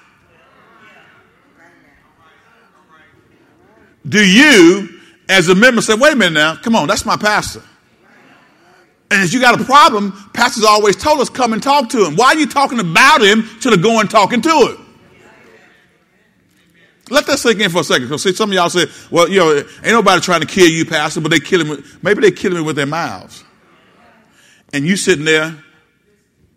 do 4.08 4.24
you, 4.24 4.88
as 5.28 5.48
a 5.48 5.54
member, 5.54 5.82
say, 5.82 5.94
wait 5.94 6.14
a 6.14 6.16
minute 6.16 6.34
now, 6.34 6.56
come 6.56 6.74
on, 6.76 6.88
that's 6.88 7.04
my 7.04 7.16
pastor? 7.16 7.62
And 9.10 9.22
if 9.22 9.34
you 9.34 9.40
got 9.40 9.60
a 9.60 9.64
problem, 9.64 10.12
pastors 10.32 10.64
always 10.64 10.96
told 10.96 11.20
us, 11.20 11.28
come 11.28 11.52
and 11.52 11.62
talk 11.62 11.90
to 11.90 12.06
him. 12.06 12.16
Why 12.16 12.28
are 12.28 12.38
you 12.38 12.46
talking 12.46 12.80
about 12.80 13.22
him 13.22 13.48
to 13.60 13.70
the 13.70 13.76
go 13.76 14.00
and 14.00 14.10
talking 14.10 14.40
to 14.42 14.50
him? 14.50 14.85
Let 17.08 17.26
that 17.26 17.38
sink 17.38 17.60
in 17.60 17.70
for 17.70 17.80
a 17.80 17.84
second. 17.84 18.06
Because 18.06 18.22
see, 18.22 18.32
some 18.32 18.50
of 18.50 18.54
y'all 18.54 18.68
say, 18.68 18.86
well, 19.10 19.28
you 19.28 19.38
know, 19.38 19.56
ain't 19.56 19.84
nobody 19.84 20.20
trying 20.20 20.40
to 20.40 20.46
kill 20.46 20.66
you, 20.66 20.84
Pastor, 20.84 21.20
but 21.20 21.30
they 21.30 21.38
killing 21.38 21.68
me. 21.68 21.82
Maybe 22.02 22.20
they 22.20 22.32
killing 22.32 22.58
me 22.58 22.64
with 22.64 22.76
their 22.76 22.86
mouths. 22.86 23.44
And 24.72 24.84
you 24.84 24.96
sitting 24.96 25.24
there, 25.24 25.56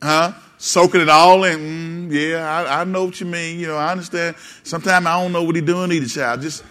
huh? 0.02 0.34
Soaking 0.58 1.02
it 1.02 1.10
all 1.10 1.44
in. 1.44 2.10
Mm, 2.10 2.12
yeah, 2.12 2.50
I, 2.50 2.82
I, 2.82 2.84
know 2.84 3.06
what 3.06 3.20
you 3.20 3.28
mean. 3.28 3.60
You 3.60 3.68
know, 3.68 3.78
I 3.78 3.92
understand. 3.92 4.36
Sometimes 4.64 5.06
I 5.06 5.22
don't 5.22 5.32
know 5.32 5.44
what 5.44 5.56
he's 5.56 5.64
doing 5.64 5.92
either, 5.92 6.08
child. 6.08 6.42
Just. 6.42 6.64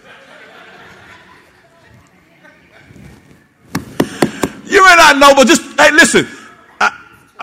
You 4.65 4.83
may 4.83 4.95
not 4.97 5.17
know, 5.17 5.33
but 5.33 5.47
just, 5.47 5.61
hey, 5.79 5.91
listen. 5.91 6.27
I, 6.79 6.91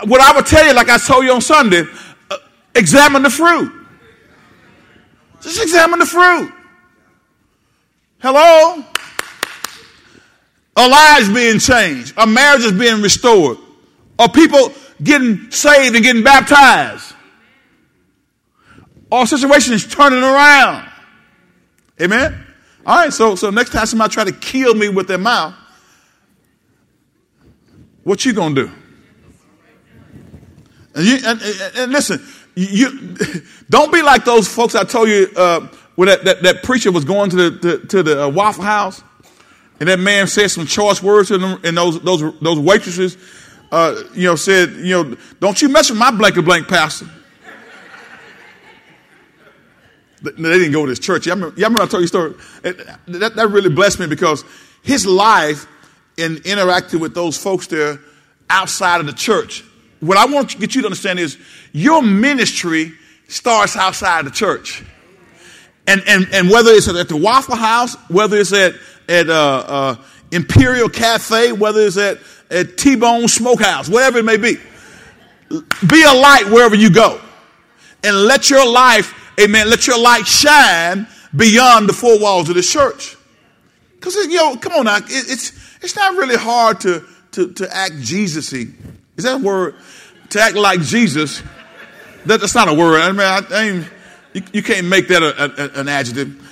what 0.04 0.20
I 0.20 0.36
would 0.36 0.46
tell 0.46 0.64
you, 0.64 0.74
like 0.74 0.90
I 0.90 0.98
told 0.98 1.24
you 1.24 1.32
on 1.32 1.40
Sunday, 1.40 1.84
uh, 2.30 2.36
examine 2.74 3.22
the 3.22 3.30
fruit. 3.30 3.72
Just 5.40 5.62
examine 5.62 5.98
the 5.98 6.06
fruit. 6.06 6.52
Hello? 8.18 8.84
Are 10.76 10.88
lives 10.88 11.28
being 11.28 11.58
changed? 11.58 12.18
Are 12.18 12.26
marriages 12.26 12.72
being 12.72 13.00
restored? 13.00 13.58
Are 14.18 14.28
people 14.28 14.72
getting 15.02 15.50
saved 15.50 15.94
and 15.94 16.04
getting 16.04 16.22
baptized? 16.22 17.14
Our 19.10 19.26
situation 19.26 19.74
is 19.74 19.86
turning 19.86 20.22
around? 20.22 20.90
Amen? 22.00 22.44
All 22.84 22.96
right, 22.96 23.12
so, 23.12 23.34
so 23.34 23.50
next 23.50 23.70
time 23.70 23.86
somebody 23.86 24.12
try 24.12 24.24
to 24.24 24.32
kill 24.32 24.74
me 24.74 24.88
with 24.88 25.08
their 25.08 25.18
mouth, 25.18 25.54
what 28.04 28.24
you 28.24 28.32
gonna 28.32 28.54
do? 28.54 28.70
And, 30.94 31.06
you, 31.06 31.16
and, 31.24 31.40
and, 31.42 31.76
and 31.76 31.92
listen, 31.92 32.24
you, 32.56 33.16
don't 33.70 33.92
be 33.92 34.02
like 34.02 34.24
those 34.24 34.52
folks 34.52 34.74
I 34.74 34.84
told 34.84 35.08
you 35.08 35.30
uh, 35.36 35.68
when 35.94 36.08
that, 36.08 36.24
that, 36.24 36.42
that, 36.42 36.62
preacher 36.62 36.90
was 36.90 37.04
going 37.04 37.30
to 37.30 37.50
the, 37.50 37.58
to, 37.58 37.86
to 37.86 38.02
the 38.02 38.24
uh, 38.24 38.28
Waffle 38.28 38.64
House, 38.64 39.02
and 39.78 39.88
that 39.88 40.00
man 40.00 40.26
said 40.26 40.50
some 40.50 40.66
choice 40.66 41.02
words 41.02 41.28
to 41.28 41.38
them, 41.38 41.60
and 41.64 41.76
those, 41.76 42.00
those, 42.00 42.22
those 42.40 42.58
waitresses, 42.58 43.16
uh, 43.70 44.02
you 44.14 44.24
know, 44.24 44.36
said, 44.36 44.72
you 44.72 44.90
know, 44.90 45.16
don't 45.38 45.60
you 45.60 45.68
mess 45.68 45.90
with 45.90 45.98
my 45.98 46.10
blank 46.10 46.36
and 46.36 46.44
blank 46.44 46.66
pastor. 46.66 47.08
they 50.22 50.32
didn't 50.32 50.72
go 50.72 50.84
to 50.84 50.90
his 50.90 50.98
church. 50.98 51.26
Y'all 51.26 51.36
remember, 51.36 51.60
y'all 51.60 51.68
remember 51.68 51.84
I 51.84 51.86
told 51.86 52.00
you 52.00 52.04
a 52.04 52.08
story? 52.08 52.34
That, 52.62 53.36
that 53.36 53.50
really 53.50 53.70
blessed 53.70 54.00
me 54.00 54.06
because 54.06 54.44
his 54.82 55.06
life 55.06 55.66
in 56.16 56.38
interacting 56.44 57.00
with 57.00 57.14
those 57.14 57.36
folks 57.36 57.66
there 57.66 58.00
outside 58.48 59.00
of 59.00 59.06
the 59.06 59.12
church. 59.12 59.62
What 60.00 60.18
I 60.18 60.26
want 60.26 60.50
to 60.50 60.58
get 60.58 60.74
you 60.74 60.82
to 60.82 60.86
understand 60.86 61.18
is 61.18 61.38
your 61.76 62.00
ministry 62.00 62.94
starts 63.28 63.76
outside 63.76 64.24
the 64.24 64.30
church. 64.30 64.82
And, 65.86 66.02
and, 66.06 66.26
and 66.32 66.48
whether 66.48 66.70
it's 66.70 66.88
at 66.88 67.06
the 67.06 67.18
Waffle 67.18 67.54
House, 67.54 67.96
whether 68.08 68.38
it's 68.38 68.54
at, 68.54 68.76
at 69.10 69.28
uh, 69.28 69.34
uh, 69.34 69.96
Imperial 70.32 70.88
Cafe, 70.88 71.52
whether 71.52 71.80
it's 71.80 71.98
at, 71.98 72.16
at 72.50 72.78
T-Bone 72.78 73.28
Smokehouse, 73.28 73.90
whatever 73.90 74.20
it 74.20 74.24
may 74.24 74.38
be, 74.38 74.56
be 75.86 76.02
a 76.02 76.14
light 76.14 76.44
wherever 76.46 76.74
you 76.74 76.88
go. 76.88 77.20
And 78.02 78.22
let 78.22 78.48
your 78.48 78.66
life, 78.66 79.12
amen, 79.38 79.68
let 79.68 79.86
your 79.86 80.00
light 80.00 80.26
shine 80.26 81.06
beyond 81.36 81.90
the 81.90 81.92
four 81.92 82.18
walls 82.18 82.48
of 82.48 82.54
the 82.54 82.62
church. 82.62 83.18
Because, 83.96 84.14
you 84.14 84.36
know, 84.36 84.56
come 84.56 84.72
on 84.72 84.86
now, 84.86 84.96
it, 84.96 85.04
it's, 85.08 85.52
it's 85.82 85.94
not 85.94 86.14
really 86.14 86.36
hard 86.36 86.80
to, 86.80 87.04
to, 87.32 87.52
to 87.52 87.76
act 87.76 87.96
Jesusy. 87.96 88.72
Is 89.18 89.24
that 89.24 89.42
word? 89.42 89.74
To 90.30 90.40
act 90.40 90.56
like 90.56 90.80
Jesus. 90.80 91.42
That, 92.26 92.40
that's 92.40 92.54
not 92.54 92.68
a 92.68 92.74
word. 92.74 93.00
I 93.00 93.12
mean, 93.12 93.20
I, 93.20 93.42
I 93.50 93.64
you, 94.34 94.42
you, 94.52 94.62
can't 94.62 94.86
make 94.86 95.08
that 95.08 95.22
a, 95.22 95.44
a, 95.44 95.80
an 95.80 95.88
adjective. 95.88 96.42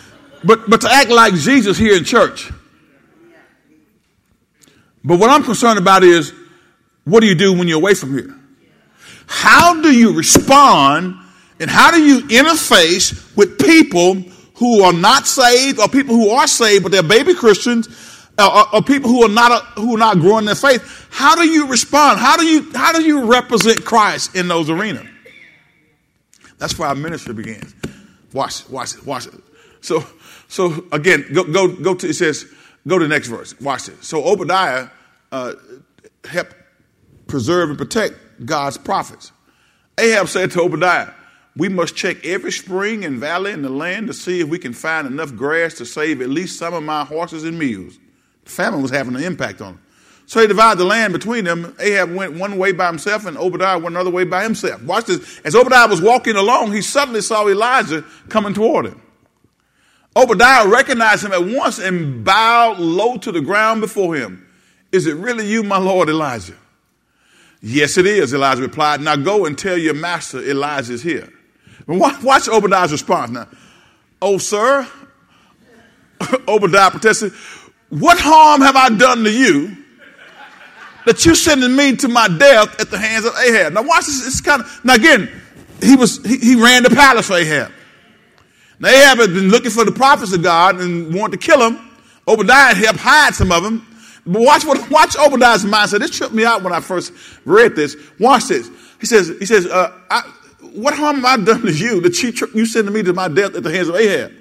But, 0.44 0.68
but 0.68 0.80
to 0.82 0.90
act 0.90 1.10
like 1.10 1.34
Jesus 1.34 1.76
here 1.76 1.96
in 1.96 2.04
church. 2.04 2.50
But 5.04 5.18
what 5.18 5.30
I'm 5.30 5.42
concerned 5.42 5.78
about 5.78 6.02
is 6.02 6.32
what 7.04 7.20
do 7.20 7.26
you 7.26 7.34
do 7.34 7.52
when 7.52 7.68
you're 7.68 7.78
away 7.78 7.94
from 7.94 8.12
here? 8.14 8.34
How 9.26 9.80
do 9.80 9.92
you 9.92 10.16
respond 10.16 11.16
and 11.60 11.70
how 11.70 11.90
do 11.90 12.02
you 12.02 12.20
interface 12.28 13.36
with 13.36 13.58
people 13.58 14.14
who 14.56 14.82
are 14.82 14.92
not 14.92 15.26
saved 15.26 15.78
or 15.78 15.88
people 15.88 16.14
who 16.14 16.30
are 16.30 16.46
saved 16.46 16.84
but 16.84 16.92
they're 16.92 17.02
baby 17.02 17.34
Christians 17.34 17.88
or, 18.38 18.74
or, 18.74 18.82
people 18.82 19.10
who 19.10 19.22
are 19.24 19.28
not 19.28 19.52
uh, 19.52 19.60
who 19.80 19.94
are 19.94 19.98
not 19.98 20.18
growing 20.18 20.44
their 20.44 20.56
faith, 20.56 21.06
how 21.10 21.36
do 21.36 21.46
you 21.48 21.68
respond? 21.68 22.18
How 22.18 22.36
do 22.36 22.44
you 22.44 22.68
how 22.74 22.92
do 22.92 23.00
you 23.04 23.26
represent 23.26 23.84
Christ 23.84 24.34
in 24.34 24.48
those 24.48 24.68
arenas? 24.68 25.06
That's 26.58 26.78
where 26.78 26.88
our 26.88 26.94
ministry 26.94 27.34
begins. 27.34 27.74
Watch, 28.32 28.60
it, 28.60 28.70
watch 28.70 28.94
it, 28.94 29.06
watch 29.06 29.26
it. 29.26 29.34
So, 29.80 30.04
so 30.48 30.84
again, 30.92 31.26
go 31.32 31.44
go 31.44 31.68
go 31.68 31.94
to 31.94 32.08
it 32.08 32.14
says 32.14 32.46
go 32.86 32.98
to 32.98 33.04
the 33.04 33.08
next 33.08 33.28
verse. 33.28 33.58
Watch 33.60 33.88
it. 33.88 34.02
So 34.02 34.24
Obadiah 34.24 34.88
uh, 35.30 35.54
helped 36.24 36.54
preserve 37.26 37.68
and 37.70 37.78
protect 37.78 38.14
God's 38.44 38.78
prophets. 38.78 39.30
Ahab 39.98 40.28
said 40.28 40.50
to 40.52 40.62
Obadiah, 40.62 41.10
"We 41.56 41.68
must 41.68 41.96
check 41.96 42.24
every 42.24 42.50
spring 42.50 43.04
and 43.04 43.18
valley 43.18 43.52
in 43.52 43.62
the 43.62 43.68
land 43.68 44.06
to 44.08 44.14
see 44.14 44.40
if 44.40 44.48
we 44.48 44.58
can 44.58 44.72
find 44.72 45.06
enough 45.06 45.34
grass 45.36 45.74
to 45.74 45.86
save 45.86 46.20
at 46.20 46.30
least 46.30 46.58
some 46.58 46.74
of 46.74 46.82
my 46.82 47.04
horses 47.04 47.44
and 47.44 47.58
mules." 47.58 47.98
The 48.44 48.50
famine 48.50 48.82
was 48.82 48.90
having 48.90 49.14
an 49.14 49.22
impact 49.22 49.60
on 49.60 49.74
them. 49.74 49.83
So 50.26 50.40
they 50.40 50.46
divided 50.46 50.78
the 50.78 50.84
land 50.84 51.12
between 51.12 51.44
them. 51.44 51.76
Ahab 51.78 52.14
went 52.14 52.34
one 52.34 52.56
way 52.56 52.72
by 52.72 52.86
himself, 52.86 53.26
and 53.26 53.36
Obadiah 53.36 53.78
went 53.78 53.94
another 53.94 54.10
way 54.10 54.24
by 54.24 54.42
himself. 54.42 54.82
Watch 54.82 55.06
this. 55.06 55.40
As 55.44 55.54
Obadiah 55.54 55.86
was 55.86 56.00
walking 56.00 56.36
along, 56.36 56.72
he 56.72 56.80
suddenly 56.80 57.20
saw 57.20 57.46
Elijah 57.46 58.04
coming 58.28 58.54
toward 58.54 58.86
him. 58.86 59.02
Obadiah 60.16 60.66
recognized 60.68 61.24
him 61.24 61.32
at 61.32 61.44
once 61.44 61.78
and 61.78 62.24
bowed 62.24 62.78
low 62.78 63.18
to 63.18 63.32
the 63.32 63.40
ground 63.40 63.80
before 63.80 64.14
him. 64.14 64.46
Is 64.92 65.06
it 65.06 65.16
really 65.16 65.46
you, 65.46 65.62
my 65.62 65.78
Lord 65.78 66.08
Elijah? 66.08 66.54
Yes, 67.60 67.98
it 67.98 68.06
is, 68.06 68.32
Elijah 68.32 68.62
replied. 68.62 69.00
Now 69.00 69.16
go 69.16 69.44
and 69.44 69.58
tell 69.58 69.76
your 69.76 69.94
master 69.94 70.38
Elijah 70.38 70.92
is 70.92 71.02
here. 71.02 71.28
Watch 71.86 72.48
Obadiah's 72.48 72.92
response 72.92 73.30
now. 73.32 73.48
Oh, 74.22 74.38
sir, 74.38 74.86
Obadiah 76.48 76.90
protested, 76.90 77.32
what 77.90 78.18
harm 78.18 78.60
have 78.62 78.76
I 78.76 78.88
done 78.90 79.24
to 79.24 79.30
you 79.30 79.83
that 81.06 81.24
you're 81.24 81.34
sending 81.34 81.74
me 81.74 81.96
to 81.96 82.08
my 82.08 82.28
death 82.28 82.80
at 82.80 82.90
the 82.90 82.98
hands 82.98 83.24
of 83.24 83.34
Ahab? 83.36 83.72
Now, 83.72 83.82
watch 83.82 84.06
this. 84.06 84.26
It's 84.26 84.40
kind 84.40 84.62
of, 84.62 84.84
now 84.84 84.94
again, 84.94 85.30
he 85.82 85.96
was, 85.96 86.24
he, 86.24 86.38
he 86.38 86.54
ran 86.54 86.82
the 86.82 86.90
palace 86.90 87.26
for 87.26 87.34
Ahab. 87.34 87.72
Now, 88.78 88.88
Ahab 88.88 89.18
had 89.18 89.34
been 89.34 89.48
looking 89.48 89.70
for 89.70 89.84
the 89.84 89.92
prophets 89.92 90.32
of 90.32 90.42
God 90.42 90.80
and 90.80 91.14
wanted 91.14 91.40
to 91.40 91.46
kill 91.46 91.60
him. 91.60 91.90
Obadiah 92.26 92.74
helped 92.74 93.00
hide 93.00 93.34
some 93.34 93.52
of 93.52 93.62
them. 93.62 93.86
But 94.26 94.42
watch 94.42 94.64
what, 94.64 94.90
watch 94.90 95.16
Obadiah's 95.16 95.64
mindset. 95.64 95.98
This 95.98 96.10
tripped 96.10 96.34
me 96.34 96.44
out 96.44 96.62
when 96.62 96.72
I 96.72 96.80
first 96.80 97.12
read 97.44 97.76
this. 97.76 97.96
Watch 98.18 98.48
this. 98.48 98.70
He 99.00 99.06
says, 99.06 99.28
he 99.38 99.44
says, 99.44 99.66
uh, 99.66 99.92
I, 100.10 100.22
what 100.72 100.94
harm 100.94 101.16
have 101.16 101.24
I 101.24 101.44
done 101.44 101.62
to 101.62 101.72
you 101.72 102.00
that 102.00 102.22
you, 102.22 102.32
you 102.54 102.66
sending 102.66 102.94
me 102.94 103.02
to 103.02 103.12
my 103.12 103.28
death 103.28 103.54
at 103.54 103.62
the 103.62 103.70
hands 103.70 103.88
of 103.88 103.96
Ahab? 103.96 104.32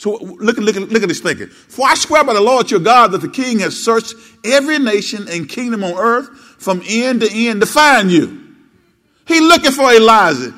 So 0.00 0.12
look, 0.12 0.56
look, 0.56 0.76
look 0.76 1.02
at 1.02 1.08
this 1.10 1.20
thinking. 1.20 1.48
For 1.48 1.86
I 1.86 1.94
swear 1.94 2.24
by 2.24 2.32
the 2.32 2.40
Lord 2.40 2.70
your 2.70 2.80
God 2.80 3.12
that 3.12 3.20
the 3.20 3.28
king 3.28 3.58
has 3.58 3.78
searched 3.78 4.14
every 4.46 4.78
nation 4.78 5.28
and 5.28 5.46
kingdom 5.46 5.84
on 5.84 5.92
earth 5.92 6.30
from 6.56 6.80
end 6.88 7.20
to 7.20 7.30
end 7.30 7.60
to 7.60 7.66
find 7.66 8.10
you. 8.10 8.56
He 9.26 9.40
looking 9.40 9.72
for 9.72 9.92
Elijah. 9.92 10.54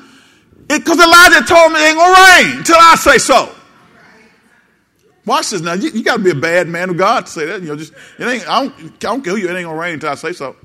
Because 0.65 0.97
Elijah 0.97 1.45
told 1.45 1.73
me 1.73 1.83
it 1.83 1.89
ain't 1.89 1.97
gonna 1.97 2.53
rain 2.53 2.63
till 2.63 2.77
I 2.79 2.95
say 2.95 3.17
so. 3.17 3.53
Watch 5.25 5.49
this 5.49 5.59
now. 5.59 5.73
You, 5.73 5.89
you 5.89 6.05
got 6.05 6.17
to 6.17 6.23
be 6.23 6.29
a 6.29 6.35
bad 6.35 6.69
man 6.69 6.91
of 6.91 6.95
God 6.95 7.25
to 7.25 7.31
say 7.33 7.45
that. 7.47 7.61
You 7.61 7.67
know, 7.67 7.75
just 7.75 7.91
it 8.17 8.25
ain't. 8.25 8.49
I 8.49 8.63
don't, 8.63 8.73
I 8.79 8.87
don't 8.97 9.23
care 9.25 9.33
who 9.33 9.39
you. 9.39 9.49
It 9.49 9.57
ain't 9.57 9.65
gonna 9.65 9.77
rain 9.77 9.95
until 9.95 10.09
I 10.09 10.15
say 10.15 10.31
so. 10.31 10.55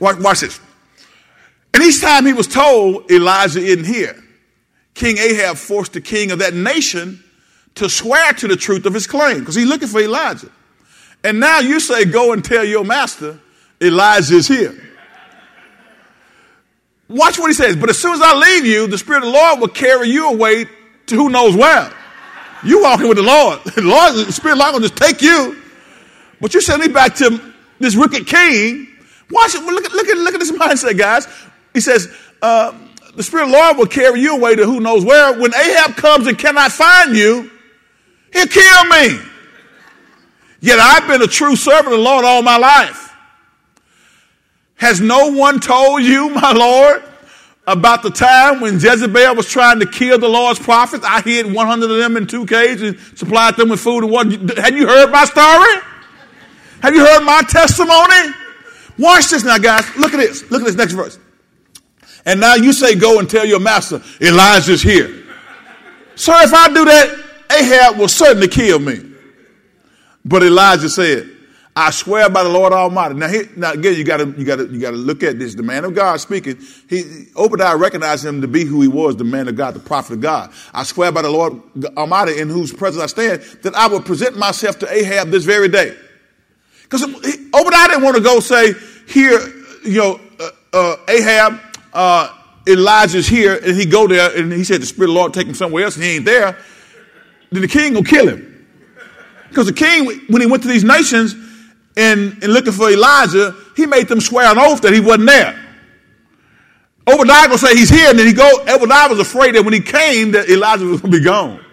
Watch, 0.00 0.18
watch 0.18 0.40
this. 0.40 0.58
And 1.72 1.80
each 1.84 2.00
time 2.00 2.26
he 2.26 2.32
was 2.32 2.48
told 2.48 3.08
Elijah 3.08 3.60
isn't 3.60 3.84
here, 3.84 4.20
King 4.94 5.18
Ahab 5.18 5.58
forced 5.58 5.92
the 5.92 6.00
king 6.00 6.32
of 6.32 6.40
that 6.40 6.54
nation 6.54 7.23
to 7.76 7.88
swear 7.88 8.32
to 8.34 8.48
the 8.48 8.56
truth 8.56 8.86
of 8.86 8.94
his 8.94 9.06
claim 9.06 9.40
because 9.40 9.54
he's 9.54 9.66
looking 9.66 9.88
for 9.88 10.00
Elijah. 10.00 10.50
And 11.22 11.40
now 11.40 11.60
you 11.60 11.80
say, 11.80 12.04
Go 12.04 12.32
and 12.32 12.44
tell 12.44 12.64
your 12.64 12.84
master 12.84 13.40
Elijah 13.80 14.36
is 14.36 14.48
here. 14.48 14.80
Watch 17.08 17.38
what 17.38 17.48
he 17.48 17.54
says. 17.54 17.76
But 17.76 17.90
as 17.90 17.98
soon 17.98 18.14
as 18.14 18.20
I 18.22 18.34
leave 18.34 18.64
you, 18.64 18.86
the 18.86 18.98
Spirit 18.98 19.24
of 19.24 19.32
the 19.32 19.32
Lord 19.32 19.60
will 19.60 19.68
carry 19.68 20.08
you 20.08 20.30
away 20.30 20.66
to 21.06 21.14
who 21.14 21.28
knows 21.28 21.54
where. 21.54 21.92
You 22.64 22.82
walking 22.82 23.08
with 23.08 23.18
the 23.18 23.22
Lord. 23.22 23.60
The 23.74 23.82
Lord, 23.82 24.14
the 24.14 24.32
Spirit 24.32 24.54
of 24.54 24.58
the 24.58 24.64
Lord 24.64 24.74
will 24.74 24.88
just 24.88 24.96
take 24.96 25.20
you. 25.20 25.60
But 26.40 26.54
you 26.54 26.60
send 26.60 26.80
me 26.80 26.88
back 26.88 27.14
to 27.16 27.40
this 27.78 27.94
wicked 27.94 28.26
king. 28.26 28.88
Watch 29.30 29.54
it. 29.54 29.62
Look 29.62 29.84
at, 29.84 29.92
look 29.92 30.08
at, 30.08 30.16
look 30.16 30.34
at 30.34 30.40
this 30.40 30.52
mindset, 30.52 30.96
guys. 30.96 31.26
He 31.74 31.80
says, 31.80 32.08
uh, 32.40 32.72
the 33.16 33.22
Spirit 33.22 33.44
of 33.44 33.50
the 33.50 33.56
Lord 33.56 33.76
will 33.76 33.86
carry 33.86 34.20
you 34.20 34.36
away 34.36 34.56
to 34.56 34.64
who 34.64 34.80
knows 34.80 35.04
where. 35.04 35.38
When 35.38 35.54
Ahab 35.54 35.96
comes 35.96 36.26
and 36.26 36.38
cannot 36.38 36.72
find 36.72 37.14
you, 37.14 37.50
He'll 38.34 38.46
kill 38.46 38.84
me. 38.84 39.20
Yet 40.60 40.78
I've 40.80 41.06
been 41.06 41.22
a 41.22 41.26
true 41.26 41.56
servant 41.56 41.86
of 41.86 41.92
the 41.92 42.04
Lord 42.04 42.24
all 42.24 42.42
my 42.42 42.56
life. 42.56 43.14
Has 44.74 45.00
no 45.00 45.30
one 45.30 45.60
told 45.60 46.02
you, 46.02 46.28
my 46.34 46.52
Lord, 46.52 47.02
about 47.66 48.02
the 48.02 48.10
time 48.10 48.60
when 48.60 48.74
Jezebel 48.74 49.36
was 49.36 49.48
trying 49.48 49.78
to 49.80 49.86
kill 49.86 50.18
the 50.18 50.28
Lord's 50.28 50.58
prophets? 50.58 51.04
I 51.06 51.22
hid 51.22 51.52
100 51.52 51.90
of 51.90 51.96
them 51.96 52.16
in 52.16 52.26
two 52.26 52.44
caves 52.44 52.82
and 52.82 52.98
supplied 53.14 53.56
them 53.56 53.68
with 53.68 53.80
food 53.80 54.02
and 54.02 54.12
water. 54.12 54.30
Have 54.60 54.76
you 54.76 54.86
heard 54.86 55.10
my 55.10 55.24
story? 55.24 55.82
Have 56.82 56.94
you 56.94 57.06
heard 57.06 57.24
my 57.24 57.40
testimony? 57.48 58.34
Watch 58.98 59.30
this 59.30 59.44
now, 59.44 59.58
guys. 59.58 59.84
Look 59.96 60.12
at 60.12 60.18
this. 60.18 60.50
Look 60.50 60.62
at 60.62 60.66
this 60.66 60.76
next 60.76 60.92
verse. 60.92 61.18
And 62.26 62.40
now 62.40 62.54
you 62.54 62.72
say, 62.72 62.94
Go 62.94 63.18
and 63.18 63.28
tell 63.30 63.44
your 63.44 63.60
master, 63.60 64.02
Elijah's 64.20 64.82
here. 64.82 65.24
Sir, 66.16 66.34
if 66.42 66.52
I 66.52 66.68
do 66.68 66.84
that, 66.84 67.23
Ahab 67.54 67.98
will 67.98 68.08
certainly 68.08 68.48
kill 68.48 68.78
me. 68.78 69.00
But 70.24 70.42
Elijah 70.42 70.88
said, 70.88 71.30
I 71.76 71.90
swear 71.90 72.30
by 72.30 72.44
the 72.44 72.48
Lord 72.48 72.72
Almighty. 72.72 73.14
Now, 73.14 73.32
now 73.56 73.72
again, 73.72 73.94
you 73.94 74.04
gotta, 74.04 74.26
you 74.26 74.44
gotta, 74.44 74.66
you 74.66 74.90
look 74.92 75.24
at 75.24 75.40
this. 75.40 75.56
The 75.56 75.64
man 75.64 75.84
of 75.84 75.94
God 75.94 76.20
speaking, 76.20 76.58
he, 76.88 77.26
Obadiah 77.36 77.76
recognized 77.76 78.24
him 78.24 78.40
to 78.42 78.48
be 78.48 78.64
who 78.64 78.80
he 78.80 78.86
was, 78.86 79.16
the 79.16 79.24
man 79.24 79.48
of 79.48 79.56
God, 79.56 79.74
the 79.74 79.80
prophet 79.80 80.14
of 80.14 80.20
God. 80.20 80.52
I 80.72 80.84
swear 80.84 81.10
by 81.10 81.22
the 81.22 81.30
Lord 81.30 81.60
Almighty 81.96 82.38
in 82.38 82.48
whose 82.48 82.72
presence 82.72 83.02
I 83.02 83.06
stand 83.06 83.42
that 83.62 83.74
I 83.74 83.88
will 83.88 84.00
present 84.00 84.38
myself 84.38 84.78
to 84.80 84.92
Ahab 84.92 85.30
this 85.30 85.44
very 85.44 85.68
day. 85.68 85.96
Because 86.84 87.02
Obadiah 87.02 87.88
didn't 87.88 88.02
want 88.04 88.16
to 88.16 88.22
go 88.22 88.38
say, 88.38 88.74
here, 89.08 89.40
you 89.84 89.98
know, 89.98 90.20
uh, 90.38 90.50
uh, 90.72 90.96
Ahab, 91.08 91.60
uh, 91.92 92.38
Elijah's 92.68 93.26
here, 93.26 93.56
and 93.56 93.76
he 93.76 93.84
go 93.84 94.06
there, 94.06 94.34
and 94.36 94.52
he 94.52 94.62
said 94.62 94.80
the 94.80 94.86
Spirit 94.86 95.10
of 95.10 95.14
the 95.14 95.20
Lord 95.20 95.34
take 95.34 95.46
him 95.46 95.54
somewhere 95.54 95.84
else, 95.84 95.96
and 95.96 96.04
he 96.04 96.16
ain't 96.16 96.24
there. 96.24 96.56
The 97.54 97.68
king 97.68 97.94
will 97.94 98.04
kill 98.04 98.28
him. 98.28 98.66
Because 99.48 99.66
the 99.66 99.72
king, 99.72 100.06
when 100.28 100.42
he 100.42 100.46
went 100.48 100.62
to 100.64 100.68
these 100.68 100.82
nations 100.82 101.34
and, 101.96 102.32
and 102.42 102.52
looking 102.52 102.72
for 102.72 102.90
Elijah, 102.90 103.54
he 103.76 103.86
made 103.86 104.08
them 104.08 104.20
swear 104.20 104.50
an 104.50 104.58
oath 104.58 104.82
that 104.82 104.92
he 104.92 105.00
wasn't 105.00 105.26
there. 105.26 105.60
Obadiah 107.06 107.46
gonna 107.46 107.58
say 107.58 107.76
he's 107.76 107.90
here, 107.90 108.10
and 108.10 108.18
then 108.18 108.26
he 108.26 108.32
go. 108.32 108.48
Obadiah 108.66 109.08
was 109.08 109.20
afraid 109.20 109.54
that 109.54 109.62
when 109.64 109.74
he 109.74 109.80
came, 109.80 110.32
that 110.32 110.48
Elijah 110.48 110.84
was 110.84 111.00
gonna 111.00 111.12
be 111.12 111.22
gone, 111.22 111.64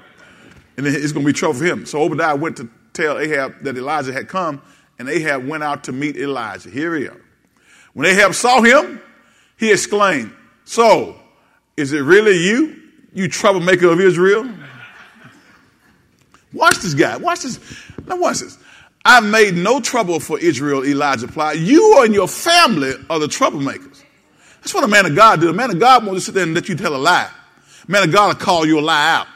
and 0.77 0.85
it's 0.85 1.13
gonna 1.13 1.25
be 1.25 1.33
trouble 1.33 1.57
for 1.57 1.65
him. 1.65 1.85
So 1.85 2.01
Obadiah 2.03 2.35
went 2.35 2.57
to 2.57 2.69
tell 2.93 3.17
Ahab 3.17 3.63
that 3.63 3.77
Elijah 3.77 4.11
had 4.11 4.27
come, 4.27 4.61
and 4.99 5.09
Ahab 5.09 5.47
went 5.47 5.63
out 5.63 5.85
to 5.85 5.93
meet 5.93 6.17
Elijah. 6.17 6.69
Here 6.69 6.95
he 6.95 7.05
is. 7.05 7.17
When 7.93 8.05
Ahab 8.05 8.35
saw 8.35 8.61
him, 8.61 9.01
he 9.57 9.71
exclaimed, 9.71 10.33
"So, 10.65 11.15
is 11.77 11.93
it 11.93 12.01
really 12.01 12.37
you, 12.37 12.75
you 13.13 13.29
troublemaker 13.29 13.87
of 13.87 14.01
Israel?" 14.01 14.47
Watch 16.53 16.77
this 16.77 16.93
guy. 16.93 17.17
Watch 17.17 17.41
this. 17.41 17.59
Now 18.07 18.17
watch 18.17 18.39
this. 18.39 18.57
I've 19.03 19.23
made 19.23 19.55
no 19.55 19.79
trouble 19.79 20.19
for 20.19 20.37
Israel, 20.39 20.85
Elijah 20.85 21.25
replied. 21.25 21.57
You 21.59 22.03
and 22.03 22.13
your 22.13 22.27
family 22.27 22.93
are 23.09 23.19
the 23.19 23.27
troublemakers. 23.27 24.03
That's 24.61 24.73
what 24.73 24.83
a 24.83 24.87
man 24.87 25.07
of 25.07 25.15
God 25.15 25.39
did. 25.39 25.49
A 25.49 25.53
man 25.53 25.71
of 25.71 25.79
God 25.79 26.05
won't 26.05 26.17
just 26.17 26.27
sit 26.27 26.35
there 26.35 26.43
and 26.43 26.53
let 26.53 26.69
you 26.69 26.75
tell 26.75 26.95
a 26.95 26.97
lie. 26.97 27.29
A 27.87 27.91
man 27.91 28.03
of 28.03 28.11
God 28.11 28.27
will 28.27 28.35
call 28.35 28.65
you 28.65 28.79
a 28.79 28.81
lie 28.81 29.15
out. 29.15 29.27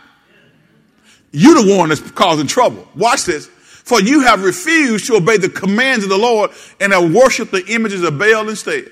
You're 1.31 1.63
the 1.63 1.75
one 1.75 1.89
that's 1.89 2.01
causing 2.11 2.47
trouble. 2.47 2.87
Watch 2.95 3.25
this. 3.25 3.47
For 3.47 4.01
you 4.01 4.21
have 4.21 4.43
refused 4.43 5.07
to 5.07 5.15
obey 5.15 5.37
the 5.37 5.49
commands 5.49 6.03
of 6.03 6.09
the 6.09 6.17
Lord 6.17 6.51
and 6.79 6.93
have 6.93 7.13
worshiped 7.13 7.51
the 7.51 7.65
images 7.67 8.03
of 8.03 8.17
Baal 8.17 8.47
instead. 8.49 8.89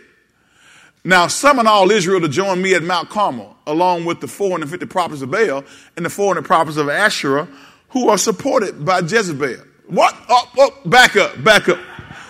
Now 1.04 1.28
summon 1.28 1.68
all 1.68 1.90
Israel 1.92 2.22
to 2.22 2.30
join 2.30 2.62
me 2.62 2.76
at 2.76 2.84
Mount 2.84 3.10
Carmel, 3.10 3.56
along 3.68 4.06
with 4.06 4.22
the 4.22 4.28
450 4.28 4.86
prophets 4.86 5.22
of 5.22 5.32
Baal 5.32 5.64
and 5.98 6.06
the 6.06 6.10
400 6.10 6.46
prophets 6.46 6.78
of 6.78 6.90
Asherah, 6.90 7.48
who 7.94 8.10
are 8.10 8.18
supported 8.18 8.84
by 8.84 9.00
Jezebel. 9.00 9.58
What? 9.88 10.16
Oh, 10.28 10.52
oh, 10.58 10.89
back 10.89 11.16
up, 11.16 11.41
back 11.44 11.70
up. 11.70 11.80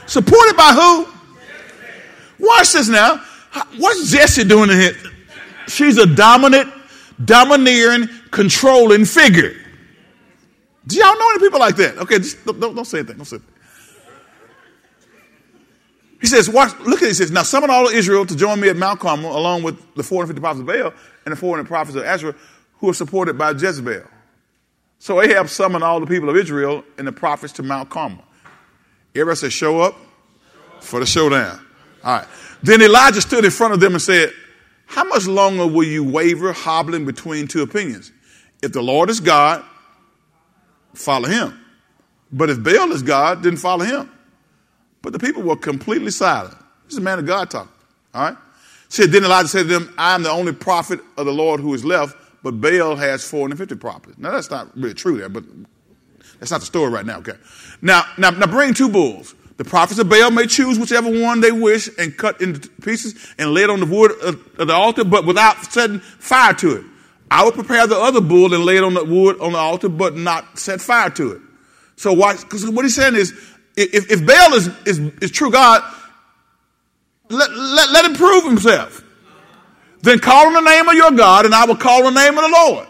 Supported 0.05 0.55
by 0.57 0.73
who? 0.73 2.45
Watch 2.45 2.73
this 2.73 2.89
now. 2.89 3.23
What's 3.77 4.11
Jesse 4.11 4.43
doing 4.43 4.69
in 4.69 4.79
here? 4.79 4.93
She's 5.67 5.97
a 5.97 6.05
dominant, 6.05 6.71
domineering, 7.23 8.09
controlling 8.29 9.05
figure. 9.05 9.53
Do 10.85 10.97
y'all 10.97 11.17
know 11.17 11.29
any 11.29 11.39
people 11.39 11.59
like 11.59 11.77
that? 11.77 11.97
Okay, 11.99 12.17
just 12.17 12.43
don't, 12.45 12.59
don't, 12.59 12.75
don't 12.75 12.85
say 12.85 12.99
anything. 12.99 13.17
Don't 13.17 13.25
say 13.25 13.37
anything. 13.37 13.53
He 16.19 16.27
says, 16.27 16.49
watch, 16.49 16.77
look 16.79 17.01
at 17.01 17.05
it. 17.05 17.07
He 17.09 17.13
says, 17.13 17.31
Now 17.31 17.43
summon 17.43 17.69
all 17.69 17.87
of 17.87 17.93
Israel 17.93 18.25
to 18.25 18.35
join 18.35 18.59
me 18.59 18.67
at 18.67 18.75
Mount 18.75 18.99
Carmel, 18.99 19.37
along 19.37 19.63
with 19.63 19.77
the 19.95 20.03
450 20.03 20.41
prophets 20.41 20.61
of 20.61 20.65
Baal 20.65 20.93
and 21.25 21.31
the 21.31 21.35
400 21.37 21.67
prophets 21.67 21.95
of 21.95 22.03
Asherah, 22.03 22.35
who 22.79 22.89
are 22.89 22.93
supported 22.93 23.37
by 23.37 23.51
Jezebel. 23.51 24.03
So 25.03 25.21
Ahab 25.21 25.49
summoned 25.49 25.83
all 25.83 25.99
the 25.99 26.05
people 26.05 26.29
of 26.29 26.37
Israel 26.37 26.81
and 26.97 27.05
the 27.05 27.11
prophets 27.11 27.51
to 27.55 27.61
Mount 27.61 27.89
Carmel. 27.89 28.23
Everybody 29.13 29.35
said, 29.35 29.51
show 29.51 29.81
up 29.81 29.97
for 30.79 31.01
the 31.01 31.05
showdown. 31.05 31.59
All 32.05 32.19
right. 32.19 32.27
Then 32.61 32.81
Elijah 32.81 33.19
stood 33.19 33.43
in 33.43 33.51
front 33.51 33.73
of 33.73 33.81
them 33.81 33.91
and 33.91 34.01
said, 34.01 34.31
How 34.85 35.03
much 35.03 35.27
longer 35.27 35.67
will 35.67 35.83
you 35.83 36.05
waver, 36.05 36.53
hobbling 36.53 37.03
between 37.05 37.49
two 37.49 37.63
opinions? 37.63 38.13
If 38.61 38.71
the 38.71 38.81
Lord 38.81 39.09
is 39.09 39.19
God, 39.19 39.65
follow 40.93 41.27
him. 41.27 41.59
But 42.31 42.49
if 42.49 42.63
Baal 42.63 42.93
is 42.93 43.03
God, 43.03 43.43
then 43.43 43.57
follow 43.57 43.83
him. 43.83 44.09
But 45.01 45.11
the 45.11 45.19
people 45.19 45.43
were 45.43 45.57
completely 45.57 46.11
silent. 46.11 46.55
This 46.85 46.93
is 46.93 46.99
a 46.99 47.01
man 47.01 47.19
of 47.19 47.25
God 47.25 47.49
talking. 47.49 47.73
All 48.13 48.23
right. 48.23 48.37
Said, 48.87 49.11
then 49.11 49.25
Elijah 49.25 49.49
said 49.49 49.63
to 49.63 49.67
them, 49.67 49.93
I 49.97 50.15
am 50.15 50.23
the 50.23 50.31
only 50.31 50.53
prophet 50.53 51.01
of 51.17 51.25
the 51.25 51.33
Lord 51.33 51.59
who 51.59 51.73
is 51.73 51.83
left 51.83 52.15
but 52.43 52.59
Baal 52.59 52.95
has 52.95 53.27
450 53.27 53.75
prophets. 53.75 54.17
Now 54.17 54.31
that's 54.31 54.51
not 54.51 54.75
really 54.75 54.93
true 54.93 55.17
there, 55.17 55.29
but 55.29 55.43
that's 56.39 56.51
not 56.51 56.59
the 56.59 56.65
story 56.65 56.91
right 56.91 57.05
now, 57.05 57.19
okay? 57.19 57.37
Now, 57.81 58.03
now, 58.17 58.31
now 58.31 58.47
bring 58.47 58.73
two 58.73 58.89
bulls. 58.89 59.33
The 59.57 59.63
prophets 59.63 59.99
of 59.99 60.09
Baal 60.09 60.31
may 60.31 60.47
choose 60.47 60.79
whichever 60.79 61.09
one 61.09 61.39
they 61.39 61.51
wish 61.51 61.89
and 61.97 62.17
cut 62.17 62.41
into 62.41 62.69
pieces 62.81 63.33
and 63.37 63.53
lay 63.53 63.63
it 63.63 63.69
on 63.69 63.79
the 63.79 63.85
wood 63.85 64.11
of 64.21 64.67
the 64.67 64.73
altar, 64.73 65.03
but 65.03 65.25
without 65.25 65.63
setting 65.71 65.99
fire 65.99 66.53
to 66.55 66.77
it. 66.77 66.85
I 67.29 67.43
will 67.43 67.51
prepare 67.51 67.87
the 67.87 67.97
other 67.97 68.21
bull 68.21 68.53
and 68.53 68.65
lay 68.65 68.77
it 68.77 68.83
on 68.83 68.93
the 68.93 69.05
wood 69.05 69.39
on 69.39 69.53
the 69.53 69.57
altar, 69.57 69.89
but 69.89 70.15
not 70.15 70.59
set 70.59 70.81
fire 70.81 71.09
to 71.11 71.31
it. 71.33 71.41
So 71.95 72.13
why, 72.13 72.35
because 72.35 72.67
what 72.69 72.83
he's 72.83 72.95
saying 72.95 73.15
is, 73.15 73.31
if, 73.75 74.11
if 74.11 74.25
Baal 74.25 74.53
is, 74.53 74.67
is, 74.85 74.99
is 75.21 75.31
true 75.31 75.51
God, 75.51 75.83
let, 77.29 77.51
let, 77.51 77.91
let 77.91 78.05
him 78.05 78.15
prove 78.15 78.43
himself. 78.43 79.02
Then 80.03 80.19
call 80.19 80.47
on 80.47 80.53
the 80.53 80.61
name 80.61 80.89
of 80.89 80.95
your 80.95 81.11
God, 81.11 81.45
and 81.45 81.55
I 81.55 81.65
will 81.65 81.77
call 81.77 82.05
on 82.05 82.13
the 82.13 82.21
name 82.21 82.37
of 82.37 82.43
the 82.43 82.49
Lord. 82.49 82.87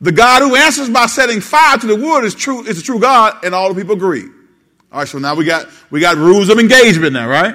The 0.00 0.10
God 0.10 0.42
who 0.42 0.56
answers 0.56 0.90
by 0.90 1.06
setting 1.06 1.40
fire 1.40 1.78
to 1.78 1.86
the 1.86 1.94
wood 1.94 2.24
is 2.24 2.34
true, 2.34 2.64
is 2.66 2.76
the 2.76 2.82
true 2.82 2.98
God, 2.98 3.44
and 3.44 3.54
all 3.54 3.72
the 3.72 3.80
people 3.80 3.94
agree. 3.94 4.24
All 4.90 4.98
right, 4.98 5.08
so 5.08 5.18
now 5.18 5.36
we 5.36 5.44
got, 5.44 5.68
we 5.90 6.00
got 6.00 6.16
rules 6.16 6.48
of 6.48 6.58
engagement 6.58 7.12
now, 7.12 7.28
right? 7.28 7.54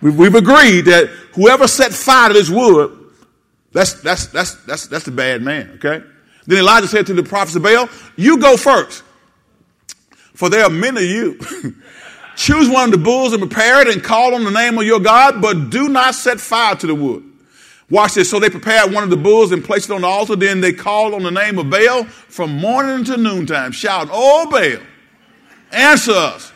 We've, 0.00 0.16
we've 0.16 0.34
agreed 0.34 0.86
that 0.86 1.08
whoever 1.34 1.68
set 1.68 1.92
fire 1.92 2.28
to 2.28 2.34
this 2.34 2.48
wood, 2.48 3.10
that's, 3.72 4.00
that's, 4.00 4.28
that's, 4.28 4.54
that's, 4.64 4.86
that's 4.86 5.04
the 5.04 5.10
bad 5.10 5.42
man, 5.42 5.72
okay? 5.74 6.02
Then 6.46 6.58
Elijah 6.60 6.88
said 6.88 7.06
to 7.08 7.14
the 7.14 7.22
prophets 7.22 7.56
of 7.56 7.62
Baal, 7.62 7.90
you 8.16 8.38
go 8.38 8.56
first, 8.56 9.04
for 10.32 10.48
there 10.48 10.64
are 10.64 10.70
many 10.70 11.02
of 11.02 11.10
you. 11.10 11.74
Choose 12.36 12.70
one 12.70 12.84
of 12.84 12.92
the 12.92 13.04
bulls 13.04 13.34
and 13.34 13.42
prepare 13.42 13.82
it 13.82 13.88
and 13.88 14.02
call 14.02 14.34
on 14.34 14.44
the 14.44 14.50
name 14.50 14.78
of 14.78 14.84
your 14.84 15.00
God, 15.00 15.42
but 15.42 15.68
do 15.68 15.90
not 15.90 16.14
set 16.14 16.40
fire 16.40 16.74
to 16.76 16.86
the 16.86 16.94
wood. 16.94 17.27
Watch 17.90 18.14
this. 18.14 18.30
So 18.30 18.38
they 18.38 18.50
prepared 18.50 18.92
one 18.92 19.02
of 19.02 19.10
the 19.10 19.16
bulls 19.16 19.50
and 19.52 19.64
placed 19.64 19.88
it 19.88 19.94
on 19.94 20.02
the 20.02 20.06
altar. 20.06 20.36
Then 20.36 20.60
they 20.60 20.72
called 20.72 21.14
on 21.14 21.22
the 21.22 21.30
name 21.30 21.58
of 21.58 21.70
Baal 21.70 22.04
from 22.04 22.56
morning 22.56 23.04
to 23.06 23.16
noontime, 23.16 23.72
shouting, 23.72 24.10
Oh, 24.12 24.48
Baal, 24.50 24.82
answer 25.72 26.12
us. 26.12 26.52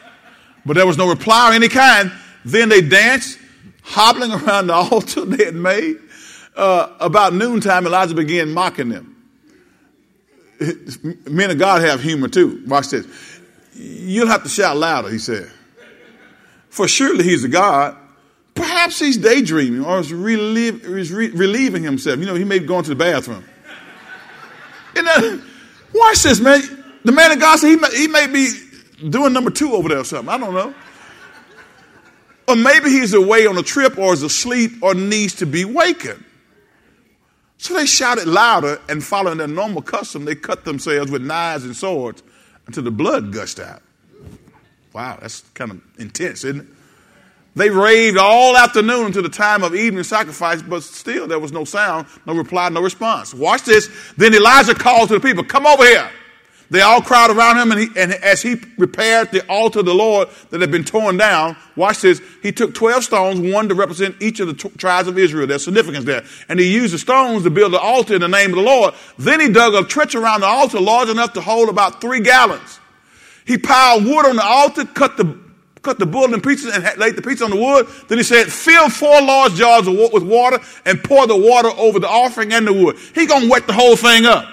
But 0.67 0.75
there 0.75 0.87
was 0.87 0.99
no 0.99 1.09
reply 1.09 1.49
of 1.49 1.55
any 1.55 1.69
kind. 1.69 2.13
Then 2.45 2.69
they 2.69 2.83
danced, 2.83 3.39
hobbling 3.83 4.33
around 4.43 4.67
the 4.67 4.75
altar 4.75 5.25
they 5.25 5.47
had 5.47 5.55
made. 5.55 5.97
Uh, 6.55 6.95
about 7.01 7.33
noontime, 7.33 7.87
Elijah 7.87 8.15
began 8.15 8.53
mocking 8.53 8.91
them. 8.91 9.09
Men 11.27 11.51
of 11.51 11.59
God 11.59 11.83
have 11.83 12.03
humor 12.03 12.29
too. 12.29 12.63
Watch 12.67 12.91
this. 12.91 13.41
You'll 13.75 14.29
have 14.29 14.43
to 14.43 14.49
shout 14.51 14.77
louder, 14.77 15.09
he 15.09 15.19
said. 15.19 15.51
For 16.69 16.87
surely 16.87 17.25
he's 17.25 17.43
a 17.43 17.49
God 17.49 17.97
Perhaps 18.55 18.99
he's 18.99 19.17
daydreaming 19.17 19.85
or 19.85 19.99
is, 20.01 20.13
relieve, 20.13 20.85
is 20.85 21.13
re- 21.13 21.31
relieving 21.31 21.83
himself. 21.83 22.19
You 22.19 22.27
know, 22.27 22.35
he 22.35 22.45
may 22.45 22.59
be 22.59 22.67
going 22.67 22.85
to 22.85 22.91
the 22.91 22.97
bathroom. 22.97 23.45
And 24.95 25.43
watch 25.95 26.23
this, 26.23 26.41
man. 26.41 26.61
The 27.05 27.13
man 27.13 27.33
of 27.33 27.41
God 27.41 27.59
said 27.59 27.69
he 27.69 27.77
may, 27.77 27.89
he 27.97 28.09
may 28.09 28.27
be 28.27 28.53
doing 29.09 29.33
number 29.33 29.51
two 29.51 29.73
over 29.73 29.89
there 29.89 29.99
or 29.99 30.05
something. 30.05 30.29
I 30.29 30.39
don't 30.39 30.55
know. 30.55 30.75
Or 32.49 32.57
maybe 32.57 32.91
he's 32.91 33.15
away 33.15 33.47
on 33.47 33.57
a 33.57 33.63
trip 33.63 33.99
or 33.99 34.13
is 34.13 34.23
asleep 34.23 34.73
or 34.83 34.95
needs 34.95 35.37
to 35.37 35.47
be 35.47 35.65
wakened. 35.65 36.23
So 37.59 37.75
they 37.75 37.87
shouted 37.87 38.27
louder 38.27 38.81
and 38.89 39.03
following 39.03 39.39
their 39.39 39.47
normal 39.47 39.83
custom, 39.83 40.25
they 40.25 40.35
cut 40.35 40.65
themselves 40.65 41.11
with 41.11 41.23
knives 41.23 41.65
and 41.65 41.77
swords 41.77 42.23
until 42.67 42.83
the 42.83 42.91
blood 42.91 43.33
gushed 43.33 43.61
out. 43.61 43.83
Wow, 44.93 45.19
that's 45.21 45.41
kind 45.55 45.71
of 45.71 45.81
intense, 45.99 46.45
isn't 46.45 46.63
it? 46.63 46.67
They 47.55 47.69
raved 47.69 48.17
all 48.17 48.57
afternoon 48.57 49.07
until 49.07 49.23
the 49.23 49.29
time 49.29 49.63
of 49.63 49.75
evening 49.75 50.05
sacrifice, 50.05 50.63
but 50.63 50.83
still 50.83 51.27
there 51.27 51.39
was 51.39 51.53
no 51.53 51.65
sound, 51.65 52.07
no 52.27 52.35
reply, 52.35 52.69
no 52.71 52.81
response. 52.81 53.35
Watch 53.35 53.65
this. 53.65 53.91
Then 54.17 54.35
Elijah 54.35 54.75
called 54.75 55.09
to 55.09 55.15
the 55.15 55.21
people, 55.21 55.45
come 55.45 55.67
over 55.67 55.85
here. 55.85 56.11
They 56.71 56.81
all 56.81 57.03
crowded 57.03 57.37
around 57.37 57.59
him, 57.59 57.71
and, 57.71 57.81
he, 57.83 57.89
and 58.01 58.15
as 58.15 58.41
he 58.41 58.57
repaired 58.79 59.31
the 59.31 59.47
altar 59.47 59.81
of 59.81 59.85
the 59.85 59.95
Lord 59.95 60.29
that 60.49 60.63
had 60.63 60.71
been 60.71 60.85
torn 60.85 61.19
down, 61.19 61.55
watch 61.77 62.01
this, 62.01 62.23
he 62.43 62.51
took 62.51 62.73
12 62.73 63.05
stones, 63.05 63.53
one 63.53 63.69
to 63.69 63.75
represent 63.75 64.17
each 64.23 64.41
of 64.41 64.47
the 64.47 64.55
t- 64.55 64.71
tribes 64.79 65.07
of 65.07 65.19
Israel. 65.19 65.47
There's 65.47 65.65
significance 65.65 66.07
there. 66.07 66.25
And 66.49 66.59
he 66.59 66.73
used 66.73 66.95
the 66.95 66.99
stones 66.99 67.43
to 67.43 67.51
build 67.51 67.75
the 67.75 67.79
altar 67.79 68.15
in 68.15 68.23
the 68.23 68.29
name 68.29 68.51
of 68.53 68.57
the 68.57 68.63
Lord. 68.63 68.95
Then 69.19 69.39
he 69.39 69.51
dug 69.51 69.75
a 69.75 69.87
trench 69.87 70.15
around 70.15 70.41
the 70.41 70.47
altar 70.47 70.81
large 70.81 71.11
enough 71.11 71.35
to 71.35 71.43
hold 71.43 71.69
about 71.69 72.01
three 72.01 72.21
gallons. 72.21 72.81
He 73.45 73.59
piled 73.59 74.07
wood 74.07 74.25
on 74.25 74.37
the 74.37 74.45
altar, 74.45 74.87
cut 74.87 75.19
the 75.19 75.42
cut 75.83 75.99
the 75.99 76.07
bull 76.07 76.33
in 76.33 76.41
pieces 76.41 76.75
and 76.75 76.99
laid 76.99 77.17
the 77.17 77.23
pieces 77.23 77.43
on 77.43 77.51
the 77.51 77.57
wood. 77.57 77.87
Then 78.09 78.19
he 78.19 78.25
said, 78.25 78.47
fill 78.51 78.89
four 78.89 79.21
large 79.21 79.55
jars 79.55 79.89
with 79.89 80.23
water 80.23 80.59
and 80.87 81.03
pour 81.03 81.27
the 81.27 81.37
water 81.37 81.69
over 81.77 81.99
the 81.99 82.09
offering 82.09 82.53
and 82.53 82.67
the 82.67 82.73
wood. 82.73 82.97
He 83.15 83.27
gonna 83.27 83.49
wet 83.49 83.67
the 83.67 83.73
whole 83.73 83.97
thing 83.97 84.25
up. 84.25 84.49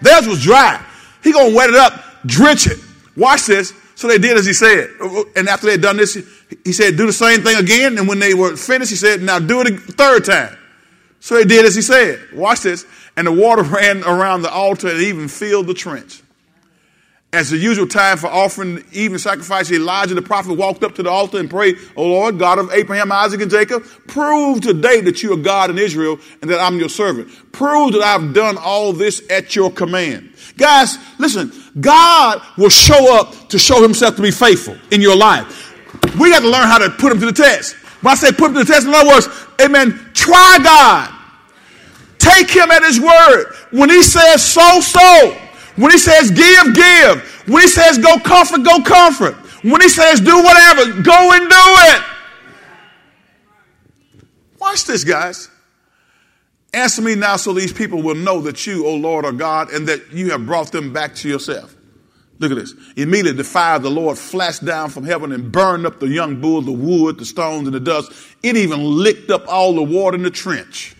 Theirs 0.00 0.26
was 0.26 0.42
dry. 0.42 0.84
He 1.22 1.32
gonna 1.32 1.54
wet 1.54 1.70
it 1.70 1.76
up, 1.76 2.02
drench 2.26 2.66
it. 2.66 2.78
Watch 3.16 3.46
this. 3.46 3.72
So 3.94 4.08
they 4.08 4.18
did 4.18 4.36
as 4.36 4.44
he 4.44 4.52
said. 4.52 4.90
And 5.36 5.48
after 5.48 5.66
they 5.66 5.72
had 5.72 5.80
done 5.80 5.96
this, 5.96 6.14
he 6.64 6.72
said, 6.72 6.96
do 6.98 7.06
the 7.06 7.12
same 7.12 7.40
thing 7.42 7.56
again. 7.56 7.96
And 7.96 8.06
when 8.06 8.18
they 8.18 8.34
were 8.34 8.54
finished, 8.56 8.90
he 8.90 8.96
said, 8.96 9.22
now 9.22 9.38
do 9.38 9.62
it 9.62 9.68
a 9.68 9.76
third 9.78 10.24
time. 10.26 10.56
So 11.20 11.34
they 11.34 11.44
did 11.44 11.64
as 11.64 11.74
he 11.74 11.80
said. 11.80 12.20
Watch 12.34 12.60
this. 12.60 12.84
And 13.16 13.26
the 13.26 13.32
water 13.32 13.62
ran 13.62 14.04
around 14.04 14.42
the 14.42 14.50
altar 14.50 14.88
and 14.88 15.00
even 15.00 15.28
filled 15.28 15.66
the 15.66 15.74
trench. 15.74 16.22
As 17.36 17.50
the 17.50 17.58
usual 17.58 17.86
time 17.86 18.16
for 18.16 18.28
offering 18.28 18.82
even 18.92 19.18
sacrifice, 19.18 19.70
Elijah 19.70 20.14
the 20.14 20.22
prophet 20.22 20.54
walked 20.54 20.82
up 20.82 20.94
to 20.94 21.02
the 21.02 21.10
altar 21.10 21.36
and 21.38 21.50
prayed, 21.50 21.76
O 21.94 22.06
Lord, 22.06 22.38
God 22.38 22.58
of 22.58 22.72
Abraham, 22.72 23.12
Isaac, 23.12 23.42
and 23.42 23.50
Jacob, 23.50 23.84
prove 24.06 24.62
today 24.62 25.02
that 25.02 25.22
you 25.22 25.34
are 25.34 25.36
God 25.36 25.68
in 25.68 25.76
Israel 25.76 26.18
and 26.40 26.50
that 26.50 26.58
I'm 26.58 26.78
your 26.78 26.88
servant. 26.88 27.28
Prove 27.52 27.92
that 27.92 28.00
I've 28.00 28.32
done 28.32 28.56
all 28.56 28.94
this 28.94 29.22
at 29.28 29.54
your 29.54 29.70
command. 29.70 30.32
Guys, 30.56 30.96
listen, 31.18 31.52
God 31.78 32.40
will 32.56 32.70
show 32.70 33.14
up 33.20 33.50
to 33.50 33.58
show 33.58 33.82
himself 33.82 34.16
to 34.16 34.22
be 34.22 34.30
faithful 34.30 34.78
in 34.90 35.02
your 35.02 35.14
life. 35.14 35.74
We 36.18 36.30
got 36.30 36.40
to 36.40 36.48
learn 36.48 36.68
how 36.68 36.78
to 36.78 36.88
put 36.88 37.12
him 37.12 37.20
to 37.20 37.26
the 37.26 37.32
test. 37.32 37.74
When 38.00 38.12
I 38.12 38.14
say 38.14 38.32
put 38.32 38.46
him 38.46 38.54
to 38.54 38.60
the 38.60 38.72
test, 38.72 38.86
in 38.86 38.94
other 38.94 39.10
words, 39.10 39.28
amen, 39.60 40.10
try 40.14 40.58
God. 40.62 41.12
Take 42.16 42.48
him 42.48 42.70
at 42.70 42.82
his 42.82 42.98
word. 42.98 43.52
When 43.72 43.90
he 43.90 44.02
says 44.02 44.42
so, 44.42 44.80
so. 44.80 45.36
When 45.76 45.90
he 45.90 45.98
says 45.98 46.30
give, 46.30 46.74
give. 46.74 47.44
When 47.46 47.62
he 47.62 47.68
says 47.68 47.98
go 47.98 48.18
comfort, 48.18 48.64
go 48.64 48.82
comfort. 48.82 49.34
When 49.62 49.80
he 49.80 49.88
says 49.88 50.20
do 50.20 50.42
whatever, 50.42 51.02
go 51.02 51.32
and 51.32 51.48
do 51.48 51.64
it. 51.94 52.02
Watch 54.58 54.84
this, 54.84 55.04
guys. 55.04 55.50
Answer 56.72 57.02
me 57.02 57.14
now 57.14 57.36
so 57.36 57.52
these 57.52 57.72
people 57.72 58.02
will 58.02 58.14
know 58.14 58.40
that 58.42 58.66
you, 58.66 58.86
O 58.86 58.94
Lord, 58.94 59.24
are 59.24 59.32
God 59.32 59.70
and 59.70 59.88
that 59.88 60.12
you 60.12 60.30
have 60.32 60.44
brought 60.44 60.72
them 60.72 60.92
back 60.92 61.14
to 61.16 61.28
yourself. 61.28 61.74
Look 62.38 62.50
at 62.52 62.58
this. 62.58 62.74
Immediately 62.96 63.38
the 63.38 63.44
fire 63.44 63.76
of 63.76 63.82
the 63.82 63.90
Lord 63.90 64.18
flashed 64.18 64.64
down 64.64 64.90
from 64.90 65.04
heaven 65.04 65.32
and 65.32 65.50
burned 65.50 65.86
up 65.86 66.00
the 66.00 66.08
young 66.08 66.40
bull, 66.40 66.60
the 66.60 66.72
wood, 66.72 67.18
the 67.18 67.24
stones, 67.24 67.66
and 67.66 67.74
the 67.74 67.80
dust. 67.80 68.12
It 68.42 68.56
even 68.56 68.82
licked 68.82 69.30
up 69.30 69.46
all 69.48 69.74
the 69.74 69.82
water 69.82 70.16
in 70.16 70.22
the 70.22 70.30
trench. 70.30 70.94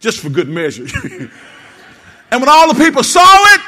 Just 0.00 0.18
for 0.18 0.30
good 0.30 0.48
measure. 0.48 0.86
and 2.32 2.40
when 2.40 2.48
all 2.48 2.72
the 2.72 2.82
people 2.82 3.02
saw 3.02 3.44
it, 3.54 3.60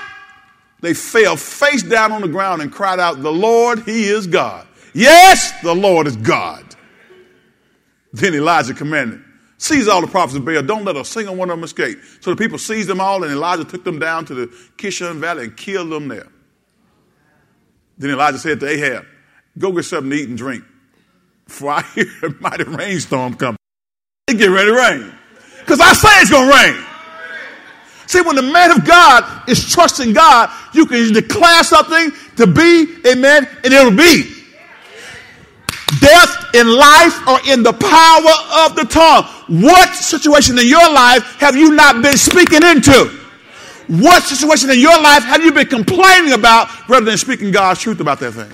they 0.81 0.95
fell 0.95 1.37
face 1.37 1.83
down 1.83 2.13
on 2.13 2.23
the 2.23 2.29
ground 2.29 2.63
and 2.63 2.73
cried 2.73 2.99
out, 2.99 3.21
The 3.21 3.31
Lord, 3.31 3.81
He 3.81 4.05
is 4.05 4.27
God. 4.27 4.67
Yes, 4.95 5.53
the 5.63 5.75
Lord 5.75 6.07
is 6.07 6.17
God. 6.17 6.65
Then 8.15 8.33
Elijah 8.35 8.73
commanded, 8.73 9.21
Seize 9.59 9.87
all 9.87 10.01
the 10.01 10.07
prophets 10.07 10.37
of 10.37 10.47
Baal. 10.47 10.63
Don't 10.63 10.85
let 10.87 10.97
a 10.97 11.05
single 11.05 11.37
one 11.37 11.51
of 11.51 11.59
them 11.59 11.65
escape. 11.65 11.99
So 12.21 12.31
the 12.31 12.37
people 12.37 12.57
seized 12.57 12.89
them 12.89 13.03
all, 13.03 13.23
and 13.23 13.31
Elijah 13.31 13.65
took 13.65 13.85
them 13.85 13.99
down 13.99 14.25
to 14.27 14.35
the 14.35 14.47
Kishon 14.79 15.17
Valley 15.17 15.45
and 15.45 15.57
killed 15.57 15.91
them 15.91 16.09
there. 16.09 16.29
Then 17.99 18.11
Elijah 18.11 18.39
said 18.39 18.61
to 18.61 18.67
Ahab, 18.67 19.05
Go 19.59 19.73
get 19.73 19.83
something 19.85 20.09
to 20.09 20.17
eat 20.17 20.29
and 20.31 20.39
drink, 20.39 20.65
for 21.49 21.71
I 21.71 21.83
hear 21.95 22.07
a 22.23 22.31
mighty 22.41 22.65
rainstorm 22.65 23.35
coming. 23.35 23.59
It 24.27 24.39
get 24.39 24.47
ready 24.47 24.71
to 24.71 24.77
rain. 24.77 25.13
Because 25.61 25.81
I 25.81 25.93
say 25.93 26.09
it's 26.23 26.31
going 26.31 26.49
to 26.49 26.55
rain. 26.55 26.94
See, 28.07 28.21
when 28.21 28.37
the 28.37 28.43
man 28.43 28.71
of 28.71 28.85
God 28.85 29.49
is 29.49 29.71
trusting 29.73 30.13
God, 30.13 30.51
you 30.73 30.87
can 30.87 31.13
declare 31.13 31.63
something 31.63 32.13
to 32.37 32.47
be, 32.47 32.97
amen, 33.07 33.49
and 33.65 33.73
it'll 33.73 33.97
be. 33.97 34.31
Death 36.01 36.55
in 36.55 36.67
life 36.69 37.29
or 37.29 37.39
in 37.51 37.63
the 37.63 37.73
power 37.73 38.67
of 38.67 38.77
the 38.77 38.85
tongue. 38.85 39.25
What 39.63 39.95
situation 39.95 40.59
in 40.59 40.67
your 40.67 40.93
life 40.93 41.23
have 41.39 41.57
you 41.57 41.73
not 41.73 42.03
been 42.03 42.17
speaking 42.17 42.63
into? 42.63 43.21
What 43.89 44.23
situation 44.23 44.71
in 44.71 44.79
your 44.79 45.01
life 45.01 45.25
have 45.25 45.45
you 45.45 45.53
been 45.53 45.67
complaining 45.67 46.33
about 46.33 46.89
rather 46.89 47.05
than 47.05 47.19
speaking 47.19 47.51
God's 47.51 47.81
truth 47.81 48.01
about 48.01 48.19
that 48.21 48.33
thing? 48.33 48.53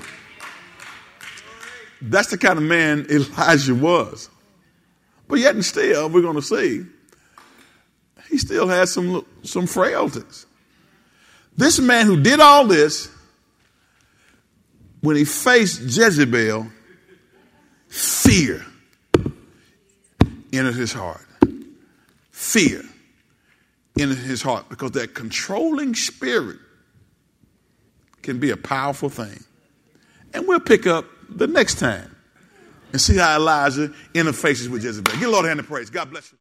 That's 2.02 2.30
the 2.30 2.38
kind 2.38 2.58
of 2.58 2.64
man 2.64 3.06
Elijah 3.10 3.74
was. 3.74 4.28
But 5.28 5.38
yet 5.38 5.54
and 5.54 5.64
still, 5.64 6.08
we're 6.08 6.22
going 6.22 6.36
to 6.36 6.42
see, 6.42 6.84
he 8.30 8.38
still 8.38 8.68
has 8.68 8.92
some, 8.92 9.26
some 9.42 9.66
frailties. 9.66 10.46
This 11.56 11.80
man 11.80 12.06
who 12.06 12.22
did 12.22 12.40
all 12.40 12.66
this, 12.66 13.10
when 15.00 15.16
he 15.16 15.24
faced 15.24 15.82
Jezebel, 15.82 16.70
fear 17.88 18.64
entered 20.52 20.74
his 20.74 20.92
heart. 20.92 21.26
Fear 22.30 22.82
entered 23.98 24.18
his 24.18 24.42
heart 24.42 24.68
because 24.68 24.92
that 24.92 25.14
controlling 25.14 25.94
spirit 25.94 26.58
can 28.22 28.38
be 28.38 28.50
a 28.50 28.56
powerful 28.56 29.08
thing. 29.08 29.44
And 30.32 30.46
we'll 30.46 30.60
pick 30.60 30.86
up 30.86 31.04
the 31.28 31.46
next 31.46 31.78
time 31.78 32.14
and 32.92 33.00
see 33.00 33.16
how 33.16 33.36
Elijah 33.36 33.92
interfaces 34.14 34.68
with 34.68 34.84
Jezebel. 34.84 35.12
Give 35.14 35.22
the 35.22 35.30
Lord 35.30 35.44
a 35.44 35.48
hand 35.48 35.60
of 35.60 35.66
praise. 35.66 35.90
God 35.90 36.10
bless 36.10 36.30
you. 36.32 36.38